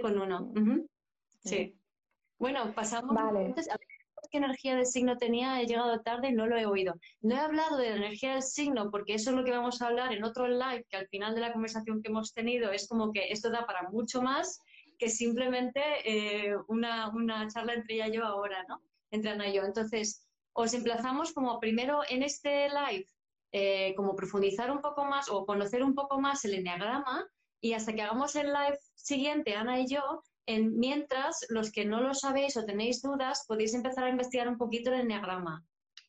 Con 0.00 0.18
uno, 0.18 0.52
sí. 1.44 1.78
Bueno, 2.38 2.72
pasamos 2.74 3.14
vale 3.14 3.54
qué 4.32 4.38
energía 4.38 4.74
del 4.74 4.86
signo 4.86 5.18
tenía, 5.18 5.60
he 5.60 5.66
llegado 5.66 6.00
tarde 6.00 6.30
y 6.30 6.32
no 6.32 6.46
lo 6.46 6.56
he 6.56 6.66
oído. 6.66 6.94
No 7.20 7.36
he 7.36 7.38
hablado 7.38 7.76
de 7.76 7.90
la 7.90 7.96
energía 7.96 8.32
del 8.32 8.42
signo 8.42 8.90
porque 8.90 9.14
eso 9.14 9.30
es 9.30 9.36
lo 9.36 9.44
que 9.44 9.52
vamos 9.52 9.80
a 9.80 9.88
hablar 9.88 10.12
en 10.12 10.24
otro 10.24 10.48
live, 10.48 10.86
que 10.88 10.96
al 10.96 11.06
final 11.08 11.34
de 11.34 11.42
la 11.42 11.52
conversación 11.52 12.02
que 12.02 12.08
hemos 12.08 12.32
tenido 12.32 12.72
es 12.72 12.88
como 12.88 13.12
que 13.12 13.30
esto 13.30 13.50
da 13.50 13.66
para 13.66 13.90
mucho 13.90 14.22
más 14.22 14.58
que 14.98 15.10
simplemente 15.10 15.80
eh, 16.04 16.56
una, 16.68 17.10
una, 17.10 17.46
charla 17.48 17.74
entre 17.74 17.96
ella 17.96 18.08
y 18.08 18.12
yo 18.12 18.24
ahora, 18.24 18.64
¿no? 18.68 18.80
Entre 19.10 19.30
Ana 19.30 19.48
y 19.48 19.54
yo. 19.54 19.64
Entonces, 19.64 20.26
os 20.54 20.72
emplazamos 20.74 21.32
como 21.32 21.60
primero 21.60 22.00
en 22.08 22.22
este 22.22 22.68
live, 22.68 23.06
eh, 23.52 23.94
como 23.96 24.16
profundizar 24.16 24.70
un 24.70 24.80
poco 24.80 25.04
más 25.04 25.28
o 25.28 25.44
conocer 25.44 25.82
un 25.82 25.94
poco 25.94 26.20
más 26.20 26.44
el 26.44 26.54
enneagrama 26.54 27.26
y 27.60 27.74
hasta 27.74 27.92
que 27.92 28.02
hagamos 28.02 28.34
el 28.36 28.46
live 28.46 28.78
siguiente, 28.94 29.54
Ana 29.54 29.80
y 29.80 29.86
yo, 29.86 30.22
mientras, 30.46 31.46
los 31.48 31.70
que 31.70 31.84
no 31.84 32.00
lo 32.00 32.14
sabéis 32.14 32.56
o 32.56 32.64
tenéis 32.64 33.02
dudas, 33.02 33.44
podéis 33.46 33.74
empezar 33.74 34.04
a 34.04 34.10
investigar 34.10 34.48
un 34.48 34.58
poquito 34.58 34.92
el 34.92 35.00
enneagrama. 35.00 35.64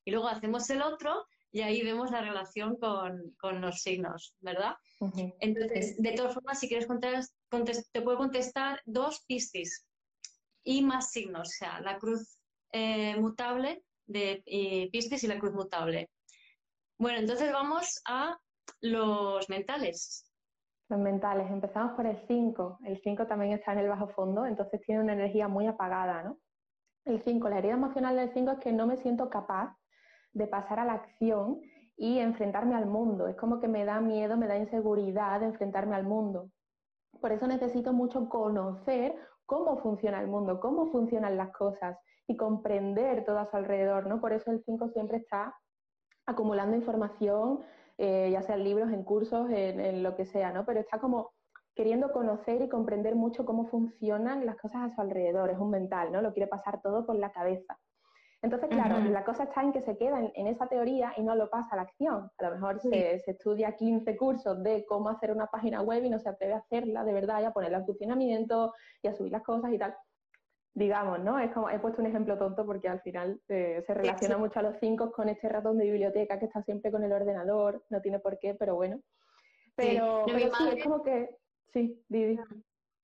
Y 0.05 0.11
luego 0.11 0.27
hacemos 0.27 0.69
el 0.69 0.81
otro 0.81 1.25
y 1.51 1.61
ahí 1.61 1.83
vemos 1.83 2.11
la 2.11 2.21
relación 2.21 2.77
con, 2.77 3.61
los 3.61 3.81
signos, 3.81 4.35
¿verdad? 4.39 4.75
Entonces, 5.39 5.95
de 5.97 6.11
todas 6.13 6.33
formas, 6.33 6.59
si 6.59 6.67
quieres 6.67 6.87
contestar, 6.87 7.85
te 7.91 8.01
puedo 8.01 8.17
contestar 8.17 8.81
dos 8.85 9.23
pistis 9.27 9.85
y 10.63 10.81
más 10.81 11.11
signos, 11.11 11.49
o 11.49 11.51
sea, 11.51 11.79
la 11.81 11.99
cruz 11.99 12.37
eh, 12.71 13.15
mutable 13.17 13.83
de 14.07 14.89
pistis 14.91 15.23
y 15.23 15.27
la 15.27 15.39
cruz 15.39 15.53
mutable. 15.53 16.09
Bueno, 16.97 17.19
entonces 17.19 17.51
vamos 17.51 18.01
a 18.05 18.37
los 18.81 19.47
mentales 19.49 20.32
mentales. 20.99 21.49
Empezamos 21.49 21.93
por 21.93 22.05
el 22.05 22.17
5. 22.27 22.79
El 22.85 22.97
5 23.01 23.27
también 23.27 23.53
está 23.53 23.73
en 23.73 23.79
el 23.79 23.89
bajo 23.89 24.07
fondo, 24.07 24.45
entonces 24.45 24.81
tiene 24.81 25.01
una 25.01 25.13
energía 25.13 25.47
muy 25.47 25.67
apagada, 25.67 26.23
¿no? 26.23 26.37
El 27.05 27.21
5, 27.21 27.49
la 27.49 27.57
herida 27.57 27.73
emocional 27.73 28.15
del 28.15 28.31
5 28.33 28.51
es 28.51 28.59
que 28.59 28.71
no 28.71 28.87
me 28.87 28.97
siento 28.97 29.29
capaz 29.29 29.75
de 30.31 30.47
pasar 30.47 30.79
a 30.79 30.85
la 30.85 30.93
acción 30.93 31.61
y 31.97 32.19
enfrentarme 32.19 32.75
al 32.75 32.85
mundo. 32.85 33.27
Es 33.27 33.35
como 33.35 33.59
que 33.59 33.67
me 33.67 33.85
da 33.85 33.99
miedo, 33.99 34.37
me 34.37 34.47
da 34.47 34.57
inseguridad 34.57 35.43
enfrentarme 35.43 35.95
al 35.95 36.05
mundo. 36.05 36.49
Por 37.21 37.31
eso 37.31 37.47
necesito 37.47 37.93
mucho 37.93 38.29
conocer 38.29 39.15
cómo 39.45 39.77
funciona 39.77 40.19
el 40.19 40.27
mundo, 40.27 40.59
cómo 40.59 40.91
funcionan 40.91 41.37
las 41.37 41.51
cosas 41.51 41.97
y 42.27 42.37
comprender 42.37 43.25
todo 43.25 43.39
a 43.39 43.49
su 43.49 43.57
alrededor, 43.57 44.07
¿no? 44.07 44.19
Por 44.19 44.33
eso 44.33 44.51
el 44.51 44.63
5 44.63 44.89
siempre 44.89 45.17
está 45.17 45.55
acumulando 46.25 46.75
información, 46.75 47.59
eh, 47.97 48.29
ya 48.31 48.41
sea 48.41 48.55
en 48.55 48.63
libros, 48.63 48.91
en 48.91 49.03
cursos, 49.03 49.49
en, 49.49 49.79
en, 49.79 50.03
lo 50.03 50.15
que 50.15 50.25
sea, 50.25 50.51
¿no? 50.51 50.65
Pero 50.65 50.79
está 50.79 50.99
como 50.99 51.33
queriendo 51.75 52.11
conocer 52.11 52.61
y 52.61 52.69
comprender 52.69 53.15
mucho 53.15 53.45
cómo 53.45 53.65
funcionan 53.65 54.45
las 54.45 54.57
cosas 54.57 54.83
a 54.83 54.95
su 54.95 55.01
alrededor, 55.01 55.49
es 55.49 55.57
un 55.57 55.71
mental, 55.71 56.11
¿no? 56.11 56.21
Lo 56.21 56.33
quiere 56.33 56.47
pasar 56.47 56.81
todo 56.81 57.05
por 57.05 57.15
la 57.15 57.31
cabeza. 57.31 57.77
Entonces, 58.43 58.67
claro, 58.69 58.99
la 58.99 59.23
cosa 59.23 59.43
está 59.43 59.63
en 59.63 59.71
que 59.71 59.79
se 59.79 59.97
queda 59.97 60.19
en, 60.19 60.47
esa 60.47 60.67
teoría 60.67 61.13
y 61.15 61.23
no 61.23 61.33
lo 61.33 61.49
pasa 61.49 61.69
a 61.71 61.75
la 61.77 61.83
acción. 61.83 62.29
A 62.37 62.43
lo 62.43 62.51
mejor 62.51 62.81
se, 62.81 63.23
estudia 63.25 63.77
15 63.77 64.17
cursos 64.17 64.61
de 64.61 64.85
cómo 64.85 65.07
hacer 65.07 65.31
una 65.31 65.47
página 65.47 65.81
web 65.81 66.03
y 66.03 66.09
no 66.09 66.19
se 66.19 66.27
atreve 66.27 66.53
a 66.53 66.57
hacerla 66.57 67.05
de 67.05 67.13
verdad 67.13 67.41
y 67.41 67.45
a 67.45 67.51
ponerla 67.51 67.77
en 67.77 67.85
funcionamiento 67.85 68.73
y 69.01 69.07
a 69.07 69.13
subir 69.13 69.31
las 69.31 69.43
cosas 69.43 69.71
y 69.71 69.77
tal. 69.77 69.95
Digamos, 70.75 71.19
¿no? 71.19 71.37
Es 71.39 71.51
como, 71.51 71.69
he 71.69 71.77
puesto 71.77 72.01
un 72.01 72.07
ejemplo 72.07 72.37
tonto 72.37 72.65
porque 72.65 72.89
al 72.89 72.99
final 73.01 73.39
eh, 73.47 73.83
se 73.85 73.93
relaciona 73.93 74.37
mucho 74.37 74.59
a 74.59 74.63
los 74.63 74.75
cinco 74.79 75.11
con 75.11 75.29
este 75.29 75.47
ratón 75.47 75.77
de 75.77 75.85
biblioteca 75.85 76.39
que 76.39 76.45
está 76.45 76.63
siempre 76.63 76.91
con 76.91 77.03
el 77.03 77.11
ordenador, 77.11 77.83
no 77.89 78.01
tiene 78.01 78.19
por 78.19 78.39
qué, 78.39 78.55
pero 78.55 78.75
bueno. 78.75 78.99
Pero, 79.75 80.25
sí, 80.27 80.33
es 80.75 80.83
como 80.83 81.03
que, 81.03 81.29
sí, 81.71 82.03
Vivi. 82.09 82.39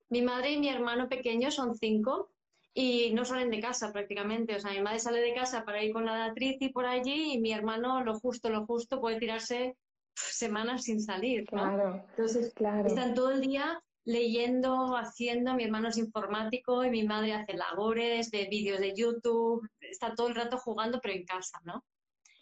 Mi 0.09 0.23
madre 0.23 0.51
y 0.51 0.59
mi 0.59 0.69
hermano 0.69 1.07
pequeño 1.07 1.51
son 1.51 1.75
cinco 1.75 2.31
y 2.73 3.13
no 3.13 3.25
salen 3.25 3.51
de 3.51 3.59
casa 3.59 3.91
prácticamente. 3.91 4.55
O 4.55 4.59
sea, 4.59 4.71
mi 4.71 4.81
madre 4.81 4.99
sale 4.99 5.21
de 5.21 5.33
casa 5.33 5.63
para 5.63 5.83
ir 5.83 5.93
con 5.93 6.05
la 6.05 6.33
y 6.37 6.69
por 6.69 6.85
allí 6.85 7.33
y 7.33 7.39
mi 7.39 7.51
hermano 7.51 8.03
lo 8.03 8.19
justo, 8.19 8.49
lo 8.49 8.65
justo 8.65 8.99
puede 8.99 9.19
tirarse 9.19 9.77
semanas 10.15 10.83
sin 10.83 11.01
salir. 11.01 11.45
Claro, 11.45 12.03
Entonces, 12.09 12.53
claro. 12.53 12.87
están 12.87 13.13
todo 13.13 13.31
el 13.31 13.41
día 13.41 13.81
leyendo, 14.05 14.95
haciendo, 14.95 15.53
mi 15.53 15.63
hermano 15.63 15.89
es 15.89 15.97
informático 15.97 16.83
y 16.83 16.89
mi 16.89 17.03
madre 17.03 17.33
hace 17.33 17.53
labores 17.53 18.31
de 18.31 18.45
vídeos 18.45 18.79
de 18.79 18.93
YouTube, 18.95 19.67
está 19.81 20.15
todo 20.15 20.27
el 20.27 20.35
rato 20.35 20.57
jugando 20.57 20.99
pero 21.01 21.15
en 21.15 21.25
casa, 21.25 21.59
¿no? 21.63 21.83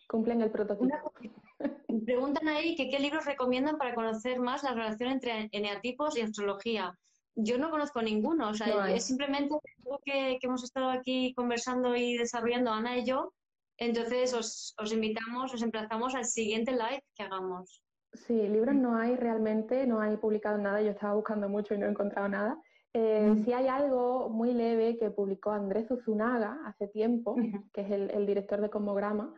Cumplen 0.07 0.41
el 0.41 0.51
prototipo. 0.51 1.13
Preguntan 2.05 2.47
ahí 2.47 2.75
que 2.75 2.89
qué 2.89 2.99
libros 2.99 3.25
recomiendan 3.25 3.77
para 3.77 3.95
conocer 3.95 4.39
más 4.39 4.63
la 4.63 4.73
relación 4.73 5.11
entre 5.11 5.49
eneatipos 5.51 6.17
y 6.17 6.21
astrología 6.21 6.97
yo 7.37 7.57
no 7.59 7.69
conozco 7.69 8.01
ninguno, 8.01 8.49
o 8.49 8.53
sea, 8.53 8.91
es 8.91 9.05
simplemente 9.05 9.55
algo 9.85 9.99
que, 10.03 10.39
hemos 10.41 10.63
estado 10.63 10.89
aquí 10.89 11.33
conversando 11.35 11.95
y 11.95 12.17
desarrollando 12.17 12.71
Ana 12.71 12.97
y 12.97 13.05
yo, 13.05 13.31
entonces 13.77 14.33
os, 14.33 14.73
os 14.79 14.91
invitamos, 14.91 15.53
os 15.53 15.61
emplazamos 15.61 16.15
al 16.15 16.25
siguiente 16.25 16.71
live 16.71 17.03
que 17.15 17.23
hagamos. 17.23 17.83
Sí, 18.13 18.47
libros 18.47 18.75
no 18.75 18.97
hay 18.97 19.15
realmente, 19.15 19.85
no 19.85 19.99
hay 19.99 20.17
publicado 20.17 20.57
nada, 20.57 20.81
yo 20.81 20.91
estaba 20.91 21.13
buscando 21.13 21.49
mucho 21.49 21.73
y 21.73 21.77
no 21.77 21.85
he 21.85 21.89
encontrado 21.89 22.27
nada. 22.27 22.59
Eh, 22.93 23.35
sí 23.43 23.53
hay 23.53 23.67
algo 23.67 24.29
muy 24.29 24.53
leve 24.53 24.97
que 24.97 25.11
publicó 25.11 25.51
Andrés 25.51 25.91
Uzunaga 25.91 26.59
hace 26.65 26.87
tiempo, 26.87 27.35
que 27.73 27.81
es 27.81 27.91
el, 27.91 28.09
el, 28.11 28.25
director 28.25 28.59
de 28.61 28.69
Cosmograma, 28.69 29.33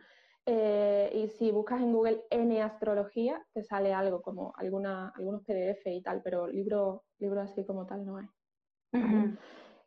eh, 0.46 1.10
y 1.14 1.28
si 1.28 1.50
buscas 1.50 1.80
en 1.80 1.92
Google 1.92 2.24
N 2.30 2.62
astrología, 2.62 3.44
te 3.52 3.62
sale 3.62 3.92
algo 3.92 4.22
como 4.22 4.52
alguna, 4.56 5.10
algunos 5.10 5.42
PDF 5.44 5.86
y 5.86 6.02
tal, 6.02 6.22
pero 6.22 6.46
libro, 6.46 7.04
libro 7.18 7.40
así 7.40 7.64
como 7.64 7.86
tal 7.86 8.04
no 8.04 8.16
hay. 8.16 8.26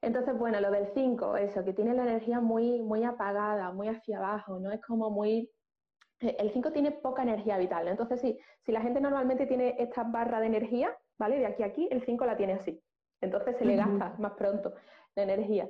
Entonces, 0.01 0.37
bueno, 0.37 0.59
lo 0.59 0.69
del 0.69 0.87
5, 0.93 1.37
eso, 1.37 1.63
que 1.63 1.73
tiene 1.73 1.93
la 1.93 2.03
energía 2.03 2.41
muy, 2.41 2.81
muy 2.81 3.03
apagada, 3.03 3.71
muy 3.71 3.87
hacia 3.87 4.17
abajo, 4.17 4.59
¿no? 4.59 4.71
Es 4.71 4.81
como 4.81 5.09
muy... 5.09 5.49
El 6.23 6.51
5 6.51 6.71
tiene 6.71 6.91
poca 6.91 7.23
energía 7.23 7.57
vital, 7.57 7.87
entonces 7.87 8.21
sí, 8.21 8.39
si 8.61 8.71
la 8.71 8.81
gente 8.81 9.01
normalmente 9.01 9.45
tiene 9.45 9.75
esta 9.79 10.03
barra 10.03 10.39
de 10.39 10.47
energía, 10.47 10.95
¿vale? 11.17 11.37
De 11.39 11.45
aquí 11.45 11.63
a 11.63 11.67
aquí, 11.67 11.87
el 11.91 12.01
5 12.01 12.25
la 12.25 12.37
tiene 12.37 12.53
así. 12.53 12.81
Entonces 13.21 13.57
se 13.57 13.65
le 13.65 13.75
gasta 13.75 14.15
más 14.19 14.33
pronto 14.33 14.73
la 15.15 15.23
energía. 15.23 15.69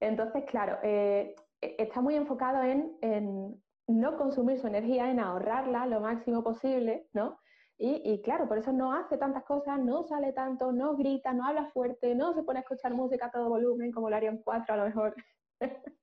Entonces, 0.00 0.44
claro, 0.44 0.78
eh, 0.82 1.34
está 1.60 2.00
muy 2.00 2.14
enfocado 2.14 2.62
en, 2.62 2.96
en 3.00 3.62
no 3.86 4.16
consumir 4.16 4.58
su 4.58 4.66
energía, 4.66 5.10
en 5.10 5.20
ahorrarla 5.20 5.86
lo 5.86 6.00
máximo 6.00 6.42
posible, 6.42 7.08
¿no? 7.12 7.38
Y, 7.82 8.20
claro, 8.20 8.46
por 8.46 8.58
eso 8.58 8.74
no 8.74 8.92
hace 8.92 9.16
tantas 9.16 9.42
cosas, 9.44 9.80
no 9.80 10.02
sale 10.02 10.34
tanto, 10.34 10.70
no 10.70 10.96
grita, 10.96 11.32
no 11.32 11.46
habla 11.46 11.64
fuerte, 11.70 12.14
no 12.14 12.34
se 12.34 12.42
pone 12.42 12.58
a 12.58 12.60
escuchar 12.60 12.92
música 12.92 13.26
a 13.26 13.30
todo 13.30 13.48
volumen, 13.48 13.90
como 13.90 14.10
lo 14.10 14.16
harían 14.16 14.42
cuatro 14.44 14.74
a 14.74 14.76
lo 14.76 14.84
mejor. 14.84 15.14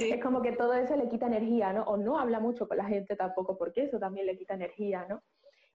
Es 0.00 0.22
como 0.22 0.42
que 0.42 0.52
todo 0.52 0.74
eso 0.74 0.96
le 0.96 1.08
quita 1.08 1.26
energía, 1.26 1.72
¿no? 1.72 1.82
O 1.84 1.96
no 1.96 2.18
habla 2.18 2.40
mucho 2.40 2.68
con 2.68 2.76
la 2.76 2.84
gente 2.84 3.16
tampoco, 3.16 3.56
porque 3.56 3.84
eso 3.84 3.98
también 3.98 4.26
le 4.26 4.36
quita 4.36 4.54
energía, 4.54 5.06
¿no? 5.08 5.22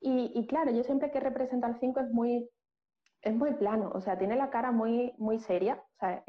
Y, 0.01 0.47
claro, 0.47 0.71
yo 0.71 0.83
siempre 0.83 1.11
que 1.11 1.19
represento 1.19 1.65
al 1.65 1.77
5 1.77 1.99
es 1.99 2.09
muy, 2.11 2.49
es 3.21 3.33
muy 3.33 3.53
plano, 3.55 3.91
o 3.93 3.99
sea, 3.99 4.17
tiene 4.17 4.37
la 4.37 4.49
cara 4.49 4.71
muy, 4.71 5.13
muy 5.17 5.39
seria. 5.39 5.83
O 5.95 5.99
sea, 5.99 6.23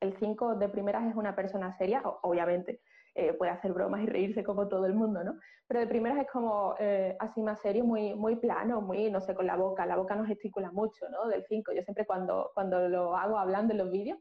el 0.00 0.16
5 0.16 0.54
de 0.54 0.68
primeras 0.68 1.08
es 1.10 1.16
una 1.16 1.34
persona 1.34 1.72
seria, 1.72 2.02
obviamente 2.22 2.80
eh, 3.18 3.32
puede 3.32 3.50
hacer 3.50 3.72
bromas 3.72 4.02
y 4.02 4.06
reírse 4.06 4.44
como 4.44 4.68
todo 4.68 4.84
el 4.84 4.94
mundo, 4.94 5.24
¿no? 5.24 5.38
Pero 5.66 5.80
de 5.80 5.86
primeras 5.86 6.18
es 6.18 6.30
como 6.30 6.74
eh, 6.78 7.16
así 7.18 7.42
más 7.42 7.60
serio, 7.60 7.82
muy, 7.82 8.14
muy 8.14 8.36
plano, 8.36 8.82
muy, 8.82 9.10
no 9.10 9.22
sé, 9.22 9.34
con 9.34 9.46
la 9.46 9.56
boca. 9.56 9.86
La 9.86 9.96
boca 9.96 10.14
no 10.14 10.26
gesticula 10.26 10.70
mucho, 10.70 11.08
¿no? 11.08 11.26
Del 11.26 11.42
5. 11.48 11.72
Yo 11.72 11.82
siempre 11.82 12.04
cuando, 12.04 12.50
cuando 12.52 12.88
lo 12.90 13.16
hago 13.16 13.38
hablando 13.38 13.72
en 13.72 13.78
los 13.78 13.90
vídeos, 13.90 14.18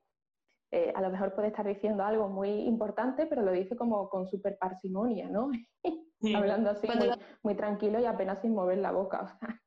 eh, 0.72 0.92
a 0.96 1.02
lo 1.02 1.10
mejor 1.10 1.34
puede 1.34 1.50
estar 1.50 1.68
diciendo 1.68 2.04
algo 2.04 2.28
muy 2.28 2.50
importante, 2.50 3.26
pero 3.28 3.42
lo 3.42 3.52
dice 3.52 3.76
como 3.76 4.10
con 4.10 4.28
súper 4.28 4.58
parsimonia, 4.58 5.30
¿no? 5.30 5.50
Hablando 6.36 6.72
así 6.72 6.88
muy, 6.88 7.10
muy, 7.44 7.56
tranquilo 7.56 8.00
y 8.00 8.06
apenas 8.06 8.42
sin 8.42 8.54
mover 8.54 8.80
la 8.80 8.92
boca. 8.92 9.38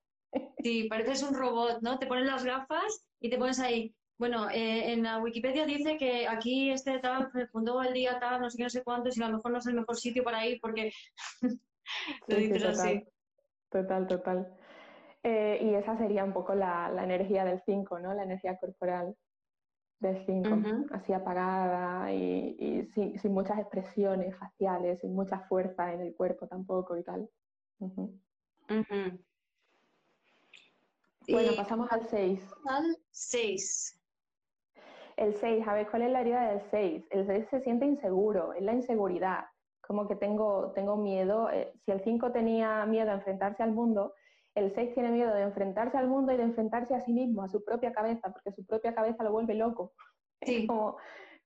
sí, 0.59 0.89
pareces 0.89 1.23
un 1.23 1.35
robot, 1.35 1.81
¿no? 1.83 1.99
Te 1.99 2.07
pones 2.07 2.27
las 2.27 2.45
gafas 2.45 3.07
y 3.21 3.31
te 3.31 3.39
pones 3.39 3.61
ahí, 3.61 3.95
bueno, 4.19 4.51
eh, 4.51 4.93
en 4.93 5.05
la 5.05 5.19
Wikipedia 5.19 5.65
dice 5.65 5.97
que 5.97 6.27
aquí 6.27 6.71
este 6.71 6.99
tal 6.99 7.31
se 7.31 7.47
fundó 7.47 7.81
el 7.83 7.95
día 7.95 8.19
tal, 8.19 8.41
no 8.41 8.51
sé 8.51 8.59
qué, 8.59 8.65
no 8.65 8.71
sé 8.71 8.83
cuántos, 8.83 9.17
y 9.17 9.23
a 9.23 9.29
lo 9.29 9.37
mejor 9.37 9.53
no 9.53 9.59
es 9.59 9.67
el 9.67 9.75
mejor 9.75 9.97
sitio 9.97 10.25
para 10.25 10.45
ir 10.45 10.59
porque 10.61 10.91
lo 12.27 12.37
dices 12.37 12.65
así. 12.65 13.07
Total, 13.71 14.09
total. 14.09 14.53
Eh, 15.23 15.61
y 15.63 15.75
esa 15.75 15.97
sería 15.99 16.25
un 16.25 16.33
poco 16.33 16.55
la, 16.55 16.93
energía 17.01 17.45
del 17.45 17.63
5, 17.65 18.01
¿no? 18.01 18.13
La 18.13 18.25
energía 18.25 18.59
corporal 18.59 19.15
del 20.01 20.25
5, 20.25 20.49
así 20.93 21.13
apagada 21.13 22.13
y, 22.13 22.89
sin, 22.95 23.33
muchas 23.33 23.59
expresiones 23.59 24.37
faciales, 24.37 25.01
sin 25.01 25.15
mucha 25.15 25.41
fuerza 25.41 25.93
en 25.93 26.01
el 26.01 26.15
cuerpo 26.15 26.47
tampoco 26.47 26.97
y 26.97 27.03
tal. 27.03 27.29
Bueno, 31.29 31.53
pasamos 31.57 31.91
al 31.93 32.07
6. 32.09 32.55
Al 32.67 32.97
6. 33.11 34.01
El 35.17 35.35
6, 35.35 35.67
a 35.67 35.75
ver, 35.75 35.91
¿cuál 35.91 36.03
es 36.03 36.13
la 36.13 36.21
herida 36.21 36.49
del 36.53 36.63
6? 36.71 37.07
El 37.11 37.27
6 37.27 37.47
se 37.51 37.61
siente 37.61 37.85
inseguro, 37.85 38.53
es 38.53 38.63
la 38.63 38.73
inseguridad, 38.73 39.47
como 39.81 40.07
que 40.07 40.15
tengo, 40.15 40.71
tengo 40.77 40.97
miedo. 40.97 41.51
Eh, 41.51 41.73
si 41.85 41.91
el 41.91 42.01
5 42.05 42.31
tenía 42.31 42.87
miedo 42.87 43.11
a 43.11 43.15
enfrentarse 43.15 43.65
al 43.65 43.73
mundo, 43.73 44.15
el 44.59 44.73
6 44.73 44.95
tiene 44.95 45.11
miedo 45.11 45.35
de 45.35 45.43
enfrentarse 45.43 45.97
al 45.97 46.09
mundo 46.09 46.33
y 46.33 46.37
de 46.37 46.43
enfrentarse 46.43 46.95
a 46.95 47.01
sí 47.01 47.13
mismo, 47.13 47.43
a 47.43 47.49
su 47.49 47.65
propia 47.65 47.93
cabeza, 47.93 48.33
porque 48.33 48.53
su 48.53 48.65
propia 48.67 48.95
cabeza 48.95 49.25
lo 49.25 49.33
vuelve 49.33 49.55
loco. 49.55 49.93
Sí. 50.41 50.69
como, 50.69 50.97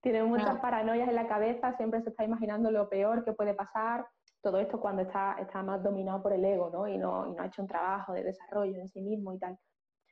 tiene 0.02 0.22
muchas 0.24 0.58
paranoias 0.58 1.08
en 1.08 1.14
la 1.14 1.26
cabeza, 1.26 1.72
siempre 1.78 2.02
se 2.02 2.10
está 2.10 2.24
imaginando 2.24 2.70
lo 2.70 2.90
peor 2.90 3.24
que 3.24 3.32
puede 3.32 3.54
pasar. 3.54 4.06
Todo 4.42 4.58
esto 4.58 4.80
cuando 4.80 5.00
está, 5.00 5.36
está 5.40 5.62
más 5.62 5.82
dominado 5.82 6.22
por 6.22 6.34
el 6.34 6.44
ego, 6.44 6.68
¿no? 6.70 6.86
Y, 6.86 6.98
¿no? 6.98 7.26
y 7.28 7.32
no 7.32 7.42
ha 7.42 7.46
hecho 7.46 7.62
un 7.62 7.68
trabajo 7.68 8.12
de 8.12 8.24
desarrollo 8.24 8.78
en 8.78 8.88
sí 8.88 9.00
mismo 9.00 9.32
y 9.32 9.38
tal. 9.38 9.56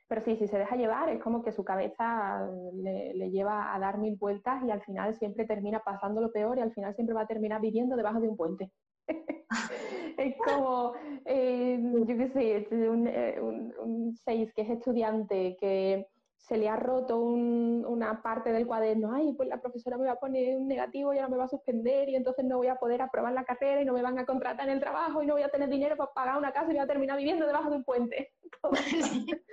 Pero 0.07 0.21
sí, 0.21 0.35
si 0.35 0.47
se 0.47 0.57
deja 0.57 0.75
llevar, 0.75 1.09
es 1.09 1.21
como 1.21 1.43
que 1.43 1.51
su 1.51 1.63
cabeza 1.63 2.49
le, 2.73 3.29
lleva 3.29 3.73
a 3.73 3.79
dar 3.79 3.97
mil 3.97 4.17
vueltas 4.17 4.63
y 4.63 4.71
al 4.71 4.81
final 4.81 5.13
siempre 5.15 5.45
termina 5.45 5.79
pasando 5.79 6.21
lo 6.21 6.31
peor 6.31 6.57
y 6.57 6.61
al 6.61 6.73
final 6.73 6.95
siempre 6.95 7.13
va 7.13 7.21
a 7.21 7.27
terminar 7.27 7.61
viviendo 7.61 7.95
debajo 7.95 8.19
de 8.19 8.27
un 8.29 8.35
puente. 8.37 8.71
es 10.21 10.35
como, 10.37 10.93
eh, 11.25 11.79
yo 11.81 12.17
qué 12.17 12.27
sé, 12.29 12.67
eh, 12.71 13.41
un, 13.41 14.15
seis 14.23 14.53
que 14.53 14.61
es 14.61 14.69
estudiante, 14.69 15.57
que 15.59 16.07
se 16.37 16.57
le 16.57 16.69
ha 16.69 16.75
roto 16.75 17.19
una 17.19 18.21
parte 18.23 18.51
del 18.51 18.65
cuaderno, 18.65 19.13
ay, 19.13 19.33
pues 19.33 19.47
la 19.47 19.61
profesora 19.61 19.97
me 19.97 20.05
va 20.05 20.13
a 20.13 20.19
poner 20.19 20.57
un 20.57 20.67
negativo 20.67 21.13
y 21.13 21.17
ahora 21.17 21.29
me 21.29 21.37
va 21.37 21.43
a 21.45 21.49
suspender 21.49 22.09
y 22.09 22.15
entonces 22.15 22.45
no 22.45 22.57
voy 22.57 22.67
a 22.67 22.75
poder 22.75 23.01
aprobar 23.01 23.33
la 23.33 23.45
carrera 23.45 23.81
y 23.81 23.85
no 23.85 23.93
me 23.93 24.01
van 24.01 24.17
a 24.17 24.25
contratar 24.25 24.67
en 24.67 24.73
el 24.73 24.79
trabajo 24.79 25.21
y 25.21 25.27
no 25.27 25.35
voy 25.35 25.43
a 25.43 25.49
tener 25.49 25.69
dinero 25.69 25.95
para 25.95 26.13
pagar 26.13 26.37
una 26.37 26.51
casa 26.51 26.71
y 26.71 26.73
voy 26.73 26.83
a 26.83 26.87
terminar 26.87 27.17
viviendo 27.17 27.45
debajo 27.45 27.69
de 27.69 27.75
un 27.77 27.83
puente. 27.83 28.31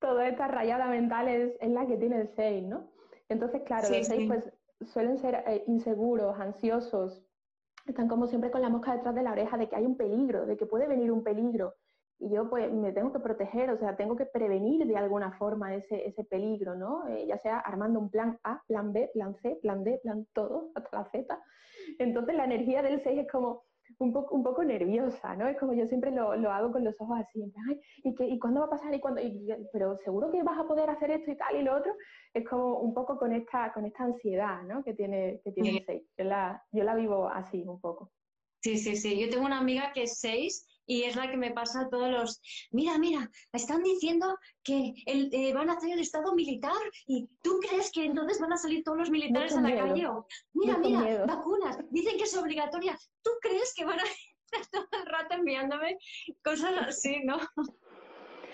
Toda 0.00 0.28
esta 0.28 0.46
rayada 0.48 0.86
mental 0.86 1.28
es, 1.28 1.56
la 1.60 1.86
que 1.86 1.96
tiene 1.96 2.20
el 2.20 2.28
6, 2.28 2.64
¿no? 2.64 2.90
Entonces, 3.28 3.62
claro, 3.62 3.88
los 3.88 4.06
6 4.06 4.28
pues 4.28 4.44
suelen 4.86 5.18
ser 5.18 5.42
eh, 5.46 5.64
inseguros, 5.66 6.38
ansiosos, 6.38 7.27
están 7.92 8.08
como 8.08 8.26
siempre 8.26 8.50
con 8.50 8.62
la 8.62 8.68
mosca 8.68 8.94
detrás 8.94 9.14
de 9.14 9.22
la 9.22 9.32
oreja 9.32 9.56
de 9.56 9.68
que 9.68 9.76
hay 9.76 9.86
un 9.86 9.96
peligro, 9.96 10.46
de 10.46 10.56
que 10.56 10.66
puede 10.66 10.86
venir 10.86 11.10
un 11.12 11.22
peligro. 11.24 11.74
y 12.20 12.30
yo 12.30 12.50
pues 12.50 12.72
me 12.72 12.92
tengo 12.92 13.12
que 13.12 13.20
proteger, 13.20 13.70
o 13.70 13.78
sea, 13.78 13.96
tengo 13.96 14.16
que 14.16 14.26
prevenir 14.26 14.86
de 14.86 14.96
alguna 14.96 15.32
forma 15.38 15.74
ese, 15.74 16.06
ese 16.08 16.24
peligro, 16.24 16.74
¿no? 16.74 17.06
Eh, 17.08 17.26
ya 17.28 17.38
sea 17.38 17.58
armando 17.60 18.00
un 18.00 18.10
plan 18.10 18.38
A, 18.42 18.62
plan 18.66 18.92
B, 18.92 19.10
plan 19.14 19.36
C, 19.36 19.58
plan 19.62 19.84
D, 19.84 20.00
plan 20.02 20.26
todo, 20.32 20.70
hasta 20.74 20.98
la 20.98 21.04
Z. 21.10 21.40
Entonces 21.98 22.34
la 22.34 22.44
energía 22.44 22.82
del 22.82 23.02
6 23.02 23.20
es 23.20 23.30
como 23.30 23.67
un 23.98 24.12
poco, 24.12 24.34
un 24.34 24.42
poco 24.42 24.62
nerviosa, 24.62 25.34
¿no? 25.34 25.48
Es 25.48 25.58
como 25.58 25.72
yo 25.74 25.86
siempre 25.86 26.10
lo, 26.10 26.36
lo 26.36 26.52
hago 26.52 26.70
con 26.70 26.84
los 26.84 27.00
ojos 27.00 27.18
así, 27.20 27.42
Ay, 27.68 27.80
¿y, 28.04 28.14
qué, 28.14 28.26
¿y 28.26 28.38
cuándo 28.38 28.60
va 28.60 28.66
a 28.66 28.70
pasar? 28.70 28.94
¿Y 28.94 29.00
cuándo? 29.00 29.20
pero 29.72 29.96
seguro 30.04 30.30
que 30.30 30.42
vas 30.42 30.58
a 30.58 30.66
poder 30.66 30.88
hacer 30.90 31.10
esto 31.10 31.30
y 31.30 31.36
tal 31.36 31.56
y 31.56 31.62
lo 31.62 31.76
otro. 31.76 31.94
Es 32.32 32.48
como 32.48 32.78
un 32.78 32.94
poco 32.94 33.18
con 33.18 33.32
esta, 33.32 33.72
con 33.72 33.84
esta 33.86 34.04
ansiedad, 34.04 34.62
¿no? 34.62 34.84
Que 34.84 34.94
tiene, 34.94 35.40
que 35.42 35.52
tiene 35.52 35.82
6. 35.84 36.02
Yo 36.16 36.24
la, 36.24 36.62
yo 36.72 36.84
la 36.84 36.94
vivo 36.94 37.28
así 37.28 37.64
un 37.66 37.80
poco. 37.80 38.12
Sí, 38.60 38.78
sí, 38.78 38.96
sí. 38.96 39.20
Yo 39.20 39.30
tengo 39.30 39.46
una 39.46 39.58
amiga 39.58 39.92
que 39.92 40.04
es 40.04 40.18
6 40.20 40.66
y 40.88 41.02
es 41.04 41.14
la 41.14 41.30
que 41.30 41.36
me 41.36 41.52
pasa 41.52 41.88
todos 41.90 42.10
los, 42.10 42.40
mira, 42.72 42.98
mira, 42.98 43.30
están 43.52 43.82
diciendo 43.82 44.38
que 44.64 44.94
el, 45.06 45.28
eh, 45.32 45.52
van 45.52 45.68
a 45.68 45.74
hacer 45.74 45.92
el 45.92 46.00
estado 46.00 46.34
militar 46.34 46.72
y 47.06 47.28
tú 47.42 47.60
crees 47.60 47.92
que 47.92 48.06
entonces 48.06 48.40
van 48.40 48.54
a 48.54 48.56
salir 48.56 48.82
todos 48.82 48.96
los 48.96 49.10
militares 49.10 49.54
a 49.54 49.60
la 49.60 49.76
calle. 49.76 50.08
mira, 50.54 50.78
mira, 50.78 51.26
vacunas, 51.26 51.78
dicen 51.90 52.16
que 52.16 52.24
es 52.24 52.36
obligatoria. 52.36 52.98
¿Tú 53.22 53.30
crees 53.42 53.74
que 53.76 53.84
van 53.84 54.00
a 54.00 54.02
estar 54.60 54.88
todo 54.88 55.02
el 55.02 55.06
rato 55.06 55.34
enviándome 55.34 55.98
cosas 56.42 56.72
así, 56.88 57.20
no? 57.22 57.38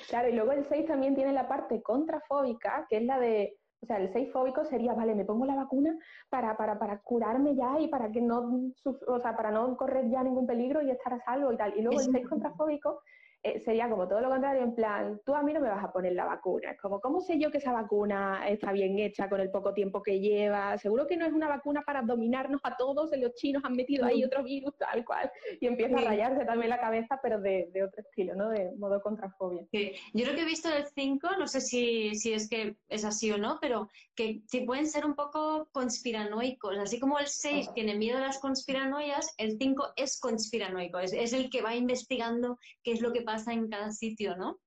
Claro, 0.09 0.29
y 0.29 0.33
luego 0.33 0.53
el 0.53 0.69
6 0.69 0.87
también 0.87 1.15
tiene 1.15 1.33
la 1.33 1.49
parte 1.49 1.81
contrafóbica, 1.83 2.85
que 2.91 2.97
es 2.97 3.05
la 3.05 3.21
de 3.21 3.57
o 3.85 3.87
sea, 3.87 3.99
el 3.99 4.11
6 4.13 4.33
fóbico 4.33 4.65
sería, 4.65 4.95
vale, 4.95 5.15
me 5.15 5.27
pongo 5.27 5.45
la 5.45 5.55
vacuna 5.55 5.95
para, 6.31 6.57
para, 6.57 6.79
para 6.79 7.01
curarme 7.01 7.55
ya 7.55 7.79
y 7.79 7.89
para 7.89 8.11
que 8.11 8.23
no, 8.23 8.73
o 9.07 9.21
sea, 9.21 9.37
para 9.37 9.51
no 9.51 9.77
correr 9.77 10.09
ya 10.09 10.23
ningún 10.23 10.47
peligro 10.47 10.81
y 10.81 10.91
estar 10.91 11.13
a 11.13 11.21
salvo 11.21 11.53
y 11.53 11.57
tal. 11.59 11.75
Y 11.77 11.83
luego 11.83 12.01
el 12.01 12.11
6 12.11 12.27
contrafóbico 12.29 13.03
eh, 13.47 13.61
sería 13.61 13.91
como 13.91 14.09
todo 14.09 14.23
lo 14.23 14.31
contrario, 14.31 14.63
en 14.63 14.75
plan, 14.75 15.21
tú 15.23 15.35
a 15.35 15.43
mí 15.43 15.53
no 15.53 15.61
me 15.61 15.69
vas 15.69 15.85
a 15.85 15.93
poner 15.93 16.15
la 16.15 16.25
vacuna. 16.25 16.71
Es 16.71 16.81
como, 16.81 16.99
¿cómo 16.99 17.21
sé 17.21 17.39
yo 17.39 17.51
que 17.51 17.59
esa 17.59 17.73
vacuna 17.73 18.49
está 18.49 18.73
bien 18.73 18.99
hecha 18.99 19.29
con 19.29 19.39
el 19.39 19.51
poco 19.51 19.75
tiempo 19.75 20.03
que 20.03 20.19
lleva? 20.19 20.79
Seguro 20.79 21.07
que 21.07 21.19
no 21.19 21.27
es 21.27 21.33
una 21.35 21.47
vacuna 21.47 21.83
para 21.83 22.01
dominarnos 22.01 22.63
a 22.65 22.75
todos, 22.75 23.11
los 23.15 23.35
chinos 23.35 23.63
han 23.67 23.75
metido 23.75 24.07
ahí 24.07 24.25
otro 24.25 24.43
virus 24.43 24.75
tal 24.79 25.05
cual. 25.05 25.31
Y 25.61 25.67
empieza 25.67 25.99
a 25.99 26.01
rayarse 26.01 26.47
también 26.47 26.71
la 26.71 26.81
cabeza, 26.81 27.21
pero 27.23 27.39
de, 27.39 27.69
otro 27.87 28.01
estilo, 28.01 28.35
¿no? 28.35 28.49
De 28.49 28.73
modo 28.79 29.03
contrafobia. 29.03 29.67
Sí. 29.71 29.93
Yo 30.15 30.25
creo 30.25 30.37
que 30.37 30.43
he 30.43 30.47
visto 30.47 30.71
el 30.75 30.87
5, 30.87 31.37
no 31.39 31.47
sé 31.47 31.61
si, 31.61 32.15
si 32.15 32.33
es 32.33 32.49
que 32.49 32.77
es 32.89 33.05
así 33.05 33.31
o 33.31 33.37
no, 33.37 33.59
pero 33.61 33.91
que 34.15 34.41
sí 34.47 34.61
pueden 34.63 34.87
ser 34.87 35.05
un 35.05 35.15
poco 35.15 35.69
conspiranoicos. 35.71 36.79
Así 36.79 36.99
como 36.99 37.19
el 37.19 37.27
6 37.27 37.75
tiene 37.75 37.95
miedo 37.95 38.17
a 38.17 38.23
las 38.23 38.39
conspiranoias, 38.39 39.35
el 39.37 39.59
5 39.59 39.93
es 39.97 40.19
conspiranoico, 40.19 40.99
es, 40.99 41.13
es 41.13 41.35
el 41.35 41.51
que 41.51 41.61
va 41.61 41.75
investigando 41.75 42.59
qué 42.83 42.93
es 42.93 43.03
lo 43.03 43.13
que 43.13 43.21
pasa 43.21 43.34
pasa 43.35 43.53
en 43.53 43.69
cada 43.69 43.91
sitio, 43.91 44.37
¿no? 44.37 44.59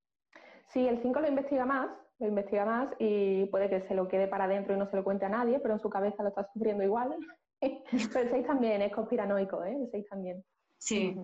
Sí, 0.74 0.86
el 0.86 1.02
5 1.02 1.22
lo 1.22 1.28
investiga 1.28 1.66
más, 1.66 1.90
lo 2.20 2.28
investiga 2.28 2.66
más 2.66 2.90
y 3.00 3.46
puede 3.46 3.70
que 3.70 3.88
se 3.88 3.96
lo 3.96 4.08
quede 4.08 4.28
para 4.28 4.46
adentro 4.46 4.76
y 4.76 4.78
no 4.78 4.90
se 4.90 4.98
lo 4.98 5.04
cuente 5.04 5.26
a 5.26 5.30
nadie, 5.30 5.60
pero 5.60 5.74
en 5.76 5.80
su 5.80 5.90
cabeza 5.90 6.24
lo 6.24 6.30
está 6.30 6.50
sufriendo 6.52 6.84
igual. 6.84 7.16
pero 7.62 8.20
el 8.20 8.32
6 8.32 8.48
también 8.48 8.82
es 8.82 8.94
conspiranoico, 8.94 9.64
¿eh? 9.64 9.76
El 9.76 9.90
6 9.90 10.06
también. 10.10 10.44
Sí. 10.80 11.16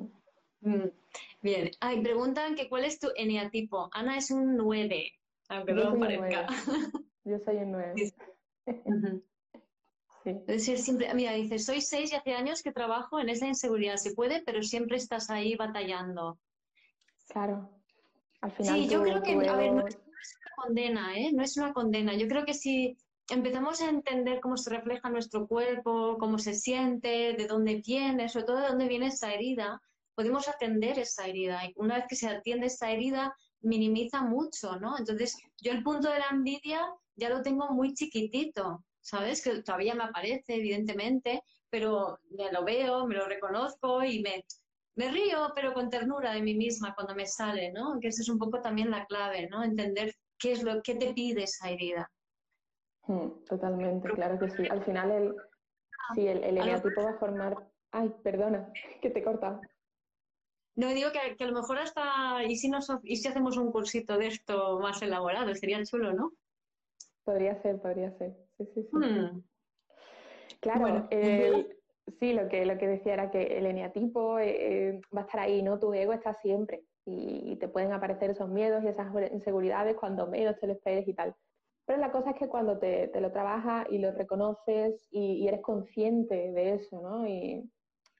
Mm, 0.62 0.88
bien. 1.42 1.72
Ay, 1.82 2.02
preguntan 2.02 2.56
que 2.56 2.70
cuál 2.70 2.86
es 2.86 3.00
tu 3.00 3.10
eneatipo. 3.16 3.90
Ana 3.92 4.18
es 4.18 4.32
un 4.32 4.56
9, 4.56 5.12
aunque 5.50 5.74
no 5.74 5.92
lo 5.92 6.00
parezca. 6.00 6.48
Yo 7.26 7.40
soy 7.40 7.58
un 7.58 7.72
9. 7.72 7.94
Sí. 10.24 10.40
decir, 10.48 10.78
siempre, 10.78 11.14
mira, 11.14 11.34
dice, 11.34 11.60
soy 11.60 11.82
6 11.82 12.14
y 12.14 12.16
hace 12.16 12.34
años 12.34 12.64
que 12.64 12.72
trabajo 12.72 13.20
en 13.20 13.28
esa 13.28 13.46
inseguridad. 13.46 13.98
Se 13.98 14.16
puede, 14.16 14.42
pero 14.46 14.64
siempre 14.64 14.96
estás 14.96 15.30
ahí 15.30 15.56
batallando. 15.56 16.40
Claro. 17.28 17.70
Al 18.42 18.52
final. 18.52 18.76
Sí, 18.76 18.88
yo 18.88 19.02
creo 19.02 19.22
que, 19.22 19.34
a 19.48 19.56
ver, 19.56 19.74
no 19.74 19.88
es, 19.88 19.96
una 19.96 20.56
condena, 20.56 21.18
¿eh? 21.18 21.32
No 21.34 21.44
es 21.44 21.58
una 21.58 21.74
condena. 21.74 22.14
Yo 22.16 22.28
creo 22.28 22.46
que 22.46 22.54
si 22.54 22.98
empezamos 23.30 23.82
a 23.82 23.90
entender 23.90 24.40
cómo 24.42 24.58
se 24.58 24.70
refleja 24.70 25.10
nuestro 25.10 25.48
cuerpo, 25.48 26.18
cómo 26.20 26.38
se 26.38 26.54
siente, 26.54 27.34
de 27.34 27.48
dónde 27.48 27.82
viene, 27.86 28.30
sobre 28.30 28.46
todo 28.46 28.58
de 28.60 28.68
dónde 28.68 28.88
viene 28.88 29.08
esa 29.08 29.34
herida, 29.34 29.82
podemos 30.16 30.48
atender 30.48 31.00
esa 31.00 31.26
herida. 31.28 31.66
Y 31.66 31.74
una 31.78 31.96
vez 31.96 32.06
que 32.10 32.16
se 32.16 32.28
atiende 32.28 32.68
esa 32.68 32.92
herida, 32.92 33.34
minimiza 33.62 34.22
mucho, 34.24 34.78
¿no? 34.80 34.98
Entonces, 34.98 35.38
yo 35.62 35.72
el 35.72 35.84
punto 35.84 36.10
de 36.10 36.20
la 36.20 36.28
envidia 36.32 36.86
ya 37.16 37.30
lo 37.30 37.42
tengo 37.42 37.70
muy 37.70 37.94
chiquitito, 37.94 38.84
¿sabes? 39.00 39.42
Que 39.44 39.62
todavía 39.62 39.96
me 39.96 40.04
aparece, 40.04 40.56
evidentemente, 40.56 41.44
pero 41.70 42.20
me 42.30 42.52
lo 42.52 42.64
veo, 42.64 43.08
me 43.08 43.16
lo 43.16 43.26
reconozco 43.26 44.04
y 44.04 44.22
me, 44.22 44.46
me 44.96 45.10
río, 45.10 45.52
pero 45.56 45.74
con 45.74 45.90
ternura 45.90 46.34
de 46.34 46.42
mí 46.42 46.54
misma 46.54 46.94
cuando 46.94 47.16
me 47.16 47.26
sale, 47.26 47.72
¿no? 47.72 48.00
Que 48.00 48.10
esa 48.10 48.22
es 48.22 48.30
un 48.30 48.38
poco 48.38 48.62
también 48.62 48.92
la 48.92 49.06
clave, 49.06 49.48
¿no? 49.50 49.64
Entender 49.64 50.14
qué 50.38 50.52
es 50.52 50.64
lo 50.64 50.82
que 50.82 50.96
te 50.96 51.14
pide 51.14 51.44
esa 51.44 51.70
herida. 51.70 52.12
Hmm, 53.08 53.44
totalmente, 53.46 54.10
claro 54.10 54.40
que 54.40 54.50
sí. 54.50 54.68
Al 54.70 54.84
final 54.84 55.12
el, 55.12 55.36
sí, 56.14 56.28
el, 56.28 56.44
el 56.44 56.58
va 56.58 57.10
a 57.10 57.18
formar... 57.18 57.58
Ay, 57.92 58.14
perdona, 58.24 58.72
que 59.02 59.10
te 59.10 59.24
corta. 59.24 59.60
No, 60.76 60.88
digo 60.90 61.12
que, 61.12 61.36
que, 61.36 61.44
a 61.44 61.48
lo 61.48 61.54
mejor 61.54 61.78
hasta... 61.80 62.44
¿y 62.44 62.56
si, 62.56 62.70
nos, 62.70 62.88
¿Y 63.04 63.18
si 63.18 63.28
hacemos 63.28 63.58
un 63.58 63.72
cursito 63.72 64.18
de 64.18 64.28
esto 64.28 64.80
más 64.80 65.02
elaborado? 65.02 65.54
Sería 65.54 65.84
chulo, 65.84 66.14
¿no? 66.14 66.32
Podría 67.24 67.62
ser, 67.62 67.80
podría 67.80 68.12
ser. 68.18 68.36
Sí, 68.58 68.66
sí, 68.74 68.84
sí. 68.84 68.90
Hmm. 68.92 69.44
Claro, 70.60 71.08
el, 71.12 71.78
Sí, 72.20 72.34
lo 72.34 72.50
que, 72.50 72.66
lo 72.66 72.78
que 72.78 72.88
decía 72.88 73.14
era 73.14 73.32
que 73.32 73.58
el 73.58 73.66
eneatipo 73.66 74.38
eh, 74.38 74.90
eh, 74.90 75.02
va 75.16 75.22
a 75.22 75.26
estar 75.26 75.40
ahí, 75.40 75.62
¿no? 75.64 75.80
Tu 75.80 75.94
ego 75.94 76.12
está 76.12 76.34
siempre 76.42 76.84
y, 77.06 77.56
te 77.58 77.68
pueden 77.68 77.94
aparecer 77.94 78.32
esos 78.32 78.50
miedos 78.50 78.84
y 78.84 78.88
esas 78.88 79.08
inseguridades 79.32 79.96
cuando 79.96 80.28
menos 80.28 80.60
te 80.60 80.68
lo 80.68 80.74
esperes 80.74 81.08
y 81.08 81.14
tal. 81.14 81.34
Pero 81.86 82.00
la 82.00 82.12
cosa 82.12 82.32
es 82.32 82.38
que 82.38 82.48
cuando 82.48 82.78
te, 82.78 83.10
lo 83.20 83.32
trabajas 83.32 83.88
y 83.90 84.00
lo 84.00 84.12
reconoces 84.12 85.08
y, 85.12 85.48
eres 85.48 85.62
consciente 85.62 86.52
de 86.52 86.74
eso, 86.76 87.02
¿no? 87.02 87.28
Y, 87.28 87.70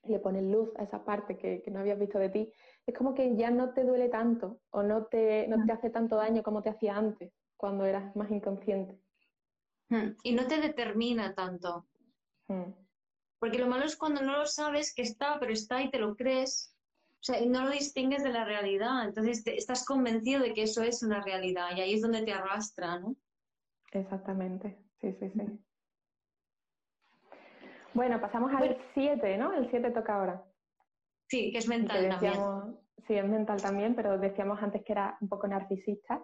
le 0.06 0.20
pones 0.20 0.44
luz 0.44 0.70
a 0.76 0.84
esa 0.84 1.06
parte 1.06 1.38
que, 1.38 1.64
no 1.72 1.80
habías 1.80 1.98
visto 1.98 2.20
de 2.20 2.28
ti, 2.28 2.52
es 2.86 2.94
como 2.94 3.14
que 3.14 3.38
ya 3.38 3.52
no 3.52 3.74
te 3.74 3.86
duele 3.86 4.10
tanto 4.10 4.60
o 4.72 4.84
no 4.84 5.06
te, 5.06 5.48
no 5.48 5.66
te 5.66 5.72
hace 5.72 5.90
tanto 5.90 6.18
daño 6.18 6.44
como 6.44 6.62
te 6.62 6.70
hacía 6.70 6.98
antes, 6.98 7.32
cuando 7.56 7.86
eras 7.86 8.14
más 8.14 8.30
inconsciente. 8.30 9.00
Hmm. 9.88 10.10
Y 10.24 10.34
no 10.34 10.46
te 10.46 10.60
determina 10.60 11.34
tanto. 11.34 11.86
Hmm. 12.50 12.83
Porque 13.44 13.58
lo 13.58 13.68
malo 13.68 13.84
es 13.84 13.98
cuando 13.98 14.22
no 14.22 14.38
lo 14.38 14.46
sabes 14.46 14.96
que 14.96 15.02
está, 15.02 15.38
pero 15.38 15.52
está 15.52 15.82
y 15.82 15.92
te 15.92 16.00
lo 16.00 16.16
crees. 16.16 16.74
O 17.16 17.24
sea, 17.24 17.42
y 17.42 17.50
no 17.50 17.66
lo 17.66 17.72
distingues 17.72 18.24
de 18.24 18.30
la 18.30 18.46
realidad. 18.46 19.04
Entonces 19.04 19.44
estás 19.46 19.86
convencido 19.86 20.42
de 20.42 20.54
que 20.54 20.64
eso 20.64 20.82
es 20.82 21.04
una 21.04 21.22
realidad 21.22 21.76
y 21.76 21.82
ahí 21.82 21.94
es 21.96 22.02
donde 22.02 22.22
te 22.22 22.32
arrastra, 22.32 23.00
¿no? 23.00 23.18
Exactamente. 23.92 24.78
Sí, 25.02 25.14
sí, 25.20 25.30
sí. 25.32 25.60
Bueno, 27.94 28.22
pasamos 28.22 28.54
al 28.54 28.78
7, 28.94 29.38
¿no? 29.38 29.52
El 29.52 29.70
7 29.70 29.92
toca 29.92 30.16
ahora. 30.16 30.42
Sí, 31.28 31.52
que 31.52 31.58
es 31.58 31.68
mental 31.68 32.08
también. 32.08 32.34
Sí, 33.06 33.16
es 33.16 33.28
mental 33.28 33.62
también, 33.62 33.94
pero 33.94 34.18
decíamos 34.18 34.64
antes 34.64 34.86
que 34.86 34.94
era 34.94 35.18
un 35.20 35.28
poco 35.28 35.50
narcisista. 35.50 36.24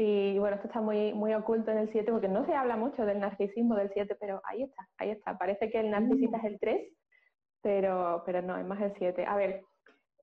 Y 0.00 0.38
bueno, 0.38 0.54
esto 0.56 0.68
está 0.68 0.80
muy, 0.80 1.12
muy 1.12 1.34
oculto 1.34 1.72
en 1.72 1.78
el 1.78 1.90
7 1.90 2.12
porque 2.12 2.28
no 2.28 2.46
se 2.46 2.54
habla 2.54 2.76
mucho 2.76 3.04
del 3.04 3.18
narcisismo 3.18 3.74
del 3.74 3.90
7, 3.92 4.16
pero 4.20 4.40
ahí 4.44 4.62
está, 4.62 4.88
ahí 4.96 5.10
está. 5.10 5.36
Parece 5.36 5.68
que 5.70 5.80
el 5.80 5.90
narcisista 5.90 6.38
mm. 6.38 6.40
es 6.40 6.52
el 6.52 6.60
3, 6.60 6.92
pero, 7.62 8.22
pero 8.24 8.40
no, 8.40 8.56
es 8.56 8.64
más 8.64 8.80
el 8.80 8.94
7. 8.96 9.26
A 9.26 9.34
ver, 9.34 9.62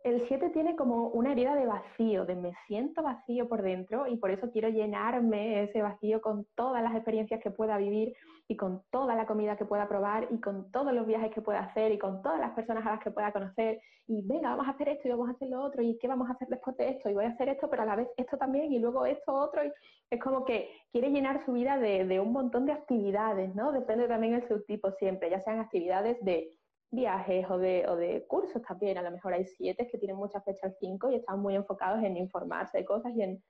el 0.05 0.25
7 0.29 0.51
tiene 0.51 0.77
como 0.77 1.09
una 1.09 1.33
herida 1.33 1.55
de 1.55 1.65
vacío, 1.65 2.25
de 2.25 2.35
me 2.35 2.53
siento 2.67 3.03
vacío 3.03 3.49
por 3.49 3.63
dentro 3.63 4.07
y 4.07 4.15
por 4.15 4.31
eso 4.31 4.49
quiero 4.51 4.69
llenarme 4.69 5.63
ese 5.63 5.81
vacío 5.81 6.21
con 6.21 6.45
todas 6.55 6.81
las 6.81 6.95
experiencias 6.95 7.41
que 7.41 7.51
pueda 7.51 7.77
vivir 7.77 8.13
y 8.47 8.55
con 8.55 8.83
toda 8.91 9.15
la 9.15 9.25
comida 9.25 9.57
que 9.57 9.65
pueda 9.65 9.87
probar 9.87 10.27
y 10.29 10.39
con 10.39 10.71
todos 10.71 10.93
los 10.93 11.07
viajes 11.07 11.31
que 11.31 11.41
pueda 11.41 11.61
hacer 11.61 11.91
y 11.91 11.97
con 11.97 12.21
todas 12.21 12.39
las 12.39 12.51
personas 12.51 12.85
a 12.85 12.91
las 12.91 12.99
que 13.03 13.11
pueda 13.11 13.31
conocer 13.31 13.81
y 14.07 14.21
venga, 14.21 14.49
vamos 14.51 14.67
a 14.67 14.71
hacer 14.71 14.89
esto 14.89 15.07
y 15.07 15.11
vamos 15.11 15.29
a 15.29 15.31
hacer 15.31 15.49
lo 15.49 15.63
otro 15.63 15.81
y 15.81 15.97
qué 15.97 16.07
vamos 16.07 16.29
a 16.29 16.33
hacer 16.33 16.47
después 16.49 16.77
de 16.77 16.89
esto 16.89 17.09
y 17.09 17.13
voy 17.13 17.25
a 17.25 17.29
hacer 17.29 17.49
esto 17.49 17.69
pero 17.69 17.81
a 17.81 17.85
la 17.85 17.95
vez 17.95 18.07
esto 18.17 18.37
también 18.37 18.71
y 18.71 18.79
luego 18.79 19.05
esto 19.05 19.33
otro 19.33 19.65
y 19.65 19.71
es 20.11 20.21
como 20.21 20.45
que 20.45 20.69
quiere 20.91 21.09
llenar 21.09 21.43
su 21.45 21.53
vida 21.53 21.79
de, 21.79 22.05
de 22.05 22.19
un 22.19 22.31
montón 22.31 22.65
de 22.67 22.73
actividades, 22.73 23.55
¿no? 23.55 23.71
Depende 23.71 24.07
también 24.07 24.33
del 24.33 24.47
subtipo 24.47 24.91
siempre, 24.91 25.31
ya 25.31 25.39
sean 25.41 25.59
actividades 25.59 26.23
de 26.23 26.51
viajes 26.91 27.45
o 27.49 27.57
de, 27.57 27.85
o 27.87 27.95
de 27.95 28.25
cursos 28.27 28.61
también. 28.61 28.97
A 28.97 29.01
lo 29.01 29.11
mejor 29.11 29.33
hay 29.33 29.45
siete 29.45 29.87
que 29.91 29.97
tienen 29.97 30.17
mucha 30.17 30.41
fecha 30.41 30.67
al 30.67 30.75
5 30.79 31.11
y 31.11 31.15
están 31.15 31.39
muy 31.39 31.55
enfocados 31.55 32.03
en 32.03 32.17
informarse 32.17 32.77
de 32.77 32.85
cosas 32.85 33.11
y 33.15 33.21
en, 33.21 33.43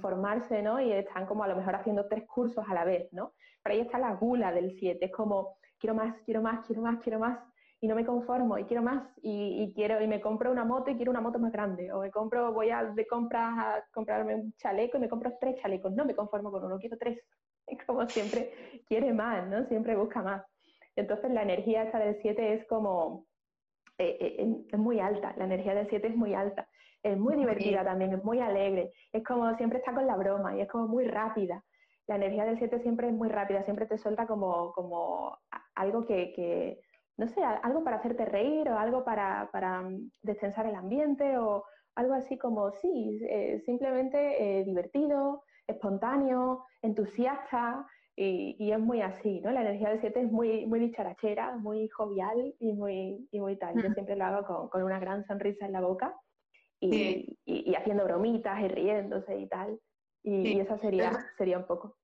formarse, 0.00 0.62
¿no? 0.62 0.80
Y 0.80 0.92
están 0.92 1.26
como 1.26 1.44
a 1.44 1.48
lo 1.48 1.56
mejor 1.56 1.74
haciendo 1.74 2.06
tres 2.06 2.26
cursos 2.26 2.64
a 2.68 2.74
la 2.74 2.84
vez, 2.84 3.12
¿no? 3.12 3.32
Pero 3.62 3.74
ahí 3.74 3.80
está 3.80 3.98
la 3.98 4.14
gula 4.14 4.52
del 4.52 4.76
7, 4.78 5.04
es 5.04 5.12
como 5.12 5.56
quiero 5.78 5.94
más, 5.94 6.14
quiero 6.24 6.42
más, 6.42 6.66
quiero 6.66 6.82
más, 6.82 7.00
quiero 7.00 7.18
más 7.18 7.38
y 7.80 7.88
no 7.88 7.96
me 7.96 8.06
conformo 8.06 8.58
y 8.58 8.64
quiero 8.64 8.82
más 8.82 9.02
y, 9.22 9.72
quiero 9.74 10.00
y 10.00 10.06
me 10.06 10.20
compro 10.20 10.52
una 10.52 10.64
moto 10.64 10.90
y 10.90 10.94
quiero 10.94 11.10
una 11.10 11.20
moto 11.20 11.40
más 11.40 11.50
grande 11.50 11.92
o 11.92 12.00
me 12.00 12.12
compro 12.12 12.52
voy 12.52 12.70
a 12.70 12.84
de 12.84 13.06
compras 13.08 13.58
a 13.58 13.84
comprarme 13.92 14.36
un 14.36 14.52
chaleco 14.52 14.98
y 14.98 15.00
me 15.00 15.08
compro 15.08 15.32
tres 15.40 15.60
chalecos 15.60 15.92
no 15.92 16.04
me 16.04 16.14
conformo 16.14 16.52
con 16.52 16.62
uno 16.62 16.78
quiero 16.78 16.96
tres 16.96 17.18
como 17.86 18.08
siempre 18.08 18.52
quiere 18.86 19.12
más 19.12 19.48
no 19.48 19.64
siempre 19.64 19.96
busca 19.96 20.22
más 20.22 20.44
entonces 20.96 21.30
la 21.30 21.42
energía 21.42 21.84
esta 21.84 21.98
del 21.98 22.18
7 22.20 22.54
es 22.54 22.66
como, 22.66 23.26
eh, 23.98 24.16
eh, 24.20 24.56
es 24.70 24.78
muy 24.78 25.00
alta, 25.00 25.34
la 25.36 25.44
energía 25.44 25.74
del 25.74 25.88
7 25.88 26.08
es 26.08 26.16
muy 26.16 26.34
alta. 26.34 26.68
Es 27.02 27.18
muy 27.18 27.36
divertida 27.36 27.84
también, 27.84 28.12
es 28.12 28.24
muy 28.24 28.40
alegre, 28.40 28.92
es 29.12 29.24
como 29.24 29.54
siempre 29.56 29.78
está 29.78 29.92
con 29.92 30.06
la 30.06 30.16
broma 30.16 30.56
y 30.56 30.60
es 30.60 30.68
como 30.68 30.86
muy 30.86 31.06
rápida. 31.06 31.64
La 32.06 32.16
energía 32.16 32.44
del 32.44 32.58
7 32.58 32.80
siempre 32.80 33.08
es 33.08 33.14
muy 33.14 33.28
rápida, 33.28 33.62
siempre 33.64 33.86
te 33.86 33.98
suelta 33.98 34.26
como, 34.26 34.72
como 34.72 35.38
algo 35.74 36.04
que, 36.06 36.80
no 37.16 37.28
sé, 37.28 37.42
algo 37.42 37.84
para 37.84 37.96
hacerte 37.96 38.24
reír 38.24 38.68
o 38.68 38.78
algo 38.78 39.04
para, 39.04 39.48
para 39.52 39.82
mm, 39.82 40.10
destensar 40.22 40.66
el 40.66 40.74
ambiente 40.74 41.38
o 41.38 41.64
algo 41.94 42.14
así 42.14 42.38
como, 42.38 42.70
sí, 42.72 43.20
eh, 43.28 43.60
simplemente 43.64 44.60
eh, 44.60 44.64
divertido, 44.64 45.42
espontáneo, 45.66 46.64
entusiasta, 46.82 47.86
y, 48.14 48.70
es 48.70 48.78
muy 48.78 49.00
así, 49.00 49.40
¿no? 49.40 49.50
La 49.50 49.62
energía 49.62 49.88
del 49.88 50.00
7 50.00 50.20
es 50.20 50.30
muy, 50.30 50.66
muy 50.66 50.78
dicharachera, 50.80 51.56
muy 51.56 51.88
jovial 51.88 52.54
y 52.60 52.72
muy, 52.74 53.26
y 53.32 53.40
muy 53.40 53.56
tal. 53.56 53.74
Yo 53.82 53.90
siempre 53.94 54.16
lo 54.16 54.24
hago 54.26 54.46
con, 54.46 54.68
con, 54.68 54.82
una 54.82 55.00
gran 55.00 55.24
sonrisa 55.24 55.64
en 55.64 55.72
la 55.72 55.80
boca 55.80 56.14
y, 56.82 57.38
y, 57.44 57.74
haciendo 57.74 58.04
bromitas 58.04 58.60
y 58.60 58.68
riéndose 58.68 59.38
y 59.38 59.48
tal. 59.48 59.78
Y, 60.24 60.58
eso 60.58 60.78
sería, 60.78 61.12
sería 61.38 61.58
un 61.58 61.66
poco. 61.66 61.96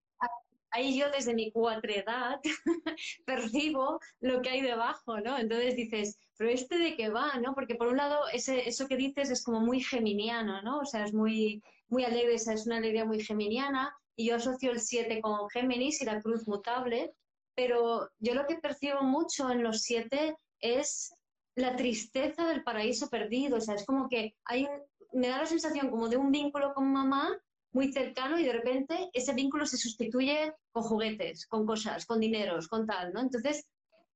Ahí 0.70 0.98
yo 0.98 1.10
desde 1.10 1.34
mi 1.34 1.50
cuatredad 1.50 2.40
percibo 3.26 3.98
lo 4.20 4.42
que 4.42 4.50
hay 4.50 4.60
debajo, 4.60 5.18
¿no? 5.20 5.38
Entonces 5.38 5.76
dices, 5.76 6.18
pero 6.36 6.50
este 6.50 6.78
de 6.78 6.94
qué 6.94 7.08
va, 7.08 7.34
¿no? 7.40 7.54
Porque 7.54 7.74
por 7.74 7.88
un 7.88 7.96
lado 7.96 8.28
ese, 8.32 8.68
eso 8.68 8.86
que 8.86 8.96
dices 8.96 9.30
es 9.30 9.42
como 9.42 9.60
muy 9.60 9.80
geminiano, 9.80 10.60
¿no? 10.62 10.80
O 10.80 10.84
sea, 10.84 11.04
es 11.04 11.14
muy, 11.14 11.62
muy 11.88 12.04
alegre, 12.04 12.34
esa 12.34 12.52
es 12.52 12.66
una 12.66 12.76
alegría 12.76 13.04
muy 13.04 13.20
geminiana 13.24 13.94
y 14.14 14.26
yo 14.26 14.36
asocio 14.36 14.70
el 14.70 14.80
7 14.80 15.20
con 15.22 15.48
Géminis 15.48 16.02
y 16.02 16.04
la 16.04 16.20
cruz 16.20 16.46
mutable, 16.46 17.12
pero 17.54 18.08
yo 18.18 18.34
lo 18.34 18.46
que 18.46 18.56
percibo 18.56 19.02
mucho 19.02 19.50
en 19.50 19.62
los 19.62 19.82
7 19.82 20.36
es 20.60 21.12
la 21.58 21.76
tristeza 21.76 22.46
del 22.46 22.62
paraíso 22.62 23.08
perdido, 23.08 23.58
o 23.58 23.60
sea, 23.60 23.74
es 23.74 23.84
como 23.84 24.08
que 24.08 24.34
hay 24.44 24.66
me 25.12 25.28
da 25.28 25.38
la 25.38 25.46
sensación 25.46 25.90
como 25.90 26.08
de 26.08 26.16
un 26.16 26.30
vínculo 26.30 26.74
con 26.74 26.92
mamá 26.92 27.36
muy 27.72 27.92
cercano 27.92 28.38
y 28.38 28.44
de 28.44 28.52
repente 28.52 29.10
ese 29.12 29.34
vínculo 29.34 29.66
se 29.66 29.76
sustituye 29.76 30.54
con 30.72 30.82
juguetes, 30.82 31.46
con 31.46 31.66
cosas, 31.66 32.06
con 32.06 32.20
dineros, 32.20 32.68
con 32.68 32.86
tal, 32.86 33.12
¿no? 33.12 33.20
Entonces, 33.20 33.66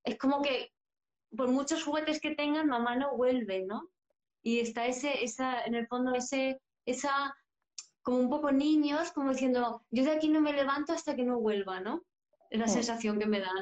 es 0.05 0.19
como 0.19 0.43
que 0.43 0.73
por 1.37 1.49
muchos 1.49 1.85
juguetes 1.85 2.21
que 2.21 2.35
tengan, 2.35 2.69
mamá 2.69 2.97
no 2.97 3.17
vuelve, 3.17 3.65
¿no? 3.65 3.89
Y 4.43 4.59
está 4.59 4.87
ese, 4.87 5.25
esa, 5.25 5.63
en 5.65 5.75
el 5.75 5.87
fondo, 5.87 6.15
ese, 6.15 6.61
esa 6.85 7.35
como 8.03 8.19
un 8.19 8.31
poco 8.31 8.51
niños, 8.51 9.13
como 9.13 9.31
diciendo, 9.31 9.83
yo 9.91 10.05
de 10.05 10.11
aquí 10.11 10.29
no 10.29 10.41
me 10.41 10.53
levanto 10.53 10.93
hasta 10.93 11.15
que 11.15 11.23
no 11.23 11.39
vuelva, 11.39 11.81
¿no? 11.81 12.03
Es 12.51 12.59
la 12.59 12.69
sensación 12.69 13.19
que 13.19 13.27
me 13.27 13.41
da. 13.41 13.53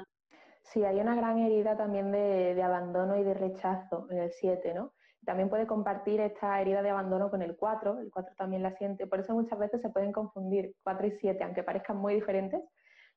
Sí, 0.73 0.85
hay 0.85 1.01
una 1.01 1.16
gran 1.16 1.39
herida 1.39 1.77
también 1.77 2.12
de, 2.12 2.61
abandono 2.62 3.18
y 3.18 3.25
de 3.25 3.35
rechazo 3.35 4.07
en 4.11 4.18
el 4.18 4.31
7, 4.31 4.73
¿no? 4.73 4.93
También 5.25 5.51
puede 5.51 5.66
compartir 5.66 6.21
esta 6.21 6.61
herida 6.61 6.81
de 6.81 6.91
abandono 6.91 7.29
con 7.29 7.43
el 7.43 7.57
4, 7.57 7.99
el 7.99 8.11
4 8.11 8.35
también 8.37 8.62
la 8.62 8.77
siente, 8.77 9.07
por 9.07 9.21
eso 9.21 9.35
muchas 9.35 9.59
veces 9.59 9.83
se 9.83 9.91
pueden 9.91 10.12
confundir 10.12 10.75
4 10.85 11.07
y 11.09 11.11
7, 11.21 11.43
aunque 11.43 11.64
parezcan 11.64 11.97
muy 11.97 12.14
diferentes, 12.14 12.62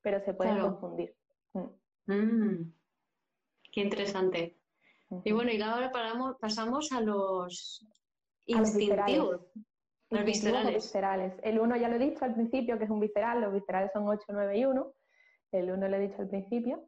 pero 0.02 0.20
se 0.26 0.34
pueden 0.34 0.60
confundir. 0.60 1.16
Mm. 1.54 2.12
Mm. 2.12 2.74
Qué 3.72 3.82
interesante. 3.82 4.58
Y 5.24 5.32
bueno, 5.32 5.52
y 5.52 5.62
ahora 5.62 5.92
pasamos 6.40 6.92
a 6.92 7.02
los 7.02 7.88
instintivos. 8.48 9.42
Los 10.10 10.26
viscerales. 10.26 11.34
El 11.44 11.60
1 11.60 11.76
ya 11.78 11.88
lo 11.88 11.96
he 11.96 12.00
dicho 12.00 12.26
al 12.26 12.34
principio, 12.34 12.78
que 12.78 12.86
es 12.86 12.90
un 12.90 13.00
visceral, 13.00 13.42
los 13.42 13.54
viscerales 13.54 13.92
son 13.94 14.08
8, 14.08 14.26
9 14.30 14.58
y 14.58 14.66
1. 14.66 14.94
El 15.52 15.72
1 15.72 15.88
lo 15.88 15.96
he 15.96 16.00
dicho 16.00 16.22
al 16.22 16.30
principio. 16.30 16.88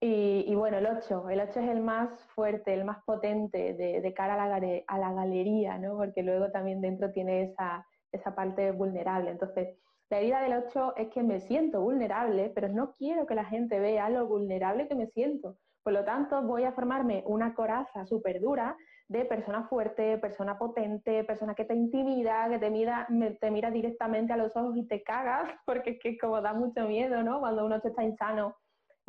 Y, 0.00 0.54
bueno, 0.54 0.78
el 0.78 0.86
8. 0.86 1.28
El 1.28 1.40
8 1.40 1.60
es 1.60 1.68
el 1.68 1.80
más 1.80 2.24
fuerte, 2.34 2.72
el 2.72 2.84
más 2.84 3.02
potente 3.04 3.74
de, 3.74 4.14
cara 4.14 4.34
a 4.34 4.48
la, 4.48 4.82
a 4.86 4.98
la, 4.98 5.12
galería, 5.12 5.76
¿no? 5.78 5.96
Porque 5.96 6.22
luego 6.22 6.50
también 6.52 6.80
dentro 6.80 7.10
tiene 7.10 7.42
esa, 7.42 7.84
esa 8.12 8.34
parte 8.34 8.70
vulnerable. 8.70 9.30
Entonces, 9.30 9.76
la 10.10 10.20
herida 10.20 10.40
del 10.40 10.64
8 10.66 10.94
es 10.96 11.08
que 11.08 11.22
me 11.22 11.40
siento 11.40 11.80
vulnerable, 11.80 12.52
pero 12.54 12.68
no 12.68 12.92
quiero 12.92 13.26
que 13.26 13.34
la 13.34 13.44
gente 13.44 13.80
vea 13.80 14.08
lo 14.08 14.26
vulnerable 14.26 14.86
que 14.86 14.94
me 14.94 15.08
siento. 15.08 15.58
Por 15.82 15.92
lo 15.92 16.04
tanto, 16.04 16.42
voy 16.42 16.64
a 16.64 16.72
formarme 16.72 17.24
una 17.26 17.54
coraza 17.54 18.06
súper 18.06 18.40
dura 18.40 18.76
de 19.08 19.24
persona 19.24 19.66
fuerte, 19.68 20.18
persona 20.18 20.58
potente, 20.58 21.24
persona 21.24 21.54
que 21.54 21.64
te 21.64 21.74
intimida, 21.74 22.48
que 22.50 22.58
te 22.58 22.70
mira, 22.70 23.08
te 23.40 23.50
mira 23.50 23.70
directamente 23.70 24.32
a 24.32 24.36
los 24.36 24.54
ojos 24.54 24.76
y 24.76 24.86
te 24.86 25.02
cagas, 25.02 25.50
porque 25.66 25.90
es 25.90 25.98
que 25.98 26.18
como 26.18 26.40
da 26.40 26.52
mucho 26.52 26.86
miedo, 26.86 27.22
¿no? 27.22 27.40
Cuando 27.40 27.64
uno 27.64 27.76
está 27.82 28.04
insano, 28.04 28.54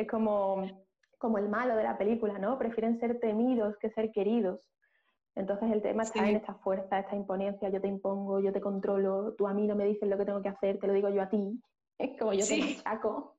es 0.01 0.07
como, 0.07 0.65
como 1.17 1.37
el 1.37 1.49
malo 1.49 1.75
de 1.75 1.83
la 1.83 1.97
película, 1.97 2.37
¿no? 2.37 2.57
Prefieren 2.57 2.99
ser 2.99 3.19
temidos 3.19 3.77
que 3.77 3.89
ser 3.89 4.11
queridos. 4.11 4.69
Entonces 5.35 5.71
el 5.71 5.81
tema 5.81 6.03
está 6.03 6.27
en 6.27 6.37
esta 6.37 6.55
fuerza, 6.55 6.99
esta 6.99 7.15
imponencia, 7.15 7.69
yo 7.69 7.79
te 7.79 7.87
impongo, 7.87 8.39
yo 8.39 8.51
te 8.51 8.59
controlo, 8.59 9.35
tú 9.37 9.47
a 9.47 9.53
mí 9.53 9.67
no 9.67 9.75
me 9.75 9.85
dices 9.85 10.09
lo 10.09 10.17
que 10.17 10.25
tengo 10.25 10.41
que 10.41 10.49
hacer, 10.49 10.79
te 10.79 10.87
lo 10.87 10.93
digo 10.93 11.09
yo 11.09 11.21
a 11.21 11.29
ti, 11.29 11.61
es 11.97 12.17
como 12.17 12.33
yo 12.33 12.45
te 12.45 12.75
saco. 12.75 13.37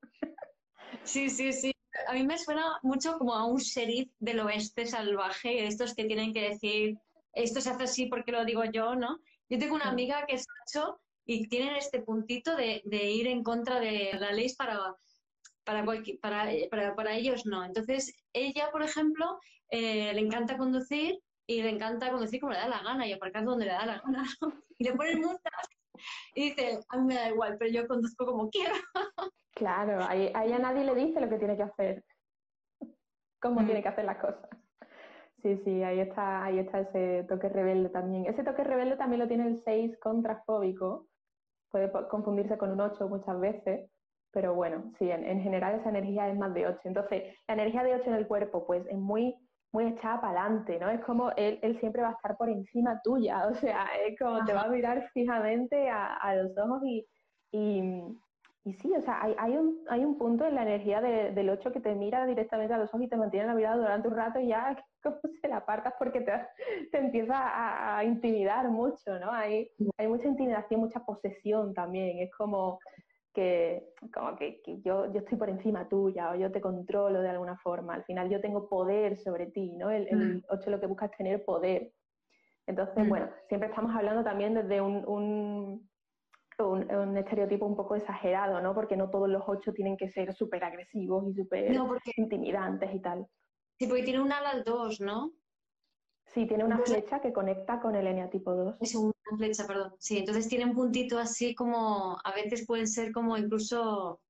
Sí, 1.05 1.29
sí, 1.29 1.53
sí 1.53 1.73
a 2.07 2.13
mí 2.15 2.25
me 2.25 2.39
suena 2.39 2.79
mucho 2.83 3.19
como 3.19 3.35
a 3.35 3.45
un 3.47 3.59
sheriff 3.59 4.11
del 4.19 4.41
oeste 4.41 4.87
salvaje, 4.87 5.67
estos 5.67 5.95
que 5.95 6.05
tienen 6.05 6.33
que 6.33 6.51
decir, 6.51 6.99
esto 7.33 7.61
se 7.61 7.71
hace 7.71 7.85
así 7.85 8.07
porque 8.07 8.33
lo 8.33 8.45
digo 8.45 8.65
yo, 8.65 8.95
¿no? 8.95 9.21
Yo 9.49 9.59
tengo 9.59 9.75
una 9.75 9.89
amiga 9.89 10.25
que 10.27 10.37
es 10.37 10.47
macho 10.59 11.01
y 11.25 11.49
tienen 11.49 11.77
este 11.77 12.01
puntito 12.03 12.57
de, 12.57 12.83
ir 12.85 13.27
en 13.27 13.43
contra 13.43 13.81
de 13.81 14.11
la 14.19 14.33
ley 14.33 14.53
para, 14.57 14.97
para, 16.21 16.69
para, 16.71 16.95
para, 16.95 17.15
ellos 17.15 17.47
no. 17.47 17.65
Entonces, 17.65 18.15
ella, 18.33 18.71
por 18.71 18.83
ejemplo, 18.83 19.39
eh, 19.71 20.13
le 20.13 20.21
encanta 20.21 20.57
conducir 20.57 21.19
y 21.47 21.63
le 21.63 21.71
encanta 21.71 22.11
conducir 22.11 22.41
como 22.41 22.53
le 22.53 22.59
da 22.59 22.69
la 22.69 22.83
gana 22.83 23.07
y 23.07 23.13
aparcar 23.13 23.45
donde 23.45 23.67
le 23.67 23.73
da 23.73 23.87
la 23.87 24.01
gana. 24.01 24.25
Y 24.79 24.85
le 24.85 24.95
ponen 24.95 25.21
multas 25.21 25.69
y 26.35 26.51
dice, 26.51 26.81
a 26.89 26.97
mí 26.97 27.07
me 27.07 27.15
da 27.15 27.29
igual, 27.29 27.57
pero 27.59 27.71
yo 27.71 27.87
conduzco 27.87 28.25
como 28.25 28.49
quiero. 28.49 28.75
Claro, 29.55 29.99
ahí, 30.09 30.33
a 30.33 30.59
nadie 30.59 30.85
le 30.85 30.95
dice 30.95 31.21
lo 31.21 31.29
que 31.29 31.37
tiene 31.37 31.55
que 31.55 31.65
hacer, 31.65 32.03
cómo 33.43 33.61
mm. 33.61 33.67
tiene 33.67 33.83
que 33.83 33.89
hacer 33.89 34.07
las 34.07 34.17
cosas. 34.17 34.49
Sí, 35.43 35.61
sí, 35.65 35.83
ahí 35.83 36.01
está, 36.01 36.45
ahí 36.45 36.59
está 36.59 36.81
ese 36.81 37.27
toque 37.29 37.49
rebelde 37.49 37.91
también. 37.91 38.27
Ese 38.27 38.43
toque 38.43 38.65
rebelde 38.65 38.97
también 38.97 39.21
lo 39.21 39.29
tiene 39.29 39.47
el 39.49 39.63
6 39.63 39.99
contrafóbico. 39.99 41.09
Puede 41.71 41.91
confundirse 42.09 42.57
con 42.57 42.71
un 42.71 42.81
8 42.81 43.09
muchas 43.09 43.39
veces, 43.39 43.91
pero 44.33 44.55
bueno, 44.55 44.93
sí, 44.99 45.11
en, 45.11 45.41
general 45.43 45.81
esa 45.81 45.91
energía 45.91 46.29
es 46.29 46.39
más 46.39 46.55
de 46.55 46.67
8. 46.67 46.81
Entonces, 46.85 47.35
la 47.49 47.55
energía 47.55 47.83
de 47.83 47.95
8 47.95 48.05
en 48.07 48.15
el 48.15 48.27
cuerpo, 48.27 48.67
pues 48.67 48.87
es 48.87 48.97
muy, 48.97 49.35
muy 49.73 49.87
echada 49.87 50.21
para 50.21 50.43
adelante, 50.43 50.79
¿no? 50.79 50.89
Es 50.91 51.01
como 51.01 51.31
él, 51.37 51.59
él 51.63 51.79
siempre 51.81 52.03
va 52.03 52.11
a 52.11 52.13
estar 52.13 52.37
por 52.37 52.49
encima 52.49 53.01
tuya, 53.03 53.47
o 53.49 53.55
sea, 53.55 53.87
es 54.07 54.19
como 54.19 54.45
te 54.45 54.53
va 54.53 54.63
a 54.63 54.69
mirar 54.69 55.11
fijamente 55.13 55.91
a, 55.91 56.35
los 56.37 56.57
ojos 56.59 56.83
y, 56.85 57.07
y 58.65 58.75
sí, 58.75 58.93
o 58.95 59.01
sea, 59.01 59.23
hay, 59.23 59.35
hay, 59.39 59.57
un, 59.57 59.85
hay 59.89 60.05
un 60.05 60.19
punto 60.19 60.47
en 60.47 60.55
la 60.55 60.63
energía 60.63 61.01
del 61.01 61.49
8 61.49 61.73
que 61.73 61.81
te 61.81 61.95
mira 61.95 62.27
directamente 62.27 62.75
a 62.75 62.79
los 62.79 62.91
ojos 62.91 63.03
y 63.03 63.09
te 63.09 63.17
mantiene 63.17 63.47
la 63.47 63.55
mirada 63.55 63.77
durante 63.77 64.09
un 64.09 64.17
rato 64.17 64.39
y 64.39 64.49
ya 64.49 64.77
como 65.03 65.17
se 65.41 65.49
la 65.49 65.59
apartas 65.59 65.95
porque 65.99 66.21
te, 66.21 66.33
te 66.93 66.99
empieza 66.99 67.97
a, 67.97 68.05
intimidar 68.05 68.69
mucho, 68.69 69.19
¿no? 69.19 69.33
Hay, 69.33 69.71
hay 69.97 70.09
mucha 70.09 70.29
intimidación, 70.29 70.81
mucha 70.81 71.01
posesión 71.01 71.73
también. 71.73 72.19
Es 72.19 72.31
como 72.33 72.79
que, 73.41 73.95
como 74.13 74.37
que, 74.37 74.61
yo, 74.85 75.13
yo 75.13 75.21
estoy 75.21 75.39
por 75.39 75.49
encima 75.49 75.89
tuya 75.89 76.31
o 76.31 76.35
yo 76.35 76.51
te 76.53 76.61
controlo 76.61 77.21
de 77.21 77.29
alguna 77.29 77.57
forma. 77.59 77.95
Al 77.95 78.05
final 78.05 78.29
yo 78.29 78.41
tengo 78.41 78.69
poder 78.69 79.17
sobre 79.17 79.47
ti, 79.47 79.73
¿no? 79.77 79.91
El, 79.91 80.09
el 80.09 80.45
8 80.49 80.63
mm. 80.67 80.71
lo 80.71 80.81
que 80.81 80.87
busca 80.87 81.07
es 81.07 81.17
tener 81.17 81.45
poder. 81.45 81.93
Entonces, 82.67 83.05
mm. 83.05 83.09
bueno, 83.09 83.31
siempre 83.49 83.69
estamos 83.69 83.95
hablando 83.95 84.23
también 84.23 84.55
desde 84.55 84.81
un 84.81 85.89
un, 86.63 87.17
estereotipo 87.17 87.67
un 87.67 87.77
poco 87.77 87.97
exagerado, 87.97 88.61
¿no? 88.61 88.75
Porque 88.75 88.97
no 88.97 89.11
todos 89.11 89.29
los 89.29 89.43
ocho 89.47 89.73
tienen 89.73 89.97
que 89.97 90.11
ser 90.11 90.33
súper 90.35 90.65
agresivos 90.65 91.25
y 91.29 91.35
súper 91.35 91.73
intimidantes 92.17 92.95
y 92.95 93.01
tal. 93.01 93.27
Sí, 93.79 93.87
porque 93.87 94.03
tiene 94.03 94.21
un 94.21 94.33
ala 94.33 94.63
2, 94.65 95.01
¿no? 95.01 95.33
Sí, 96.33 96.47
tiene 96.47 96.65
una 96.65 96.79
flecha 96.79 97.21
que 97.21 97.33
conecta 97.33 97.81
con 97.81 97.97
el 97.97 98.07
eneatipo 98.07 98.55
2. 98.55 98.77
Es 98.81 98.95
una 98.95 99.13
flecha, 99.37 99.67
perdón. 99.67 99.95
Sí, 99.99 100.19
entonces 100.19 100.49
tiene 100.49 100.65
un 100.65 100.75
puntito 100.75 101.19
así 101.19 101.55
como, 101.55 102.19
a 102.23 102.33
veces 102.33 102.67
pueden 102.67 102.87
ser 102.87 103.13
como 103.13 103.37
incluso 103.37 104.21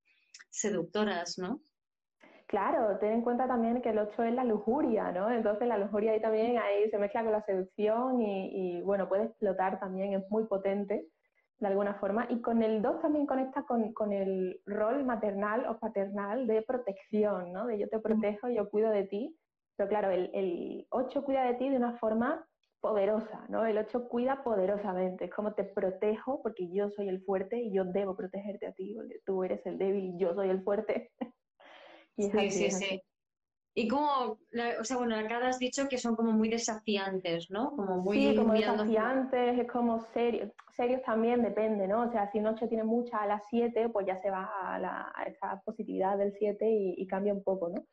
seductoras, 0.48 1.38
¿no? 1.38 1.60
Claro, 2.46 2.98
ten 2.98 3.12
en 3.12 3.22
cuenta 3.22 3.46
también 3.46 3.80
que 3.80 3.90
el 3.90 3.98
8 3.98 4.24
es 4.24 4.34
la 4.34 4.44
lujuria, 4.44 5.12
¿no? 5.12 5.30
Entonces 5.30 5.68
la 5.68 5.78
lujuria 5.78 6.12
ahí 6.12 6.20
también 6.20 6.58
ahí 6.58 6.90
se 6.90 6.98
mezcla 6.98 7.22
con 7.22 7.32
la 7.32 7.44
seducción 7.44 8.20
y, 8.22 8.78
y 8.78 8.82
bueno, 8.82 9.08
puede 9.08 9.24
explotar 9.24 9.78
también, 9.78 10.14
es 10.14 10.28
muy 10.30 10.44
potente 10.46 11.06
de 11.60 11.66
alguna 11.66 11.94
forma. 11.94 12.26
Y 12.30 12.40
con 12.40 12.62
el 12.62 12.82
2 12.82 13.02
también 13.02 13.26
conecta 13.26 13.62
con, 13.62 13.92
con, 13.92 14.12
el 14.12 14.60
rol 14.66 15.04
maternal 15.04 15.66
o 15.66 15.78
paternal 15.78 16.46
de 16.46 16.62
protección, 16.62 17.52
¿no? 17.52 17.66
De 17.66 17.78
yo 17.78 17.88
te 17.88 17.98
protejo, 18.00 18.48
yo 18.48 18.68
cuido 18.70 18.90
de 18.90 19.04
ti. 19.04 19.36
Pero 19.80 19.88
claro, 19.88 20.10
el, 20.10 20.30
el 20.34 20.86
8 20.90 21.24
cuida 21.24 21.42
de 21.44 21.54
ti 21.54 21.70
de 21.70 21.78
una 21.78 21.96
forma 21.96 22.46
poderosa, 22.82 23.46
¿no? 23.48 23.64
El 23.64 23.78
8 23.78 24.08
cuida 24.10 24.44
poderosamente, 24.44 25.24
es 25.24 25.30
como 25.32 25.54
te 25.54 25.64
protejo 25.64 26.42
porque 26.42 26.70
yo 26.70 26.90
soy 26.90 27.08
el 27.08 27.22
fuerte 27.22 27.58
y 27.58 27.72
yo 27.72 27.86
debo 27.86 28.14
protegerte 28.14 28.66
a 28.66 28.72
ti, 28.72 28.92
porque 28.94 29.22
tú 29.24 29.42
eres 29.42 29.64
el 29.64 29.78
débil 29.78 30.04
y 30.04 30.18
yo 30.18 30.34
soy 30.34 30.50
el 30.50 30.62
fuerte. 30.62 31.12
sí, 32.18 32.50
sí, 32.50 32.70
sí. 32.70 33.02
Y 33.74 33.88
como, 33.88 34.36
o 34.78 34.84
sea, 34.84 34.98
bueno, 34.98 35.16
acá 35.16 35.38
has 35.48 35.58
dicho 35.58 35.88
que 35.88 35.96
son 35.96 36.14
como 36.14 36.32
muy 36.32 36.50
desafiantes, 36.50 37.50
¿no? 37.50 37.70
Como 37.70 38.02
muy 38.02 38.18
sí, 38.18 38.36
como 38.36 38.52
desafiantes, 38.52 39.60
es 39.60 39.66
como 39.66 39.98
serios. 40.12 40.50
Serios 40.76 41.00
también 41.04 41.40
depende, 41.40 41.88
¿no? 41.88 42.02
O 42.02 42.10
sea, 42.10 42.30
si 42.30 42.40
noche 42.40 42.68
tiene 42.68 42.84
mucha 42.84 43.22
a 43.22 43.26
las 43.26 43.46
7, 43.48 43.88
pues 43.88 44.06
ya 44.06 44.18
se 44.18 44.30
va 44.30 44.50
a, 44.62 44.78
la, 44.78 45.10
esa 45.26 45.62
positividad 45.64 46.18
del 46.18 46.34
7 46.34 46.68
y, 46.68 47.06
cambia 47.06 47.32
un 47.32 47.42
poco, 47.42 47.70
¿no? 47.70 47.86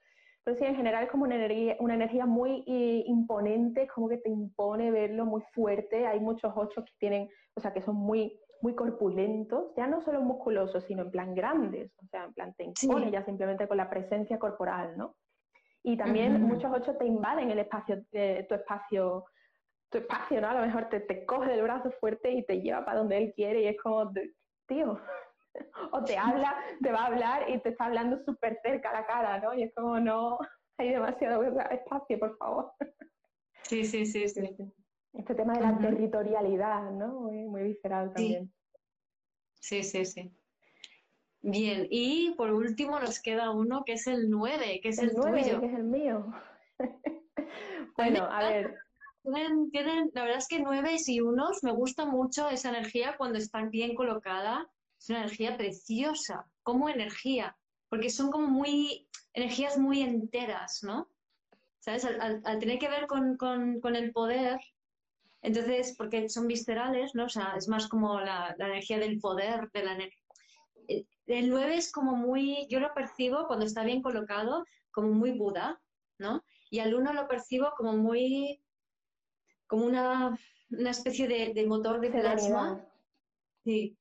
Pero 0.48 0.60
sí, 0.60 0.64
en 0.64 0.78
general 0.78 1.04
es 1.04 1.12
como 1.12 1.26
una 1.26 1.36
energía, 1.36 1.76
una 1.82 1.96
energía 1.96 2.26
muy 2.26 2.64
eh, 2.68 3.04
imponente, 3.06 3.86
como 3.94 4.08
que 4.08 4.16
te 4.16 4.30
impone 4.30 4.92
verlo 4.92 5.26
muy 5.26 5.42
fuerte. 5.52 6.08
Hay 6.08 6.22
muchos 6.22 6.54
ocho 6.56 6.86
que 6.86 6.94
tienen, 7.00 7.30
o 7.54 7.60
sea, 7.60 7.74
que 7.74 7.82
son 7.82 7.98
muy 7.98 8.40
muy 8.62 8.74
corpulentos, 8.74 9.74
ya 9.76 9.88
no 9.88 10.02
solo 10.02 10.22
musculosos, 10.22 10.86
sino 10.86 11.02
en 11.02 11.12
plan 11.12 11.36
grandes, 11.36 11.92
o 12.02 12.08
sea, 12.08 12.24
en 12.24 12.34
plan 12.34 12.54
te 12.54 12.64
impone 12.64 13.12
ya 13.12 13.26
simplemente 13.26 13.68
con 13.68 13.76
la 13.76 13.90
presencia 13.90 14.40
corporal, 14.40 14.98
¿no? 14.98 15.18
Y 15.84 15.98
también 15.98 16.42
muchos 16.42 16.72
ocho 16.74 16.96
te 16.96 17.06
invaden 17.06 17.52
el 17.52 17.60
espacio, 17.60 18.02
eh, 18.14 18.46
tu 18.48 18.56
espacio, 18.56 19.26
tu 19.92 19.98
espacio, 19.98 20.40
¿no? 20.40 20.48
A 20.48 20.54
lo 20.54 20.62
mejor 20.62 20.88
te, 20.88 21.02
te 21.02 21.26
coge 21.26 21.52
del 21.52 21.64
brazo 21.64 21.92
fuerte 21.92 22.32
y 22.32 22.46
te 22.46 22.62
lleva 22.62 22.86
para 22.86 23.00
donde 23.00 23.18
él 23.18 23.34
quiere 23.36 23.64
y 23.64 23.68
es 23.68 23.78
como, 23.82 24.14
tío, 24.66 24.98
o 25.92 26.04
te 26.04 26.18
habla, 26.18 26.56
te 26.82 26.92
va 26.92 27.04
a 27.04 27.06
hablar 27.08 27.50
y 27.50 27.60
te 27.60 27.70
está 27.70 27.86
hablando 27.86 28.24
súper 28.24 28.60
cerca 28.62 28.90
a 28.90 29.02
la 29.02 29.06
cara, 29.06 29.40
¿no? 29.40 29.54
Y 29.54 29.64
es 29.64 29.74
como, 29.74 30.00
no, 30.00 30.38
hay 30.78 30.90
demasiado 30.90 31.44
espacio, 31.44 32.20
por 32.20 32.38
favor. 32.38 32.72
Sí, 33.64 33.86
sí, 33.86 34.06
sí, 34.06 34.28
sí. 34.30 34.56
Este 35.14 35.36
tema 35.36 35.54
de 35.54 35.62
la 35.62 35.78
territorialidad, 35.78 36.92
¿no? 36.92 37.22
Muy, 37.22 37.46
muy 37.48 37.64
visceral 37.64 38.14
también. 38.14 38.54
Sí, 39.60 39.84
sí, 39.84 40.06
sí. 40.06 40.32
Bien, 41.42 41.88
y 41.90 42.34
por 42.36 42.52
último 42.52 43.00
nos 43.00 43.22
queda 43.22 43.52
uno 43.52 43.84
que 43.86 43.94
es 43.94 44.08
el 44.08 44.30
9, 44.30 44.80
que 44.82 44.90
es 44.90 45.00
el, 45.00 45.10
el 45.10 45.16
9, 45.16 45.42
tuyo. 45.42 45.60
que 45.60 45.66
es 45.68 45.74
el 45.74 45.84
mío. 45.84 46.34
bueno, 47.98 48.24
a 48.30 48.40
ver. 48.50 48.76
Tienen, 49.72 50.10
la 50.14 50.24
verdad 50.24 50.38
es 50.38 50.48
que 50.48 50.60
9 50.60 50.96
y 51.06 51.20
unos 51.20 51.62
me 51.64 51.72
gusta 51.72 52.06
mucho 52.06 52.50
esa 52.50 52.70
energía 52.70 53.16
cuando 53.18 53.38
están 53.38 53.70
bien 53.70 53.94
colocada. 53.94 54.70
Es 55.00 55.10
una 55.10 55.20
energía 55.20 55.58
preciosa, 55.58 56.46
como 56.64 56.90
energía, 56.90 57.56
porque 57.90 58.10
son 58.10 58.32
como 58.32 58.48
muy, 58.48 59.08
energías 59.34 59.78
muy 59.78 60.02
enteras, 60.02 60.80
¿no? 60.84 61.10
¿Sabes? 61.80 62.06
Al, 62.06 62.60
tener 62.60 62.80
que 62.80 62.90
ver 62.90 63.08
con, 63.08 63.38
con, 63.38 63.80
con 63.80 63.96
el 63.96 64.12
poder, 64.12 64.60
entonces, 65.42 65.96
porque 65.98 66.28
son 66.28 66.48
viscerales, 66.48 67.16
¿no? 67.16 67.26
O 67.26 67.30
sea, 67.30 67.54
es 67.56 67.68
más 67.68 67.88
como 67.88 68.20
la, 68.20 68.56
la 68.58 68.68
energía 68.68 69.00
del 69.00 69.20
poder, 69.20 69.70
de 69.72 69.84
la 69.84 69.94
energía 69.94 70.28
el 71.28 71.50
9 71.50 71.76
es 71.76 71.92
como 71.92 72.16
muy, 72.16 72.68
yo 72.70 72.80
lo 72.80 72.94
percibo 72.94 73.48
cuando 73.48 73.66
está 73.66 73.84
bien 73.84 74.02
colocado, 74.02 74.66
como 74.92 75.10
muy 75.10 75.32
Buda, 75.32 75.80
¿no? 76.18 76.44
Y 76.70 76.80
al 76.80 76.94
1 76.94 77.14
lo 77.14 77.28
percibo 77.28 77.74
como 77.78 77.94
muy, 77.94 78.62
como 79.68 79.86
una, 79.86 80.38
una 80.70 80.90
especie 80.90 81.28
de, 81.28 81.66
motor 81.66 82.00
de 82.00 82.10
plasma. 82.10 82.82
Sí, 83.64 83.98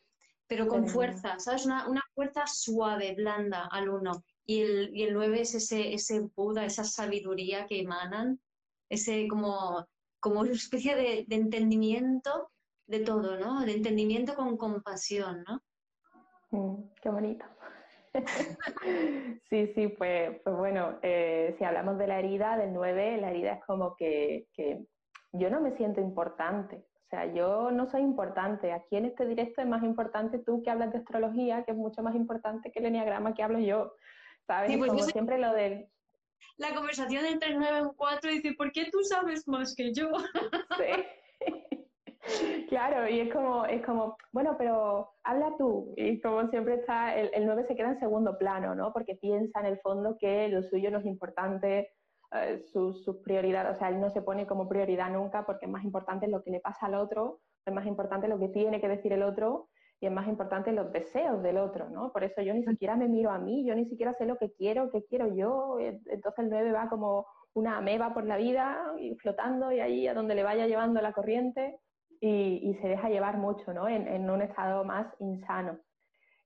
pero 0.46 0.68
con 0.68 0.86
fuerza, 0.86 1.38
¿sabes? 1.38 1.66
Una, 1.66 1.88
una, 1.88 2.02
fuerza 2.14 2.46
suave, 2.46 3.14
blanda 3.14 3.68
al 3.70 3.88
1. 3.88 4.24
Y 4.46 4.62
el, 4.62 4.96
y 4.96 5.02
el 5.02 5.14
9 5.14 5.40
es 5.40 5.54
ese, 5.54 5.92
ese 5.92 6.20
Buda, 6.34 6.64
esa 6.64 6.84
sabiduría 6.84 7.66
que 7.66 7.80
emanan, 7.80 8.40
ese 8.88 9.26
como, 9.28 9.84
como 10.20 10.40
una 10.40 10.52
especie 10.52 10.94
de, 10.94 11.24
de 11.26 11.36
entendimiento 11.36 12.50
de 12.86 13.00
todo, 13.00 13.36
¿no? 13.38 13.64
De 13.64 13.72
entendimiento 13.72 14.34
con 14.34 14.56
compasión, 14.56 15.44
¿no? 15.46 15.60
Mm, 16.50 16.82
qué 17.02 17.08
bonito. 17.08 17.44
sí, 19.50 19.72
sí, 19.74 19.88
pues, 19.88 20.40
pues 20.42 20.56
bueno, 20.56 20.98
eh, 21.02 21.54
si 21.58 21.64
hablamos 21.64 21.98
de 21.98 22.06
la 22.06 22.18
herida 22.18 22.56
del 22.56 22.72
9, 22.72 23.18
la 23.18 23.30
herida 23.30 23.54
es 23.54 23.64
como 23.64 23.96
que, 23.96 24.46
yo 25.32 25.50
no 25.50 25.60
me 25.60 25.76
siento 25.76 26.00
importante. 26.00 26.84
O 27.06 27.08
sea, 27.08 27.32
yo 27.32 27.70
no 27.70 27.88
soy 27.88 28.00
importante. 28.02 28.72
Aquí 28.72 28.96
en 28.96 29.04
este 29.04 29.26
directo 29.26 29.62
es 29.62 29.68
más 29.68 29.84
importante 29.84 30.40
tú 30.40 30.62
que 30.64 30.70
hablas 30.70 30.92
de 30.92 30.98
astrología, 30.98 31.64
que 31.64 31.70
es 31.70 31.76
mucho 31.76 32.02
más 32.02 32.16
importante 32.16 32.72
que 32.72 32.80
el 32.80 32.86
enneagrama 32.86 33.32
que 33.32 33.44
hablo 33.44 33.60
yo. 33.60 33.94
¿Sabes? 34.44 34.76
Pues 34.76 34.90
como 34.90 35.02
siempre 35.04 35.38
lo 35.38 35.52
del... 35.52 35.88
La 36.56 36.74
conversación 36.74 37.24
entre 37.24 37.50
el 37.50 37.58
9 37.58 37.90
y 37.92 37.96
4 37.96 38.30
dice, 38.30 38.54
¿por 38.54 38.72
qué 38.72 38.88
tú 38.90 39.04
sabes 39.04 39.46
más 39.46 39.74
que 39.76 39.92
yo? 39.92 40.10
sí. 40.78 42.66
Claro, 42.68 43.08
y 43.08 43.20
es 43.20 43.32
como, 43.32 43.64
es 43.66 43.84
como, 43.86 44.16
bueno, 44.32 44.56
pero 44.58 45.14
habla 45.22 45.54
tú. 45.56 45.94
Y 45.96 46.20
como 46.20 46.48
siempre 46.48 46.74
está, 46.74 47.14
el, 47.14 47.30
el 47.34 47.46
9 47.46 47.66
se 47.68 47.76
queda 47.76 47.90
en 47.90 48.00
segundo 48.00 48.36
plano, 48.36 48.74
¿no? 48.74 48.92
Porque 48.92 49.14
piensa 49.14 49.60
en 49.60 49.66
el 49.66 49.78
fondo 49.78 50.16
que 50.18 50.48
lo 50.48 50.64
suyo 50.64 50.90
no 50.90 50.98
es 50.98 51.06
importante, 51.06 51.92
eh, 52.32 52.58
sus, 52.58 53.04
prioridades, 53.22 53.76
o 53.76 53.78
sea, 53.78 53.88
él 53.88 54.00
no 54.00 54.10
se 54.10 54.22
pone 54.22 54.46
como 54.46 54.68
prioridad 54.68 55.10
nunca 55.10 55.46
porque 55.46 55.66
es 55.66 55.70
más 55.70 55.84
importante 55.84 56.26
lo 56.28 56.42
que 56.42 56.50
le 56.50 56.60
pasa 56.60 56.86
al 56.86 56.94
otro, 56.94 57.40
es 57.64 57.72
más 57.72 57.86
importante 57.86 58.28
lo 58.28 58.38
que 58.38 58.48
tiene 58.48 58.80
que 58.80 58.88
decir 58.88 59.12
el 59.12 59.22
otro 59.22 59.68
y 60.00 60.06
es 60.06 60.12
más 60.12 60.28
importante 60.28 60.72
los 60.72 60.92
deseos 60.92 61.42
del 61.42 61.56
otro, 61.56 61.88
¿no? 61.88 62.12
Por 62.12 62.24
eso 62.24 62.42
yo 62.42 62.52
ni 62.52 62.64
siquiera 62.64 62.96
me 62.96 63.08
miro 63.08 63.30
a 63.30 63.38
mí, 63.38 63.64
yo 63.64 63.74
ni 63.74 63.86
siquiera 63.86 64.12
sé 64.12 64.26
lo 64.26 64.36
que 64.36 64.52
quiero, 64.52 64.90
qué 64.90 65.04
quiero 65.04 65.34
yo, 65.34 65.78
entonces 65.80 66.44
el 66.44 66.50
9 66.50 66.72
va 66.72 66.88
como 66.88 67.26
una 67.54 67.78
ameba 67.78 68.12
por 68.12 68.26
la 68.26 68.36
vida 68.36 68.92
y 68.98 69.14
flotando 69.16 69.72
y 69.72 69.80
ahí 69.80 70.06
a 70.06 70.14
donde 70.14 70.34
le 70.34 70.42
vaya 70.42 70.66
llevando 70.66 71.00
la 71.00 71.12
corriente 71.12 71.78
y, 72.20 72.74
se 72.80 72.88
deja 72.88 73.08
llevar 73.08 73.38
mucho, 73.38 73.72
¿no? 73.72 73.88
En, 73.88 74.28
un 74.28 74.42
estado 74.42 74.84
más 74.84 75.06
insano. 75.20 75.78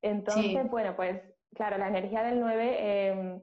Entonces, 0.02 0.68
bueno, 0.70 0.94
pues 0.94 1.20
claro, 1.54 1.78
la 1.78 1.88
energía 1.88 2.22
del 2.22 2.40
9 2.40 3.08
em, 3.08 3.42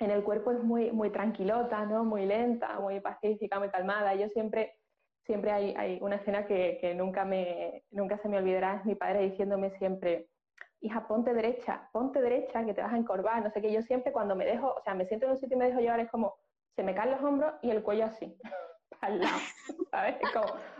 en 0.00 0.10
el 0.10 0.22
cuerpo 0.22 0.50
es 0.52 0.62
muy, 0.62 0.90
muy 0.92 1.10
tranquilota, 1.10 1.84
¿no? 1.86 2.04
Muy 2.04 2.26
lenta, 2.26 2.78
muy 2.80 3.00
pacífica, 3.00 3.58
muy 3.58 3.68
calmada. 3.68 4.14
Yo 4.14 4.28
siempre, 4.28 4.74
siempre 5.24 5.50
hay, 5.50 5.74
hay 5.76 5.98
una 6.00 6.16
escena 6.16 6.46
que, 6.46 6.78
que, 6.80 6.94
nunca, 6.94 7.24
me, 7.24 7.84
nunca 7.90 8.18
se 8.18 8.28
me 8.28 8.38
olvidará, 8.38 8.76
es 8.76 8.84
mi 8.84 8.94
padre 8.94 9.30
diciéndome 9.30 9.70
siempre, 9.78 10.28
hija, 10.80 11.06
ponte 11.08 11.34
derecha, 11.34 11.88
ponte 11.92 12.20
derecha, 12.20 12.64
que 12.64 12.74
te 12.74 12.82
vas 12.82 12.92
a 12.92 12.98
encorvar, 12.98 13.42
no 13.42 13.50
sé 13.50 13.60
qué. 13.60 13.72
Yo 13.72 13.82
siempre 13.82 14.12
cuando 14.12 14.36
me 14.36 14.44
dejo, 14.44 14.74
o 14.74 14.82
sea, 14.82 14.94
me 14.94 15.06
siento 15.06 15.26
en 15.26 15.32
un 15.32 15.38
sitio 15.38 15.56
y 15.56 15.58
me 15.58 15.66
dejo 15.68 15.80
llevar, 15.80 16.00
es 16.00 16.10
como, 16.10 16.36
se 16.76 16.82
me 16.82 16.94
caen 16.94 17.10
los 17.10 17.22
hombros 17.22 17.54
y 17.62 17.70
el 17.70 17.82
cuello 17.82 18.06
así. 18.06 18.36
al 19.00 19.20
lado, 19.20 19.38
¿sabes? 19.90 20.16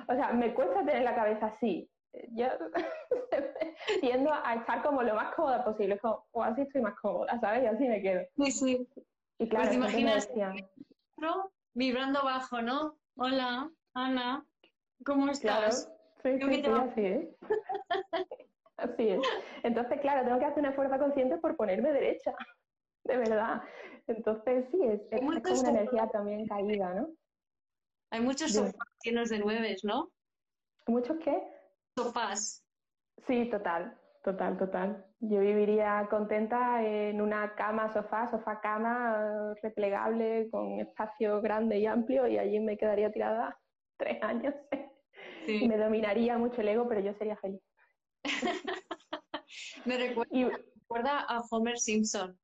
o 0.09 0.15
sea, 0.15 0.33
me 0.33 0.53
cuesta 0.55 0.81
tener 0.81 1.03
la 1.03 1.15
cabeza 1.15 1.47
así. 1.47 1.91
Yo 2.33 2.47
tiendo 4.01 4.33
a 4.33 4.55
estar 4.55 4.83
como 4.83 5.03
lo 5.03 5.15
más 5.15 5.35
cómoda 5.35 5.65
posible, 5.65 5.99
como, 5.99 6.25
o 6.33 6.43
así 6.43 6.63
estoy 6.63 6.81
más 6.81 6.95
cómoda, 7.01 7.39
¿sabes? 7.41 7.63
Y 7.63 7.67
así 7.67 7.87
me 7.87 8.01
quedo. 8.01 8.23
Sí, 8.37 8.51
sí. 8.51 8.89
Y 9.39 9.49
claro, 9.49 9.67
pues 9.67 9.71
te 9.71 9.77
imaginas 9.77 10.29
vibrando 11.75 12.25
bajo, 12.25 12.61
¿no? 12.61 12.99
Hola, 13.17 13.71
Ana, 13.95 14.45
¿cómo 15.05 15.31
estás? 15.31 15.93
Sí, 16.23 16.41
sí, 16.41 16.63
sí, 16.63 16.67
así 16.67 17.05
es. 17.07 17.29
así 18.77 19.09
es. 19.11 19.21
Entonces, 19.63 20.01
claro, 20.01 20.25
tengo 20.25 20.41
que 20.41 20.45
hacer 20.45 20.59
una 20.59 20.73
fuerza 20.73 20.99
consciente 20.99 21.39
por 21.39 21.57
ponerme 21.57 21.93
derecha, 21.93 22.35
de 23.05 23.17
verdad. 23.17 23.63
Entonces, 24.09 24.67
sí, 24.73 24.81
es, 24.83 25.01
es 25.13 25.21
como 25.21 25.61
una 25.61 25.71
energía 25.71 26.09
también 26.09 26.47
caída, 26.47 26.95
¿no? 26.95 27.11
Hay 28.11 28.21
muchos 28.21 28.53
sofás 28.53 28.75
llenos 29.05 29.29
de 29.29 29.39
nueves, 29.39 29.85
¿no? 29.85 30.11
¿Muchos 30.87 31.17
qué? 31.19 31.43
Sofás. 31.97 32.65
Sí, 33.27 33.49
total, 33.51 33.97
total, 34.23 34.57
total. 34.57 35.05
Yo 35.21 35.41
viviría 35.41 36.07
contenta 36.11 36.85
en 36.85 37.21
una 37.21 37.55
cama, 37.55 37.93
sofá, 37.93 38.29
sofá, 38.29 38.61
cama, 38.61 39.55
replegable, 39.63 40.49
con 40.51 40.81
espacio 40.81 41.41
grande 41.41 41.79
y 41.79 41.87
amplio, 41.87 42.27
y 42.27 42.39
allí 42.39 42.61
me 42.61 42.77
quedaría 42.77 43.11
tirada 43.11 43.59
tres 43.97 44.23
años. 44.23 44.55
Sí. 45.47 45.67
me 45.67 45.79
dominaría 45.79 46.37
mucho 46.37 46.61
el 46.61 46.69
ego, 46.69 46.87
pero 46.89 47.01
yo 47.01 47.15
sería 47.15 47.37
feliz. 47.37 47.63
me 49.87 49.97
recuerda, 49.97 51.21
a 51.29 51.41
Homer 51.51 51.79
Simpson. 51.79 52.39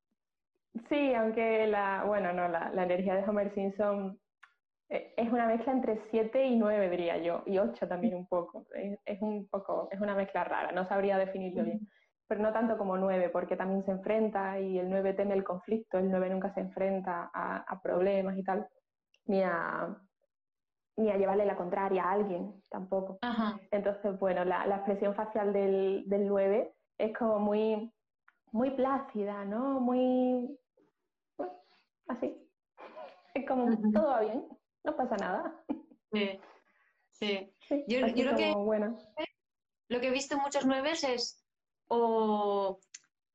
Sí, 0.88 1.14
aunque 1.14 1.66
la, 1.66 2.04
bueno, 2.06 2.32
no, 2.32 2.48
la, 2.48 2.70
la 2.72 2.82
energía 2.84 3.14
de 3.14 3.28
Homer 3.28 3.52
Simpson 3.54 4.18
es 5.16 5.32
una 5.32 5.46
mezcla 5.46 5.72
entre 5.72 6.00
7 6.10 6.46
y 6.46 6.56
9, 6.56 6.90
diría 6.90 7.18
yo, 7.18 7.42
y 7.46 7.58
8 7.58 7.88
también 7.88 8.14
un 8.14 8.26
poco. 8.26 8.66
Es, 9.04 9.20
un 9.20 9.48
poco, 9.48 9.88
es 9.90 10.00
una 10.00 10.14
mezcla 10.14 10.44
rara, 10.44 10.72
no 10.72 10.86
sabría 10.86 11.18
definirlo 11.18 11.64
bien. 11.64 11.88
Pero 12.26 12.42
no 12.42 12.52
tanto 12.52 12.78
como 12.78 12.96
9, 12.96 13.28
porque 13.30 13.56
también 13.56 13.84
se 13.84 13.90
enfrenta 13.90 14.58
y 14.58 14.78
el 14.78 14.88
9 14.88 15.14
teme 15.14 15.34
el 15.34 15.44
conflicto, 15.44 15.98
el 15.98 16.10
9 16.10 16.30
nunca 16.30 16.52
se 16.54 16.60
enfrenta 16.60 17.30
a, 17.34 17.80
problemas 17.82 18.36
y 18.38 18.44
tal, 18.44 18.66
ni 19.26 19.42
a, 19.42 19.94
ni 20.96 21.10
a 21.10 21.16
llevarle 21.16 21.44
la 21.44 21.56
contraria 21.56 22.04
a 22.04 22.12
alguien 22.12 22.54
tampoco. 22.70 23.18
Entonces, 23.70 24.18
bueno, 24.18 24.44
la, 24.44 24.66
la, 24.66 24.76
expresión 24.76 25.14
facial 25.14 25.52
del, 25.52 26.04
del 26.06 26.26
9 26.26 26.72
es 26.98 27.16
como 27.16 27.38
muy, 27.40 27.92
muy 28.52 28.70
plácida, 28.70 29.44
¿no? 29.44 29.80
Muy... 29.80 30.58
así. 32.08 32.40
Es 33.34 33.46
como, 33.46 33.66
todo 33.92 34.06
va 34.06 34.20
bien 34.20 34.46
no 34.84 34.96
pasa 34.96 35.16
nada. 35.16 35.64
Sí, 36.12 36.40
sí. 37.10 37.84
yo, 37.88 38.00
lo, 38.00 38.36
que, 38.36 38.54
lo 39.88 40.00
que 40.00 40.06
he 40.06 40.10
visto 40.10 40.38
muchos 40.38 40.64
nueves 40.66 41.02
es 41.04 41.44
o, 41.88 42.78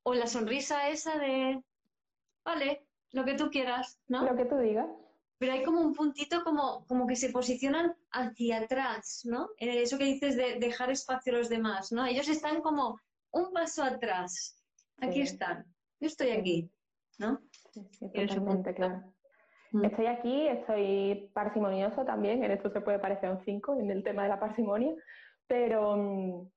la 0.04 0.26
sonrisa 0.26 0.88
esa 0.88 1.18
de, 1.18 1.62
vale, 2.44 2.86
lo 3.12 3.24
que 3.24 3.34
tú 3.34 3.50
quieras, 3.50 4.00
¿no? 4.08 4.24
Lo 4.24 4.36
que 4.36 4.44
tú 4.44 4.56
digas. 4.56 4.88
Pero 5.38 5.52
hay 5.52 5.62
como 5.62 5.80
un 5.80 5.94
puntito 5.94 6.44
como, 6.44 6.86
como 6.86 7.06
que 7.06 7.16
se 7.16 7.30
posicionan 7.30 7.96
hacia 8.12 8.58
atrás, 8.58 9.22
¿no? 9.24 9.48
Eh, 9.56 9.82
eso 9.82 9.96
que 9.96 10.04
dices 10.04 10.36
de 10.36 10.58
dejar 10.58 10.90
espacio 10.90 11.32
a 11.32 11.38
los 11.38 11.48
demás, 11.48 11.92
¿no? 11.92 12.04
Ellos 12.04 12.28
están 12.28 12.60
como 12.60 13.00
un 13.30 13.52
paso 13.52 13.82
atrás. 13.82 14.56
Aquí 14.98 15.22
están. 15.22 15.64
Yo 15.98 16.08
estoy 16.08 16.30
aquí, 16.30 16.70
¿no? 17.18 17.40
Sí, 17.72 18.10
totalmente, 18.12 18.74
claro. 18.74 19.14
Mm. 19.72 19.84
Estoy 19.84 20.06
aquí, 20.06 20.48
estoy 20.48 21.30
parsimonioso 21.32 22.04
también, 22.04 22.42
en 22.42 22.50
esto 22.50 22.70
se 22.70 22.80
puede 22.80 22.98
parecer 22.98 23.30
un 23.30 23.44
5 23.44 23.78
en 23.80 23.90
el 23.90 24.02
tema 24.02 24.24
de 24.24 24.28
la 24.28 24.40
parsimonia, 24.40 24.94
pero, 25.46 25.96
mm, 25.96 26.48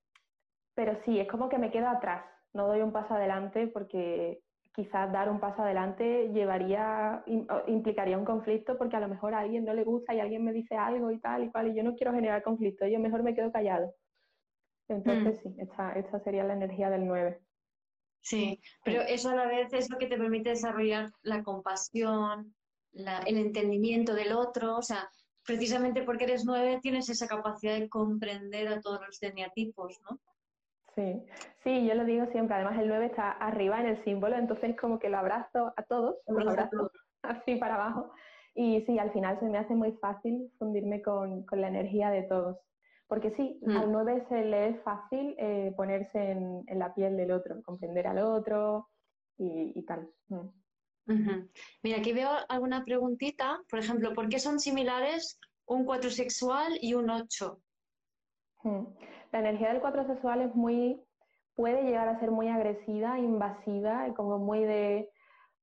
pero 0.75 0.97
sí, 1.05 1.19
es 1.19 1.27
como 1.27 1.49
que 1.49 1.57
me 1.57 1.71
quedo 1.71 1.87
atrás, 1.87 2.25
no 2.53 2.67
doy 2.67 2.81
un 2.81 2.91
paso 2.91 3.13
adelante 3.13 3.67
porque 3.67 4.39
quizás 4.75 5.11
dar 5.11 5.29
un 5.29 5.39
paso 5.39 5.61
adelante 5.61 6.29
llevaría, 6.33 7.23
implicaría 7.67 8.17
un 8.17 8.25
conflicto 8.25 8.77
porque 8.77 8.95
a 8.95 8.99
lo 8.99 9.07
mejor 9.07 9.35
a 9.35 9.39
alguien 9.39 9.65
no 9.65 9.73
le 9.73 9.83
gusta 9.83 10.15
y 10.15 10.19
alguien 10.19 10.43
me 10.43 10.51
dice 10.51 10.75
algo 10.75 11.11
y 11.11 11.19
tal 11.19 11.43
y 11.43 11.51
cual 11.51 11.67
y 11.67 11.75
yo 11.75 11.83
no 11.83 11.95
quiero 11.95 12.13
generar 12.13 12.41
conflicto, 12.41 12.87
yo 12.87 12.99
mejor 12.99 13.21
me 13.21 13.35
quedo 13.35 13.51
callado. 13.51 13.93
Entonces 14.87 15.39
mm. 15.45 15.49
sí, 15.49 15.55
esta, 15.59 15.93
esta 15.93 16.19
sería 16.21 16.43
la 16.43 16.53
energía 16.53 16.89
del 16.89 17.05
9. 17.05 17.39
Sí, 18.21 18.59
pero 18.83 19.01
eso 19.01 19.29
a 19.29 19.35
la 19.35 19.45
vez 19.45 19.71
es 19.73 19.89
lo 19.89 19.97
que 19.97 20.07
te 20.07 20.17
permite 20.17 20.49
desarrollar 20.49 21.11
la 21.21 21.43
compasión, 21.43 22.55
el 22.93 23.37
entendimiento 23.37 24.13
del 24.13 24.33
otro, 24.33 24.77
o 24.77 24.81
sea, 24.81 25.09
precisamente 25.45 26.03
porque 26.03 26.25
eres 26.25 26.45
nueve 26.45 26.79
tienes 26.81 27.09
esa 27.09 27.27
capacidad 27.27 27.77
de 27.77 27.89
comprender 27.89 28.67
a 28.67 28.81
todos 28.81 29.01
los 29.05 29.21
eneatipos, 29.21 29.99
¿no? 30.09 30.19
Sí, 30.95 31.25
sí, 31.63 31.87
yo 31.87 31.95
lo 31.95 32.05
digo 32.05 32.27
siempre, 32.31 32.55
además 32.55 32.77
el 32.79 32.87
9 32.87 33.07
está 33.07 33.31
arriba 33.31 33.79
en 33.79 33.87
el 33.87 34.03
símbolo, 34.03 34.35
entonces 34.37 34.75
como 34.79 34.99
que 34.99 35.09
lo 35.09 35.17
abrazo 35.17 35.73
a 35.75 35.83
todos, 35.83 36.17
los 36.27 36.47
abrazo 36.47 36.91
así 37.23 37.55
para 37.55 37.75
abajo 37.75 38.13
y 38.55 38.81
sí, 38.81 38.99
al 38.99 39.11
final 39.11 39.39
se 39.39 39.45
me 39.45 39.57
hace 39.57 39.73
muy 39.73 39.93
fácil 39.93 40.51
fundirme 40.59 41.01
con, 41.01 41.45
la 41.51 41.67
energía 41.67 42.09
de 42.11 42.23
todos. 42.23 42.57
Porque 43.07 43.31
sí, 43.35 43.59
mm. 43.63 43.77
al 43.77 43.91
9 43.91 44.25
se 44.29 44.45
le 44.45 44.69
es 44.69 44.83
fácil 44.83 45.35
eh, 45.37 45.73
ponerse 45.75 46.31
en, 46.31 46.63
la 46.79 46.93
piel 46.93 47.17
del 47.17 47.31
otro, 47.31 47.61
comprender 47.63 48.07
al 48.07 48.19
otro 48.19 48.89
y, 49.37 49.81
tal. 49.85 50.07
Mm. 50.29 50.47
Mira, 51.05 51.97
aquí 51.97 52.13
veo 52.13 52.29
alguna 52.47 52.83
preguntita. 52.85 53.59
Por 53.69 53.79
ejemplo, 53.79 54.13
¿por 54.13 54.29
qué 54.29 54.39
son 54.39 54.59
similares 54.59 55.39
un 55.65 55.85
4 55.85 56.09
sexual 56.09 56.77
y 56.81 56.93
un 56.93 57.09
8? 57.09 57.59
Hmm. 58.63 58.85
La 59.31 59.39
energía 59.39 59.69
del 59.69 59.81
4 59.81 60.07
sexual 60.07 60.41
es 60.41 60.55
muy, 60.55 60.99
puede 61.55 61.83
llegar 61.83 62.07
a 62.07 62.19
ser 62.19 62.31
muy 62.31 62.47
agresiva, 62.47 63.19
invasiva, 63.19 64.13
como 64.15 64.37
muy 64.39 64.63
de 64.63 65.09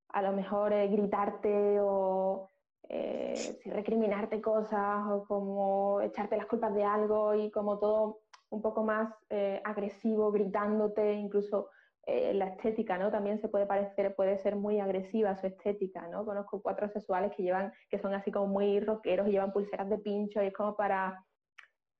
a 0.08 0.22
lo 0.22 0.32
mejor 0.32 0.72
eh, 0.72 0.88
gritarte 0.88 1.78
o 1.80 2.48
eh, 2.88 3.60
recriminarte 3.66 4.40
cosas 4.40 5.04
o 5.08 5.24
como 5.26 6.00
echarte 6.00 6.36
las 6.36 6.46
culpas 6.46 6.74
de 6.74 6.84
algo 6.84 7.34
y 7.34 7.50
como 7.50 7.78
todo 7.78 8.18
un 8.50 8.60
poco 8.60 8.82
más 8.82 9.14
eh, 9.30 9.60
agresivo, 9.64 10.32
gritándote, 10.32 11.14
incluso 11.14 11.70
eh, 12.06 12.32
la 12.34 12.46
estética, 12.46 12.96
¿no? 12.96 13.10
También 13.10 13.40
se 13.40 13.48
puede 13.48 13.66
parecer, 13.66 14.14
puede 14.14 14.38
ser 14.38 14.56
muy 14.56 14.80
agresiva 14.80 15.36
su 15.36 15.46
estética, 15.46 16.08
¿no? 16.08 16.24
Conozco 16.24 16.62
cuatro 16.62 16.88
sexuales 16.88 17.32
que 17.36 17.42
llevan, 17.42 17.72
que 17.90 17.98
son 17.98 18.14
así 18.14 18.30
como 18.30 18.46
muy 18.46 18.80
rockeros 18.80 19.28
y 19.28 19.32
llevan 19.32 19.52
pulseras 19.52 19.88
de 19.88 19.98
pincho 19.98 20.42
y 20.42 20.46
es 20.46 20.54
como 20.54 20.76
para 20.76 21.22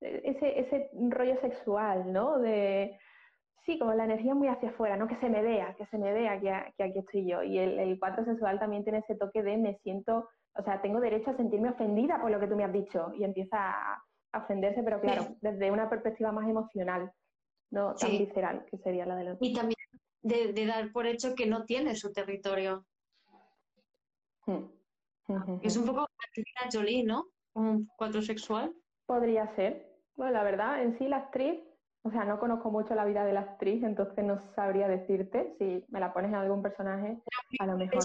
eh, 0.01 0.23
ese, 0.25 0.59
ese 0.59 0.91
rollo 1.11 1.39
sexual, 1.41 2.11
¿no? 2.13 2.39
De, 2.39 2.99
sí, 3.67 3.79
como 3.79 3.93
la 3.93 4.05
energía 4.05 4.35
muy 4.35 4.49
hacia 4.49 4.71
afuera, 4.71 4.97
¿no? 4.97 5.07
Que 5.07 5.17
se 5.17 5.29
me 5.29 5.43
vea, 5.43 5.75
que 5.75 5.87
se 5.87 5.99
me 5.99 6.13
vea 6.15 6.41
que, 6.41 6.83
aquí 6.83 6.99
estoy 6.99 7.27
yo. 7.29 7.43
Y 7.43 7.59
el, 7.59 7.79
el 7.79 7.99
cuatro 7.99 8.25
sexual 8.25 8.59
también 8.59 8.85
tiene 8.85 9.01
ese 9.01 9.17
toque 9.17 9.43
de 9.43 9.59
me 9.59 9.77
siento, 9.83 10.29
o 10.55 10.63
sea, 10.63 10.81
tengo 10.81 10.99
derecho 11.01 11.31
a 11.31 11.37
sentirme 11.37 11.71
ofendida 11.71 12.21
por 12.21 12.31
lo 12.31 12.41
que 12.41 12.47
tú 12.47 12.57
me 12.57 12.65
has 12.65 12.73
dicho 12.73 13.13
y 13.15 13.25
empieza 13.25 13.59
a, 13.59 14.03
ofenderse, 14.33 14.83
pero 14.85 15.01
claro, 15.01 15.27
desde 15.41 15.73
una 15.73 15.91
perspectiva 15.91 16.31
más 16.31 16.49
emocional, 16.49 17.11
no 17.71 17.95
tan 17.95 18.11
visceral, 18.11 18.65
que 18.71 18.79
sería 18.79 19.07
la 19.07 19.17
de 19.17 19.25
los... 19.25 19.39
Y 19.41 19.55
también 19.55 19.77
de, 20.23 20.67
dar 20.67 20.93
por 20.93 21.07
hecho 21.07 21.35
que 21.35 21.47
no 21.47 21.65
tiene 21.65 21.95
su 21.95 22.13
territorio. 22.13 22.85
Hmm. 24.47 24.65
Es 25.63 25.77
un 25.77 25.87
poco 25.87 26.07
Angelina 26.27 26.71
Jolie, 26.73 27.05
¿no? 27.05 27.27
Un 27.55 27.89
cuatro 27.97 28.21
sexual. 28.21 28.75
Podría 29.07 29.55
ser. 29.55 29.89
Bueno, 30.17 30.33
la 30.33 30.43
verdad, 30.43 30.83
en 30.83 30.99
sí 30.99 31.07
la 31.07 31.19
actriz, 31.19 31.61
o 32.03 32.11
sea, 32.11 32.25
no 32.25 32.41
conozco 32.41 32.71
mucho 32.71 32.95
la 32.95 33.05
vida 33.05 33.25
de 33.25 33.33
la 33.33 33.41
actriz, 33.41 33.83
entonces 33.83 34.25
no 34.25 34.41
sabría 34.55 34.89
decirte 34.89 35.55
si 35.59 35.85
me 35.89 36.01
la 36.01 36.13
pones 36.13 36.31
en 36.31 36.37
algún 36.37 36.63
personaje, 36.63 37.23
a 37.59 37.67
lo 37.67 37.77
mejor. 37.77 38.03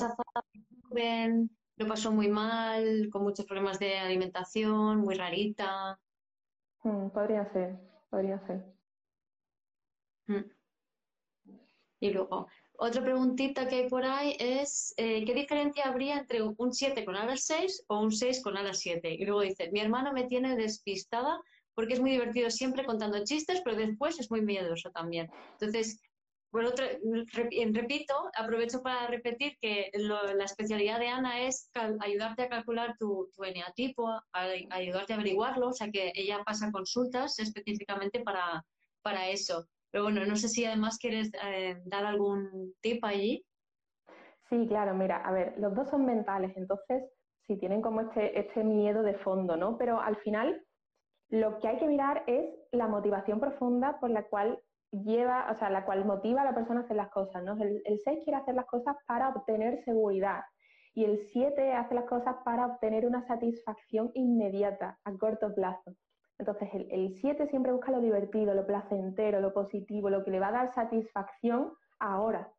Joven, 0.90 1.50
lo 1.78 1.88
pasó 1.88 2.12
muy 2.12 2.28
mal, 2.28 3.10
con 3.12 3.24
muchos 3.24 3.46
problemas 3.46 3.80
de 3.80 3.98
alimentación, 3.98 5.00
muy 5.00 5.16
rarita. 5.16 6.00
Hmm, 6.84 7.10
podría 7.10 7.52
ser, 7.52 7.76
podría 8.10 8.40
ser. 8.46 8.75
Hmm. 10.28 10.44
Y 12.00 12.10
luego, 12.12 12.48
otra 12.78 13.02
preguntita 13.02 13.68
que 13.68 13.76
hay 13.76 13.90
por 13.90 14.06
ahí 14.06 14.36
es, 14.40 14.94
eh, 14.98 15.24
¿qué 15.26 15.34
diferencia 15.34 15.86
habría 15.86 16.18
entre 16.18 16.42
un 16.44 16.74
7 16.74 17.06
con 17.06 17.16
alas 17.16 17.44
6 17.46 17.86
o 17.88 18.00
un 18.00 18.12
6 18.12 18.44
con 18.44 18.58
alas 18.58 18.80
7? 18.80 19.14
Y 19.14 19.26
luego 19.26 19.42
dice, 19.42 19.72
mi 19.72 19.80
hermano 19.80 20.12
me 20.12 20.26
tiene 20.28 20.56
despistada 20.56 21.40
porque 21.74 21.94
es 21.94 22.00
muy 22.00 22.12
divertido 22.12 22.50
siempre 22.50 22.86
contando 22.86 23.24
chistes, 23.24 23.62
pero 23.64 23.78
después 23.78 24.20
es 24.20 24.30
muy 24.32 24.42
miedoso 24.42 24.92
también. 24.92 25.30
Entonces, 25.54 26.02
bueno, 26.52 26.72
repito, 27.74 28.32
aprovecho 28.34 28.82
para 28.82 29.08
repetir 29.08 29.58
que 29.60 29.92
la 29.94 30.46
especialidad 30.46 31.00
de 31.00 31.10
Ana 31.10 31.42
es 31.42 31.70
ayudarte 32.00 32.44
a 32.44 32.50
calcular 32.50 32.96
tu, 32.98 33.30
tu 33.36 33.44
eneatipo, 33.44 34.22
ayudarte 34.32 35.12
a 35.12 35.16
averiguarlo, 35.18 35.68
o 35.68 35.74
sea 35.74 35.92
que 35.92 36.14
ella 36.16 36.44
pasa 36.46 36.72
consultas 36.72 37.40
específicamente 37.40 38.22
para, 38.22 38.66
para 39.02 39.28
eso. 39.28 39.68
Pero 39.96 40.04
bueno, 40.04 40.26
no 40.26 40.36
sé 40.36 40.50
si 40.50 40.66
además 40.66 40.98
quieres 40.98 41.32
eh, 41.42 41.82
dar 41.86 42.06
algún 42.06 42.74
tip 42.82 43.02
allí. 43.06 43.46
Sí, 44.50 44.66
claro, 44.68 44.94
mira, 44.94 45.22
a 45.22 45.32
ver, 45.32 45.58
los 45.58 45.74
dos 45.74 45.88
son 45.88 46.06
mentales, 46.06 46.52
entonces 46.58 47.02
sí 47.48 47.56
tienen 47.56 47.82
como 47.82 48.02
este, 48.02 48.38
este 48.38 48.66
miedo 48.66 49.04
de 49.04 49.14
fondo, 49.14 49.56
¿no? 49.56 49.78
Pero 49.78 50.02
al 50.02 50.18
final 50.18 50.62
lo 51.30 51.60
que 51.60 51.70
hay 51.70 51.78
que 51.78 51.88
mirar 51.88 52.26
es 52.28 52.54
la 52.74 52.90
motivación 52.90 53.40
profunda 53.40 53.98
por 54.02 54.10
la 54.10 54.24
cual 54.24 54.60
lleva, 54.92 55.50
o 55.50 55.56
sea, 55.56 55.70
la 55.70 55.86
cual 55.86 56.04
motiva 56.04 56.42
a 56.42 56.46
la 56.46 56.56
persona 56.56 56.82
a 56.82 56.84
hacer 56.84 56.98
las 56.98 57.10
cosas, 57.12 57.42
¿no? 57.46 57.54
El, 57.54 57.82
el 57.86 57.98
6 58.04 58.20
quiere 58.26 58.40
hacer 58.40 58.56
las 58.56 58.66
cosas 58.66 58.98
para 59.08 59.30
obtener 59.30 59.82
seguridad 59.86 60.42
y 60.94 61.06
el 61.06 61.20
7 61.32 61.72
hace 61.72 61.96
las 61.96 62.06
cosas 62.10 62.36
para 62.44 62.66
obtener 62.66 63.06
una 63.06 63.26
satisfacción 63.28 64.12
inmediata, 64.14 65.00
a 65.06 65.14
corto 65.14 65.56
plazo. 65.56 65.96
Entonces, 66.38 66.70
el 66.74 67.16
7 67.16 67.48
siempre 67.48 67.72
busca 67.72 67.92
lo 67.92 68.02
divertido, 68.02 68.54
lo 68.54 68.66
placentero, 68.66 69.40
lo 69.40 69.54
positivo, 69.54 70.10
lo 70.10 70.24
que 70.24 70.32
le 70.32 70.40
va 70.40 70.50
a 70.50 70.52
dar 70.52 70.74
satisfacción 70.74 71.74
ahora. 72.00 72.52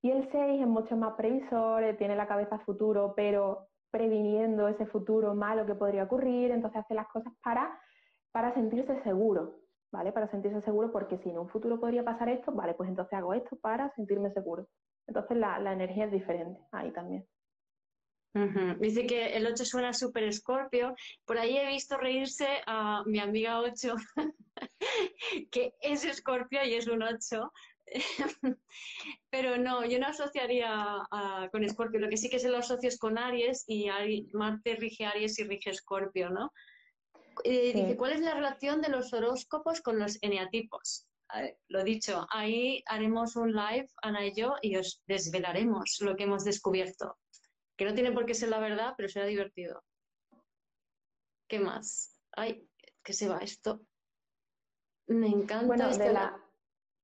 Y 0.00 0.10
el 0.10 0.28
6 0.30 0.62
es 0.62 0.66
mucho 0.66 0.96
más 0.96 1.14
previsor, 1.14 1.96
tiene 1.96 2.16
la 2.16 2.26
cabeza 2.26 2.58
futuro, 2.58 3.14
pero 3.14 3.68
previniendo 3.92 4.66
ese 4.66 4.86
futuro 4.86 5.34
malo 5.34 5.64
que 5.64 5.76
podría 5.76 6.04
ocurrir, 6.04 6.50
entonces 6.50 6.80
hace 6.80 6.94
las 6.94 7.06
cosas 7.08 7.32
para, 7.44 7.78
para 8.32 8.52
sentirse 8.54 9.00
seguro, 9.02 9.60
¿vale? 9.92 10.10
Para 10.10 10.28
sentirse 10.28 10.60
seguro 10.62 10.90
porque 10.90 11.18
si 11.18 11.30
en 11.30 11.38
un 11.38 11.48
futuro 11.48 11.78
podría 11.78 12.02
pasar 12.02 12.30
esto, 12.30 12.50
vale, 12.50 12.74
pues 12.74 12.88
entonces 12.88 13.12
hago 13.16 13.34
esto 13.34 13.56
para 13.56 13.94
sentirme 13.94 14.32
seguro. 14.32 14.66
Entonces 15.06 15.36
la, 15.36 15.58
la 15.60 15.72
energía 15.72 16.06
es 16.06 16.12
diferente 16.12 16.60
ahí 16.72 16.90
también. 16.90 17.24
Dice 18.78 19.06
que 19.06 19.36
el 19.36 19.46
8 19.46 19.64
suena 19.64 19.92
súper 19.92 20.24
escorpio. 20.24 20.94
Por 21.26 21.38
ahí 21.38 21.58
he 21.58 21.66
visto 21.66 21.98
reírse 21.98 22.62
a 22.66 23.02
mi 23.04 23.18
amiga 23.18 23.60
8, 23.60 23.94
que 25.50 25.74
es 25.80 26.04
escorpio 26.04 26.64
y 26.64 26.74
es 26.74 26.86
un 26.86 27.02
8. 27.02 27.52
Pero 29.30 29.58
no, 29.58 29.84
yo 29.84 29.98
no 29.98 30.06
asociaría 30.06 31.02
con 31.50 31.64
Escorpio. 31.64 32.00
Lo 32.00 32.08
que 32.08 32.16
sí 32.16 32.30
que 32.30 32.38
se 32.38 32.48
lo 32.48 32.58
asocio 32.58 32.88
es 32.88 32.98
con 32.98 33.18
Aries 33.18 33.64
y 33.66 33.88
Marte 34.32 34.76
rige 34.76 35.04
Aries 35.04 35.38
y 35.38 35.44
rige 35.44 35.70
Escorpio, 35.70 36.30
¿no? 36.30 36.52
Eh, 37.44 37.72
dice, 37.74 37.96
¿cuál 37.96 38.12
es 38.12 38.20
la 38.20 38.34
relación 38.34 38.80
de 38.80 38.88
los 38.88 39.12
horóscopos 39.12 39.80
con 39.80 39.98
los 39.98 40.18
eneatipos? 40.22 41.06
lo 41.68 41.82
dicho, 41.82 42.26
ahí 42.28 42.82
haremos 42.84 43.36
un 43.36 43.54
live, 43.54 43.88
Ana 44.02 44.26
y 44.26 44.34
yo, 44.34 44.56
y 44.60 44.76
os 44.76 45.00
desvelaremos 45.06 45.96
lo 46.02 46.14
que 46.14 46.24
hemos 46.24 46.44
descubierto 46.44 47.16
que 47.82 47.88
no 47.88 47.94
tiene 47.94 48.12
por 48.12 48.26
qué 48.26 48.34
ser 48.34 48.48
la 48.48 48.60
verdad, 48.60 48.94
pero 48.96 49.08
será 49.08 49.26
divertido. 49.26 49.82
¿Qué 51.48 51.58
más? 51.58 52.16
Ay, 52.30 52.68
que 53.02 53.12
se 53.12 53.28
va 53.28 53.38
esto. 53.38 53.80
Me 55.08 55.26
encanta. 55.26 55.66
Bueno, 55.66 55.88
de 55.88 56.12
la, 56.12 56.40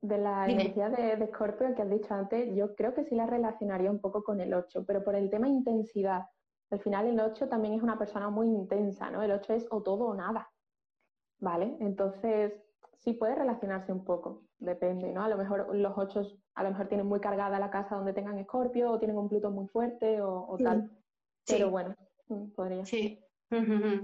de 0.01 0.19
la 0.19 0.49
energía 0.49 0.89
de, 0.89 1.27
Scorpio 1.27 1.75
que 1.75 1.83
has 1.83 1.91
dicho 1.91 2.15
antes, 2.15 2.55
yo 2.55 2.77
creo 2.77 2.95
que 2.95 3.05
sí 3.05 3.17
la 3.17 3.27
relacionaría 3.27 3.91
un 3.91 4.01
poco 4.01 4.23
con 4.23 4.41
el 4.41 4.55
8, 4.55 4.85
pero 4.87 5.03
por 5.03 5.17
el 5.17 5.31
tema 5.31 5.49
intensidad. 5.49 6.27
Al 6.71 6.79
final 6.79 7.09
el 7.09 7.19
8 7.19 7.49
también 7.49 7.75
es 7.75 7.83
una 7.83 7.99
persona 7.99 8.31
muy 8.31 8.47
intensa, 8.47 9.11
¿no? 9.11 9.21
El 9.25 9.33
8 9.33 9.55
es 9.55 9.67
o 9.71 9.83
todo 9.83 10.05
o 10.05 10.15
nada. 10.15 10.49
¿Vale? 11.41 11.77
Entonces, 11.81 12.53
sí 13.01 13.15
puede 13.15 13.35
relacionarse 13.35 13.93
un 13.93 14.05
poco, 14.05 14.45
depende, 14.59 15.13
¿no? 15.13 15.25
A 15.25 15.29
lo 15.29 15.39
mejor 15.39 15.75
los 15.75 15.99
ocho 15.99 16.23
a 16.59 16.65
lo 16.65 16.71
mejor 16.71 16.89
tienen 16.89 17.07
muy 17.07 17.21
cargada 17.21 17.61
la 17.61 17.71
casa 17.71 17.95
donde 17.95 18.13
tengan 18.13 18.37
escorpio 18.37 18.91
o 18.91 18.99
tienen 18.99 19.17
un 19.17 19.29
Plutón 19.29 19.55
muy 19.55 19.69
fuerte 19.69 20.21
o, 20.21 20.57
tal. 20.63 20.91
Pero 21.47 21.71
bueno, 21.71 21.95
mm, 22.27 22.51
podría. 22.51 22.85
Sí. 22.85 23.21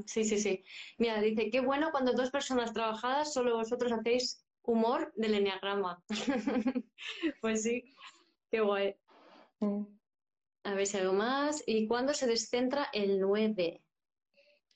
Sí, 0.06 0.24
sí, 0.24 0.38
sí. 0.38 0.64
Mira, 0.96 1.20
dice, 1.20 1.50
qué 1.50 1.60
bueno 1.60 1.90
cuando 1.90 2.12
dos 2.12 2.30
personas 2.30 2.72
trabajadas 2.72 3.34
solo 3.34 3.56
vosotros 3.56 3.92
hacéis 3.92 4.46
humor 4.62 5.12
del 5.16 5.34
enneagrama. 5.34 6.02
pues 7.42 7.62
sí, 7.62 7.84
qué 8.50 8.60
guay. 8.60 8.94
Mm. 9.58 9.82
A 10.62 10.74
ver 10.74 10.86
si 10.86 10.96
algo 10.96 11.12
más. 11.12 11.62
¿Y 11.66 11.88
cuándo 11.88 12.14
se 12.14 12.28
descentra 12.28 12.88
el 12.92 13.20
9? 13.20 13.83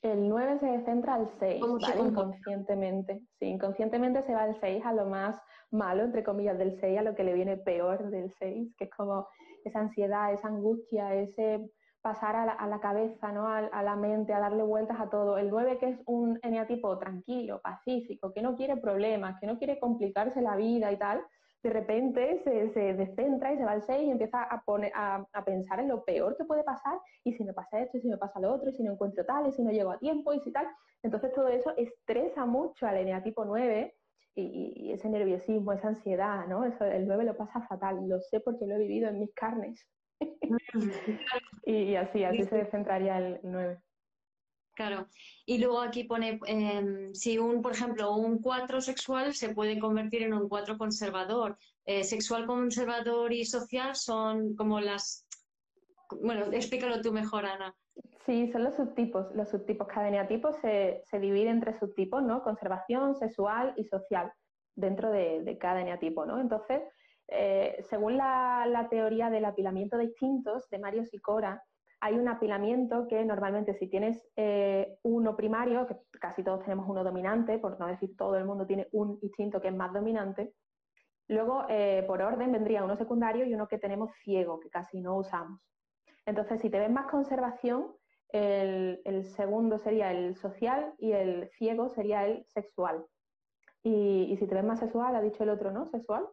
El 0.01 0.29
9 0.29 0.59
se 0.59 0.65
descentra 0.65 1.15
al 1.15 1.29
6, 1.39 1.61
¿vale? 1.81 2.01
Inconscientemente. 2.01 3.21
Sí, 3.37 3.45
inconscientemente 3.47 4.23
se 4.23 4.33
va 4.33 4.43
al 4.43 4.55
6 4.59 4.85
a 4.85 4.93
lo 4.93 5.05
más 5.05 5.41
malo, 5.71 6.03
entre 6.03 6.23
comillas, 6.23 6.57
del 6.57 6.79
6, 6.79 6.99
a 6.99 7.03
lo 7.03 7.15
que 7.15 7.23
le 7.23 7.33
viene 7.33 7.57
peor 7.57 8.09
del 8.09 8.31
6, 8.39 8.75
que 8.77 8.85
es 8.85 8.91
como 8.91 9.27
esa 9.65 9.79
ansiedad, 9.79 10.31
esa 10.31 10.47
angustia, 10.47 11.13
ese 11.15 11.69
pasar 12.01 12.35
a 12.35 12.67
la, 12.67 12.79
cabeza, 12.79 13.31
¿no? 13.33 13.47
A, 13.47 13.83
la 13.83 13.95
mente, 13.97 14.33
a 14.33 14.39
darle 14.39 14.63
vueltas 14.63 14.99
a 14.99 15.09
todo. 15.09 15.37
El 15.37 15.49
9 15.49 15.77
que 15.79 15.89
es 15.89 15.99
un 16.05 16.39
eneatipo 16.43 16.97
tranquilo, 16.97 17.59
pacífico, 17.61 18.31
que 18.31 18.41
no 18.41 18.55
quiere 18.55 18.77
problemas, 18.77 19.37
que 19.39 19.47
no 19.47 19.57
quiere 19.57 19.79
complicarse 19.79 20.41
la 20.41 20.55
vida 20.55 20.91
y 20.93 20.97
tal, 20.97 21.21
de 21.61 21.69
repente 21.69 22.41
se, 22.43 22.69
se 22.69 22.93
descentra 22.93 23.53
y 23.53 23.57
se 23.57 23.65
va 23.65 23.71
al 23.71 23.83
6 23.83 24.07
y 24.07 24.11
empieza 24.11 24.43
a, 24.43 24.61
poner, 24.63 24.91
a, 24.95 25.25
pensar 25.45 25.79
en 25.79 25.89
lo 25.89 26.03
peor 26.05 26.37
que 26.37 26.45
puede 26.45 26.63
pasar 26.63 26.97
y 27.23 27.33
si 27.33 27.43
me 27.43 27.53
pasa 27.53 27.81
esto, 27.81 27.97
y 27.97 28.01
si 28.01 28.07
me 28.07 28.17
pasa 28.17 28.39
lo 28.39 28.53
otro, 28.53 28.69
y 28.69 28.73
si 28.73 28.83
no 28.83 28.93
encuentro 28.93 29.25
tal, 29.25 29.47
y 29.47 29.51
si 29.51 29.61
no 29.61 29.71
llego 29.71 29.91
a 29.91 29.99
tiempo, 29.99 30.33
y 30.33 30.39
si 30.39 30.51
tal. 30.51 30.67
Entonces 31.03 31.33
todo 31.33 31.49
eso 31.49 31.73
estresa 31.75 32.45
mucho 32.45 32.87
al 32.87 32.97
eneatipo 32.97 33.43
9 33.43 33.93
y, 34.35 34.91
ese 34.93 35.09
nerviosismo, 35.09 35.73
esa 35.73 35.89
ansiedad, 35.89 36.47
¿no? 36.47 36.63
Eso, 36.63 36.85
el 36.85 37.05
9 37.07 37.25
lo 37.25 37.35
pasa 37.35 37.61
fatal, 37.67 38.07
lo 38.07 38.21
sé 38.21 38.39
porque 38.39 38.65
lo 38.65 38.75
he 38.75 38.79
vivido 38.79 39.09
en 39.09 39.19
mis 39.19 39.33
carnes. 39.33 39.85
y, 41.65 41.95
así, 41.95 42.23
así 42.23 42.43
se 42.43 42.55
descentraría 42.55 43.17
el 43.17 43.39
9. 43.43 43.79
Claro. 44.79 45.07
Y 45.45 45.57
luego 45.57 45.81
aquí 45.81 46.05
pone, 46.05 46.39
em, 46.45 47.13
si 47.13 47.37
un, 47.37 47.61
por 47.61 47.73
ejemplo, 47.73 48.15
un 48.15 48.41
4 48.41 48.79
sexual 48.79 49.33
se 49.33 49.53
puede 49.53 49.77
convertir 49.77 50.23
en 50.23 50.33
un 50.33 50.47
4 50.47 50.77
conservador. 50.77 51.57
Eh, 51.85 52.05
sexual, 52.05 52.45
conservador 52.45 53.33
y 53.33 53.43
social 53.43 53.93
son 53.97 54.55
como 54.55 54.79
las... 54.79 55.27
Bueno, 56.23 56.45
explícalo 56.53 57.01
tú 57.01 57.11
mejor, 57.11 57.45
Ana. 57.45 57.75
Sí, 58.25 58.49
son 58.53 58.63
los 58.63 58.77
subtipos. 58.77 59.25
Los 59.35 59.49
subtipos, 59.49 59.85
cada 59.89 60.07
eneatipo 60.07 60.53
se, 60.53 61.01
se 61.03 61.19
divide 61.19 61.49
entre 61.49 61.77
subtipos, 61.77 62.23
¿no? 62.23 62.41
Conservación, 62.41 63.15
sexual 63.15 63.73
y 63.75 63.83
social, 63.83 64.31
dentro 64.75 65.11
de, 65.11 65.57
cada 65.59 65.81
eneatipo, 65.81 66.25
¿no? 66.25 66.39
Entonces, 66.39 66.83
eh, 67.27 67.83
según 67.89 68.15
la, 68.15 68.65
la, 68.65 68.87
teoría 68.87 69.29
del 69.29 69.43
apilamiento 69.43 69.97
de 69.97 70.05
instintos 70.05 70.69
de 70.69 70.79
Mario 70.79 71.03
Sicora, 71.03 71.61
hay 72.01 72.15
un 72.15 72.27
apilamiento 72.27 73.07
que 73.07 73.25
normalmente 73.25 73.73
si 73.73 73.87
tienes 73.87 74.25
eh, 74.35 74.97
uno 75.03 75.35
primario, 75.35 75.85
que 75.85 75.97
casi 76.19 76.43
todos 76.43 76.63
tenemos 76.63 76.87
uno 76.87 77.03
dominante, 77.03 77.59
por 77.59 77.79
no 77.79 77.87
decir 77.87 78.15
todo 78.15 78.37
el 78.37 78.45
mundo 78.45 78.65
tiene 78.65 78.87
un 78.91 79.19
instinto 79.21 79.59
que 79.59 79.67
es 79.67 79.75
más 79.75 79.91
dominante, 79.93 80.53
luego 81.27 81.65
eh, 81.69 82.03
por 82.07 82.21
orden 82.21 82.51
vendría 82.51 82.83
uno 82.83 82.95
secundario 82.95 83.45
y 83.45 83.53
uno 83.53 83.67
que 83.67 83.77
tenemos 83.77 84.11
ciego, 84.23 84.59
que 84.59 84.69
casi 84.69 85.01
no 85.01 85.17
usamos. 85.17 85.61
Entonces, 86.25 86.61
si 86.61 86.69
te 86.69 86.79
ves 86.79 86.91
más 86.91 87.07
conservación, 87.07 87.93
el, 88.29 89.25
segundo 89.35 89.79
sería 89.79 90.11
el 90.11 90.35
social 90.35 90.93
y 90.99 91.11
el 91.11 91.49
ciego 91.57 91.89
sería 91.89 92.25
el 92.25 92.45
sexual. 92.45 93.05
Y, 93.81 94.27
y 94.31 94.37
si 94.37 94.47
te 94.47 94.55
ves 94.55 94.63
más 94.63 94.79
sexual, 94.79 95.15
ha 95.15 95.21
dicho 95.21 95.43
el 95.43 95.49
otro, 95.49 95.71
¿no? 95.71 95.87
¿Sexual? 95.87 96.27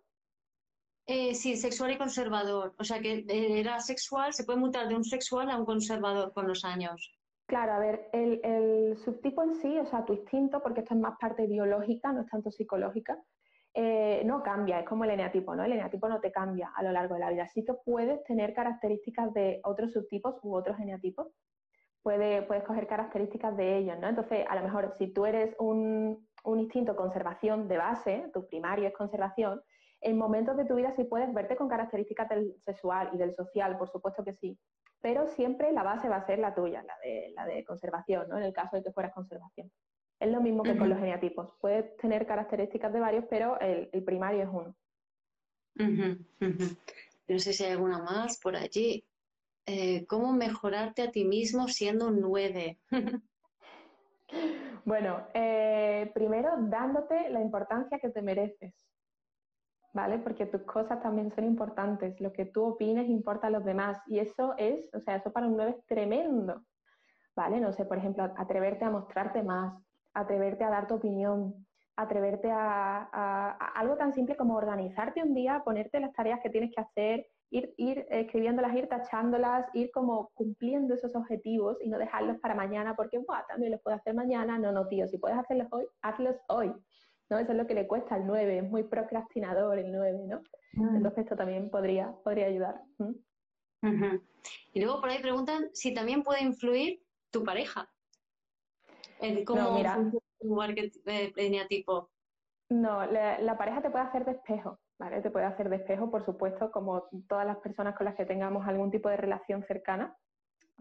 Eh, 1.06 1.34
sí, 1.34 1.56
sexual 1.56 1.92
y 1.92 1.98
conservador. 1.98 2.74
O 2.78 2.84
sea 2.84 3.00
que 3.00 3.24
eh, 3.28 3.60
era 3.60 3.78
sexual, 3.80 4.32
se 4.32 4.44
puede 4.44 4.58
mutar 4.58 4.88
de 4.88 4.96
un 4.96 5.04
sexual 5.04 5.48
a 5.50 5.56
un 5.56 5.64
conservador 5.64 6.32
con 6.32 6.48
los 6.48 6.64
años. 6.64 7.16
Claro, 7.46 7.74
a 7.74 7.78
ver, 7.78 8.08
el, 8.12 8.96
subtipo 8.96 9.44
en 9.44 9.54
sí, 9.54 9.78
o 9.78 9.86
sea, 9.86 10.04
tu 10.04 10.14
instinto, 10.14 10.60
porque 10.60 10.80
esto 10.80 10.94
es 10.94 11.00
más 11.00 11.16
parte 11.20 11.46
biológica, 11.46 12.12
no 12.12 12.22
es 12.22 12.26
tanto 12.26 12.50
psicológica, 12.50 13.16
eh, 13.72 14.22
no 14.24 14.42
cambia, 14.42 14.80
es 14.80 14.88
como 14.88 15.04
el 15.04 15.10
eneatipo, 15.10 15.54
¿no? 15.54 15.62
El 15.62 15.72
eneatipo 15.72 16.08
no 16.08 16.18
te 16.18 16.32
cambia 16.32 16.72
a 16.74 16.82
lo 16.82 16.90
largo 16.90 17.14
de 17.14 17.20
la 17.20 17.30
vida. 17.30 17.46
Sí 17.46 17.64
que 17.64 17.74
puedes 17.84 18.24
tener 18.24 18.52
características 18.52 19.32
de 19.32 19.60
otros 19.62 19.92
subtipos 19.92 20.34
u 20.42 20.56
otros 20.56 20.76
eneatipos, 20.80 21.28
puedes 22.02 22.64
coger 22.64 22.88
características 22.88 23.56
de 23.56 23.78
ellos, 23.78 23.96
¿no? 24.00 24.08
Entonces, 24.08 24.44
a 24.48 24.56
lo 24.56 24.62
mejor 24.62 24.94
si 24.98 25.12
tú 25.12 25.24
eres 25.24 25.54
un, 25.60 26.26
un 26.42 26.60
instinto 26.60 26.96
conservación 26.96 27.68
de 27.68 27.76
base, 27.76 28.30
tu 28.32 28.48
primario 28.48 28.88
es 28.88 28.94
conservación, 28.94 29.60
en 30.06 30.16
momentos 30.16 30.56
de 30.56 30.64
tu 30.64 30.76
vida 30.76 30.94
sí 30.94 31.02
puedes 31.02 31.34
verte 31.34 31.56
con 31.56 31.68
características 31.68 32.28
del 32.28 32.54
sexual 32.64 33.10
y 33.12 33.18
del 33.18 33.34
social, 33.34 33.76
por 33.76 33.90
supuesto 33.90 34.22
que 34.22 34.34
sí, 34.34 34.56
pero 35.00 35.26
siempre 35.26 35.72
la 35.72 35.82
base 35.82 36.08
va 36.08 36.16
a 36.16 36.26
ser 36.26 36.38
la 36.38 36.54
tuya, 36.54 36.84
la 36.84 36.96
de, 37.02 37.32
la 37.34 37.44
de 37.44 37.64
conservación, 37.64 38.28
¿no? 38.28 38.38
En 38.38 38.44
el 38.44 38.52
caso 38.52 38.76
de 38.76 38.84
que 38.84 38.92
fueras 38.92 39.12
conservación. 39.12 39.70
Es 40.20 40.30
lo 40.30 40.40
mismo 40.40 40.62
que 40.62 40.78
con 40.78 40.88
los 40.88 40.98
geneatipos. 40.98 41.52
Puedes 41.60 41.96
tener 41.96 42.24
características 42.24 42.92
de 42.92 43.00
varios, 43.00 43.24
pero 43.28 43.58
el, 43.60 44.02
primario 44.04 44.44
es 44.44 44.48
uno. 44.50 44.74
No 47.28 47.38
sé 47.40 47.52
si 47.52 47.64
hay 47.64 47.72
alguna 47.72 47.98
más 47.98 48.38
por 48.38 48.54
allí. 48.56 49.04
Eh, 49.66 50.06
¿Cómo 50.06 50.32
mejorarte 50.32 51.02
a 51.02 51.10
ti 51.10 51.24
mismo 51.24 51.66
siendo 51.66 52.06
un 52.06 52.20
9? 52.20 52.78
bueno, 54.84 55.26
eh, 55.34 56.10
primero 56.14 56.50
dándote 56.60 57.28
la 57.30 57.40
importancia 57.40 57.98
que 57.98 58.10
te 58.10 58.22
mereces. 58.22 58.85
¿Vale? 59.96 60.18
Porque 60.18 60.44
tus 60.44 60.62
cosas 60.62 61.00
también 61.00 61.32
son 61.32 61.44
importantes, 61.44 62.20
lo 62.20 62.30
que 62.30 62.44
tú 62.44 62.64
opines 62.64 63.08
importa 63.08 63.46
a 63.46 63.50
los 63.50 63.64
demás 63.64 63.98
y 64.06 64.18
eso 64.18 64.54
es, 64.58 64.90
o 64.94 65.00
sea, 65.00 65.16
eso 65.16 65.32
para 65.32 65.46
un 65.46 65.56
9 65.56 65.76
es 65.78 65.86
tremendo, 65.86 66.62
¿vale? 67.34 67.60
No 67.60 67.72
sé, 67.72 67.86
por 67.86 67.96
ejemplo, 67.96 68.30
atreverte 68.36 68.84
a 68.84 68.90
mostrarte 68.90 69.42
más, 69.42 69.72
atreverte 70.12 70.64
a 70.64 70.68
dar 70.68 70.86
tu 70.86 70.96
opinión, 70.96 71.66
atreverte 71.96 72.50
a, 72.52 73.52
algo 73.74 73.96
tan 73.96 74.12
simple 74.12 74.36
como 74.36 74.56
organizarte 74.56 75.22
un 75.22 75.32
día, 75.32 75.62
ponerte 75.64 75.98
las 75.98 76.12
tareas 76.12 76.40
que 76.42 76.50
tienes 76.50 76.74
que 76.74 76.82
hacer, 76.82 77.26
ir, 77.48 77.72
ir 77.78 78.06
escribiéndolas, 78.10 78.74
ir 78.74 78.88
tachándolas, 78.90 79.66
ir 79.72 79.90
como 79.92 80.28
cumpliendo 80.34 80.92
esos 80.92 81.16
objetivos 81.16 81.78
y 81.80 81.88
no 81.88 81.96
dejarlos 81.96 82.36
para 82.40 82.54
mañana 82.54 82.94
porque, 82.94 83.16
Buah, 83.16 83.46
también 83.48 83.72
los 83.72 83.80
puedo 83.80 83.96
hacer 83.96 84.12
mañana. 84.12 84.58
No, 84.58 84.72
no, 84.72 84.86
tío, 84.88 85.08
si 85.08 85.16
puedes 85.16 85.38
hacerlos 85.38 85.68
hoy, 85.70 85.86
hazlos 86.02 86.36
hoy. 86.48 86.70
¿No? 87.28 87.38
Eso 87.38 87.52
es 87.52 87.58
lo 87.58 87.66
que 87.66 87.74
le 87.74 87.86
cuesta 87.86 88.14
al 88.14 88.26
9, 88.26 88.58
es 88.58 88.70
muy 88.70 88.84
procrastinador 88.84 89.78
el 89.78 89.92
9, 89.92 90.18
¿no? 90.26 90.42
Mm. 90.74 90.96
Entonces 90.96 91.24
esto 91.24 91.36
también 91.36 91.70
podría, 91.70 92.12
podría 92.24 92.46
ayudar. 92.46 92.82
Y 94.72 94.80
luego 94.80 95.00
por 95.00 95.10
ahí 95.10 95.20
preguntan 95.20 95.70
si 95.72 95.94
también 95.94 96.22
puede 96.22 96.42
influir 96.42 97.00
tu 97.30 97.44
pareja 97.44 97.88
en 99.20 99.44
cómo 99.44 99.62
no, 99.62 99.74
mira, 99.74 99.94
funciona 100.40 101.66
tipo. 101.68 102.10
No, 102.68 103.06
la, 103.06 103.38
la, 103.38 103.56
pareja 103.56 103.80
te 103.80 103.90
puede 103.90 104.04
hacer 104.04 104.24
de 104.24 104.32
espejo, 104.32 104.78
¿vale? 104.98 105.22
Te 105.22 105.30
puede 105.30 105.46
hacer 105.46 105.68
de 105.68 105.76
espejo, 105.76 106.10
por 106.10 106.24
supuesto, 106.24 106.70
como 106.72 107.08
todas 107.28 107.46
las 107.46 107.58
personas 107.58 107.96
con 107.96 108.06
las 108.06 108.16
que 108.16 108.26
tengamos 108.26 108.66
algún 108.66 108.90
tipo 108.90 109.08
de 109.08 109.16
relación 109.16 109.62
cercana, 109.64 110.16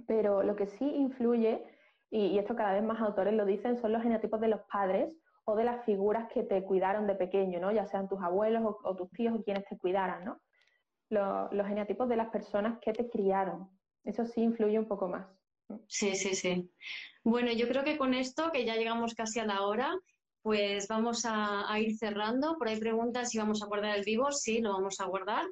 pero 0.07 0.41
lo 0.41 0.55
que 0.55 0.67
sí 0.67 0.85
influye, 0.85 1.63
y, 2.09 2.27
y 2.27 2.39
esto 2.39 2.55
cada 2.55 2.73
vez 2.73 2.83
más 2.83 2.99
autores 3.01 3.33
lo 3.33 3.45
dicen, 3.45 3.77
son 3.77 3.91
los 3.91 4.01
genotipos 4.01 4.41
de 4.41 4.47
los 4.47 4.61
padres 4.61 5.13
o 5.45 5.55
de 5.55 5.63
las 5.63 5.85
figuras 5.85 6.27
que 6.33 6.43
te 6.43 6.63
cuidaron 6.63 7.07
de 7.07 7.15
pequeño, 7.15 7.59
¿no? 7.59 7.71
Ya 7.71 7.85
sean 7.85 8.07
tus 8.09 8.21
abuelos 8.21 8.63
o, 8.83 8.95
tus 8.95 9.09
tíos 9.11 9.35
o 9.35 9.43
quienes 9.43 9.65
te 9.65 9.77
cuidaran, 9.77 10.25
¿no? 10.25 10.41
Los, 11.09 11.53
los 11.53 11.67
genotipos 11.67 12.09
de 12.09 12.17
las 12.17 12.29
personas 12.29 12.79
que 12.79 12.93
te 12.93 13.09
criaron. 13.09 13.69
Eso 14.03 14.25
sí 14.25 14.41
influye 14.41 14.77
un 14.79 14.87
poco 14.87 15.07
más. 15.07 15.27
Sí, 15.87 16.15
sí, 16.15 16.35
sí. 16.35 16.71
Bueno, 17.23 17.51
yo 17.51 17.67
creo 17.67 17.83
que 17.83 17.97
con 17.97 18.13
esto, 18.13 18.51
que 18.51 18.65
ya 18.65 18.75
llegamos 18.75 19.15
casi 19.15 19.39
a 19.39 19.45
la 19.45 19.61
hora, 19.63 19.95
pues 20.41 20.87
vamos 20.87 21.25
a, 21.25 21.67
ir 21.79 21.97
cerrando. 21.97 22.57
Por 22.57 22.67
ahí 22.67 22.79
preguntas 22.79 23.31
si 23.31 23.39
vamos 23.39 23.63
a 23.63 23.65
guardar 23.65 23.97
el 23.97 24.03
vivo. 24.03 24.31
Sí, 24.31 24.61
lo 24.61 24.73
vamos 24.73 24.99
a 24.99 25.05
guardar. 25.05 25.43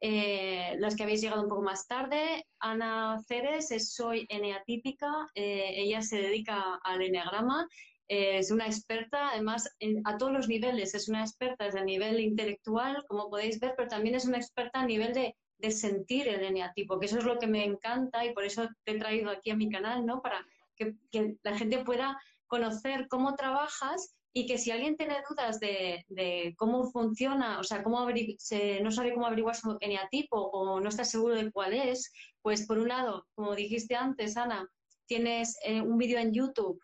Eh, 0.00 0.74
las 0.78 0.96
que 0.96 1.04
habéis 1.04 1.20
llegado 1.20 1.42
un 1.42 1.48
poco 1.48 1.62
más 1.62 1.86
tarde, 1.86 2.46
Ana 2.58 3.18
Ceres 3.28 3.70
es 3.70 3.92
Soy 3.94 4.26
Eneatípica. 4.28 5.28
Eh, 5.34 5.74
ella 5.76 6.02
se 6.02 6.16
dedica 6.16 6.80
al 6.82 7.02
eneagrama 7.02 7.68
es 8.10 8.50
una 8.50 8.66
experta, 8.66 9.30
además, 9.30 9.72
a 10.04 10.18
todos 10.18 10.32
los 10.32 10.48
niveles. 10.48 10.96
Es 10.96 11.08
una 11.08 11.20
experta 11.20 11.66
desde 11.66 11.78
el 11.78 11.86
nivel 11.86 12.18
intelectual, 12.18 13.04
como 13.06 13.30
podéis 13.30 13.60
ver, 13.60 13.74
pero 13.76 13.88
también 13.88 14.16
es 14.16 14.24
una 14.24 14.38
experta 14.38 14.80
a 14.80 14.86
nivel 14.86 15.14
de, 15.14 15.36
sentir 15.70 16.26
el 16.26 16.42
eneatipo, 16.42 16.98
que 16.98 17.06
eso 17.06 17.18
es 17.18 17.24
lo 17.24 17.38
que 17.38 17.46
me 17.46 17.62
encanta 17.64 18.24
y 18.24 18.32
por 18.32 18.44
eso 18.44 18.66
te 18.82 18.92
he 18.92 18.98
traído 18.98 19.30
aquí 19.30 19.50
a 19.50 19.56
mi 19.56 19.68
canal, 19.68 20.04
¿no? 20.06 20.22
Para 20.22 20.44
que, 20.74 20.96
la 21.42 21.56
gente 21.56 21.84
pueda 21.84 22.18
conocer 22.48 23.06
cómo 23.08 23.36
trabajas 23.36 24.16
y 24.32 24.46
que 24.46 24.58
si 24.58 24.72
alguien 24.72 24.96
tiene 24.96 25.18
dudas 25.28 25.60
de, 25.60 26.54
cómo 26.56 26.90
funciona, 26.90 27.60
o 27.60 27.62
sea, 27.62 27.84
cómo 27.84 28.00
no 28.00 28.90
sabe 28.90 29.14
cómo 29.14 29.26
averiguar 29.26 29.54
su 29.54 29.76
eneatipo 29.80 30.36
o 30.36 30.80
no 30.80 30.88
está 30.88 31.04
seguro 31.04 31.36
de 31.36 31.52
cuál 31.52 31.74
es, 31.74 32.10
pues 32.42 32.66
por 32.66 32.78
un 32.78 32.88
lado, 32.88 33.28
como 33.34 33.54
dijiste 33.54 33.94
antes, 33.94 34.36
Ana, 34.36 34.66
tienes 35.06 35.58
eh, 35.62 35.80
un 35.80 35.98
vídeo 35.98 36.18
en 36.18 36.32
YouTube 36.32 36.80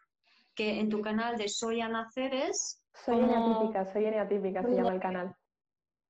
que 0.57 0.81
en 0.81 0.89
tu 0.89 1.01
canal 1.01 1.37
de 1.37 1.49
Soy 1.49 1.81
Ana 1.81 2.09
Ceres, 2.13 2.83
Soy 3.05 3.19
eneatípica, 3.19 3.85
soy 3.93 4.05
eneatípica, 4.07 4.63
se 4.63 4.75
llama 4.75 4.95
el 4.95 5.01
canal. 5.01 5.37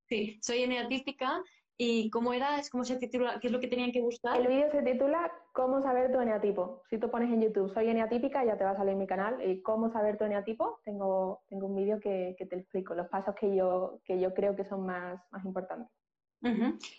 Sí, 0.08 0.38
soy 0.40 0.62
eneatípica. 0.62 1.42
¿Y 1.78 2.08
cómo 2.08 2.32
era? 2.32 2.58
¿Cómo 2.72 2.84
se 2.84 2.96
titula? 2.96 3.38
¿Qué 3.38 3.48
es 3.48 3.52
lo 3.52 3.60
que 3.60 3.68
tenían 3.68 3.92
que 3.92 4.00
buscar? 4.00 4.40
El 4.40 4.46
vídeo 4.46 4.70
se 4.70 4.82
titula 4.82 5.30
¿Cómo 5.52 5.82
saber 5.82 6.10
tu 6.10 6.20
eneatipo? 6.20 6.82
Si 6.88 6.96
tú 6.98 7.10
pones 7.10 7.30
en 7.30 7.42
YouTube 7.42 7.72
soy 7.74 7.88
eneatípica, 7.88 8.44
ya 8.44 8.56
te 8.56 8.64
va 8.64 8.70
a 8.70 8.76
salir 8.76 8.96
mi 8.96 9.06
canal. 9.06 9.42
Y 9.46 9.60
¿Cómo 9.60 9.92
saber 9.92 10.16
tu 10.16 10.24
eneatipo? 10.24 10.80
Tengo, 10.84 11.42
tengo 11.48 11.66
un 11.66 11.76
vídeo 11.76 12.00
que, 12.00 12.34
te 12.38 12.56
explico 12.56 12.94
los 12.94 13.08
pasos 13.08 13.34
que 13.38 13.54
yo, 13.54 14.00
que 14.04 14.18
yo 14.18 14.32
creo 14.32 14.56
que 14.56 14.64
son 14.64 14.86
más, 14.86 15.20
más 15.30 15.44
importantes. 15.44 15.88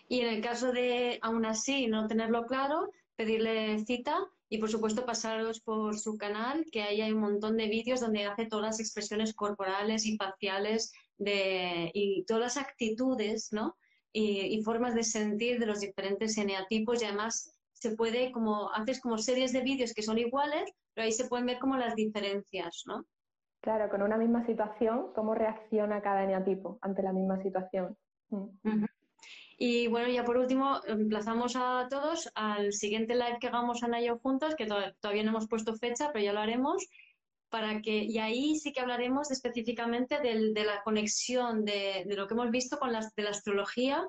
Y 0.09 0.21
en 0.21 0.27
el 0.27 0.41
caso 0.41 0.73
de, 0.73 1.19
aún 1.21 1.45
así, 1.45 1.87
no 1.87 2.05
tenerlo 2.07 2.45
claro, 2.45 2.89
pedirle 3.15 3.79
cita 3.79 4.17
y, 4.49 4.59
por 4.59 4.69
supuesto, 4.69 5.05
pasaros 5.05 5.59
por 5.59 5.97
su 5.99 6.17
canal, 6.17 6.65
que 6.71 6.81
ahí 6.81 7.01
hay 7.01 7.11
un 7.11 7.19
montón 7.19 7.57
de 7.57 7.67
vídeos 7.67 7.99
donde 7.99 8.25
hace 8.25 8.45
todas 8.45 8.65
las 8.65 8.79
expresiones 8.79 9.33
corporales 9.33 10.05
y 10.05 10.15
faciales 10.15 10.93
de, 11.17 11.91
y 11.93 12.23
todas 12.25 12.43
las 12.43 12.57
actitudes, 12.57 13.49
¿no? 13.51 13.75
Y, 14.13 14.61
formas 14.63 14.95
de 14.95 15.03
sentir 15.03 15.59
de 15.59 15.65
los 15.65 15.81
diferentes 15.81 16.37
eneatipos 16.37 17.01
y 17.01 17.05
además 17.05 17.53
se 17.73 17.95
puede 17.95 18.31
como, 18.31 18.71
haces 18.73 18.99
como 18.99 19.17
series 19.17 19.53
de 19.53 19.61
vídeos 19.61 19.93
que 19.93 20.01
son 20.01 20.17
iguales, 20.17 20.71
pero 20.93 21.05
ahí 21.05 21.11
se 21.11 21.27
pueden 21.27 21.45
ver 21.45 21.59
como 21.59 21.77
las 21.77 21.93
diferencias, 21.95 22.83
¿no? 22.87 23.05
Claro, 23.61 23.89
con 23.89 24.01
una 24.01 24.17
misma 24.17 24.45
situación, 24.45 25.11
cómo 25.13 25.35
reacciona 25.35 26.01
cada 26.01 26.23
eneatipo 26.23 26.79
ante 26.81 27.03
la 27.03 27.11
misma 27.11 27.41
situación. 27.43 27.95
Mm. 28.29 28.85
Y 29.59 29.87
bueno, 29.87 30.07
ya 30.09 30.23
por 30.23 30.37
último, 30.37 30.79
emplazamos 30.85 31.55
a 31.55 31.87
todos 31.89 32.29
al 32.35 32.73
siguiente 32.73 33.15
live 33.15 33.39
que 33.41 33.47
hagamos 33.47 33.81
Ana 33.81 33.99
y 33.99 34.05
yo 34.05 34.19
juntos, 34.19 34.55
que 34.55 34.67
todavía 34.67 35.23
no 35.23 35.29
hemos 35.29 35.47
puesto 35.47 35.75
fecha, 35.75 36.11
pero 36.13 36.23
ya 36.23 36.33
lo 36.33 36.41
haremos, 36.41 36.87
para 37.49 37.81
que, 37.81 38.03
y 38.03 38.19
ahí 38.19 38.55
sí 38.57 38.71
que 38.71 38.81
hablaremos 38.81 39.31
específicamente 39.31 40.19
de 40.19 40.63
la 40.63 40.83
conexión 40.83 41.65
de, 41.65 42.05
lo 42.05 42.27
que 42.27 42.35
hemos 42.35 42.51
visto 42.51 42.77
con 42.77 42.91
la, 42.91 42.99
de 43.15 43.23
la 43.23 43.31
astrología 43.31 44.05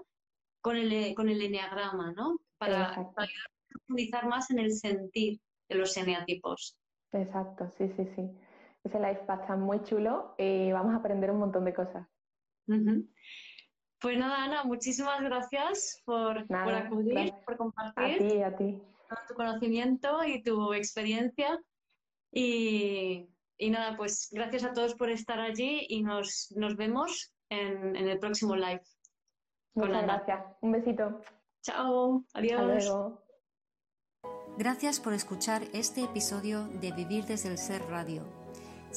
con 0.61 0.77
el, 0.77 1.15
con 1.15 1.29
el 1.29 1.41
enneagrama, 1.41 2.13
¿no? 2.13 2.39
Para, 2.59 2.95
para 3.15 3.29
profundizar 3.69 4.27
más 4.27 4.51
en 4.51 4.59
el 4.59 4.73
sentir 4.73 5.41
de 5.69 5.77
los 5.77 5.97
eneatipos. 5.97 6.77
Exacto, 7.13 7.71
sí, 7.79 7.89
sí, 7.97 8.07
sí. 8.17 8.23
Ese 8.85 8.99
live 8.99 9.25
va 9.29 9.35
a 9.35 9.41
estar 9.41 9.57
muy 9.57 9.83
chulo 9.85 10.35
y 10.37 10.73
vamos 10.73 10.95
a 10.95 10.99
aprender 10.99 11.31
un 11.31 11.39
montón 11.39 11.65
de 11.65 11.75
cosas. 11.75 12.07
Pues 14.01 14.17
nada, 14.17 14.45
Ana, 14.45 14.65
muchísimas 14.65 15.21
gracias 15.23 16.03
por, 16.05 16.47
por 16.47 16.75
acudir, 16.75 17.33
por 17.45 17.57
compartir. 17.57 18.45
A 18.45 18.57
ti, 18.57 18.81
Tu 19.27 19.35
conocimiento 19.35 20.25
y 20.25 20.43
tu 20.43 20.73
experiencia. 20.73 21.61
Y, 22.33 23.29
nada, 23.59 23.97
pues 23.97 24.29
gracias 24.31 24.65
a 24.65 24.73
todos 24.73 24.95
por 24.95 25.11
estar 25.11 25.41
allí 25.41 25.87
y 25.89 26.03
nos, 26.03 26.53
nos 26.57 26.77
vemos 26.77 27.35
en, 27.49 27.97
el 27.97 28.19
próximo 28.19 28.55
live. 28.55 28.83
Muchas 29.75 30.03
gracias. 30.03 30.45
Un 30.61 30.73
besito. 30.73 31.21
Chao. 31.63 32.25
Adiós. 32.35 32.91
Gracias 34.57 35.01
por 35.01 35.13
escuchar 35.13 35.63
este 35.73 36.03
episodio 36.03 36.69
de 36.81 36.93
Vivir 36.93 37.25
desde 37.25 37.49
el 37.49 37.59
Ser 37.59 37.83
Radio. 37.89 38.38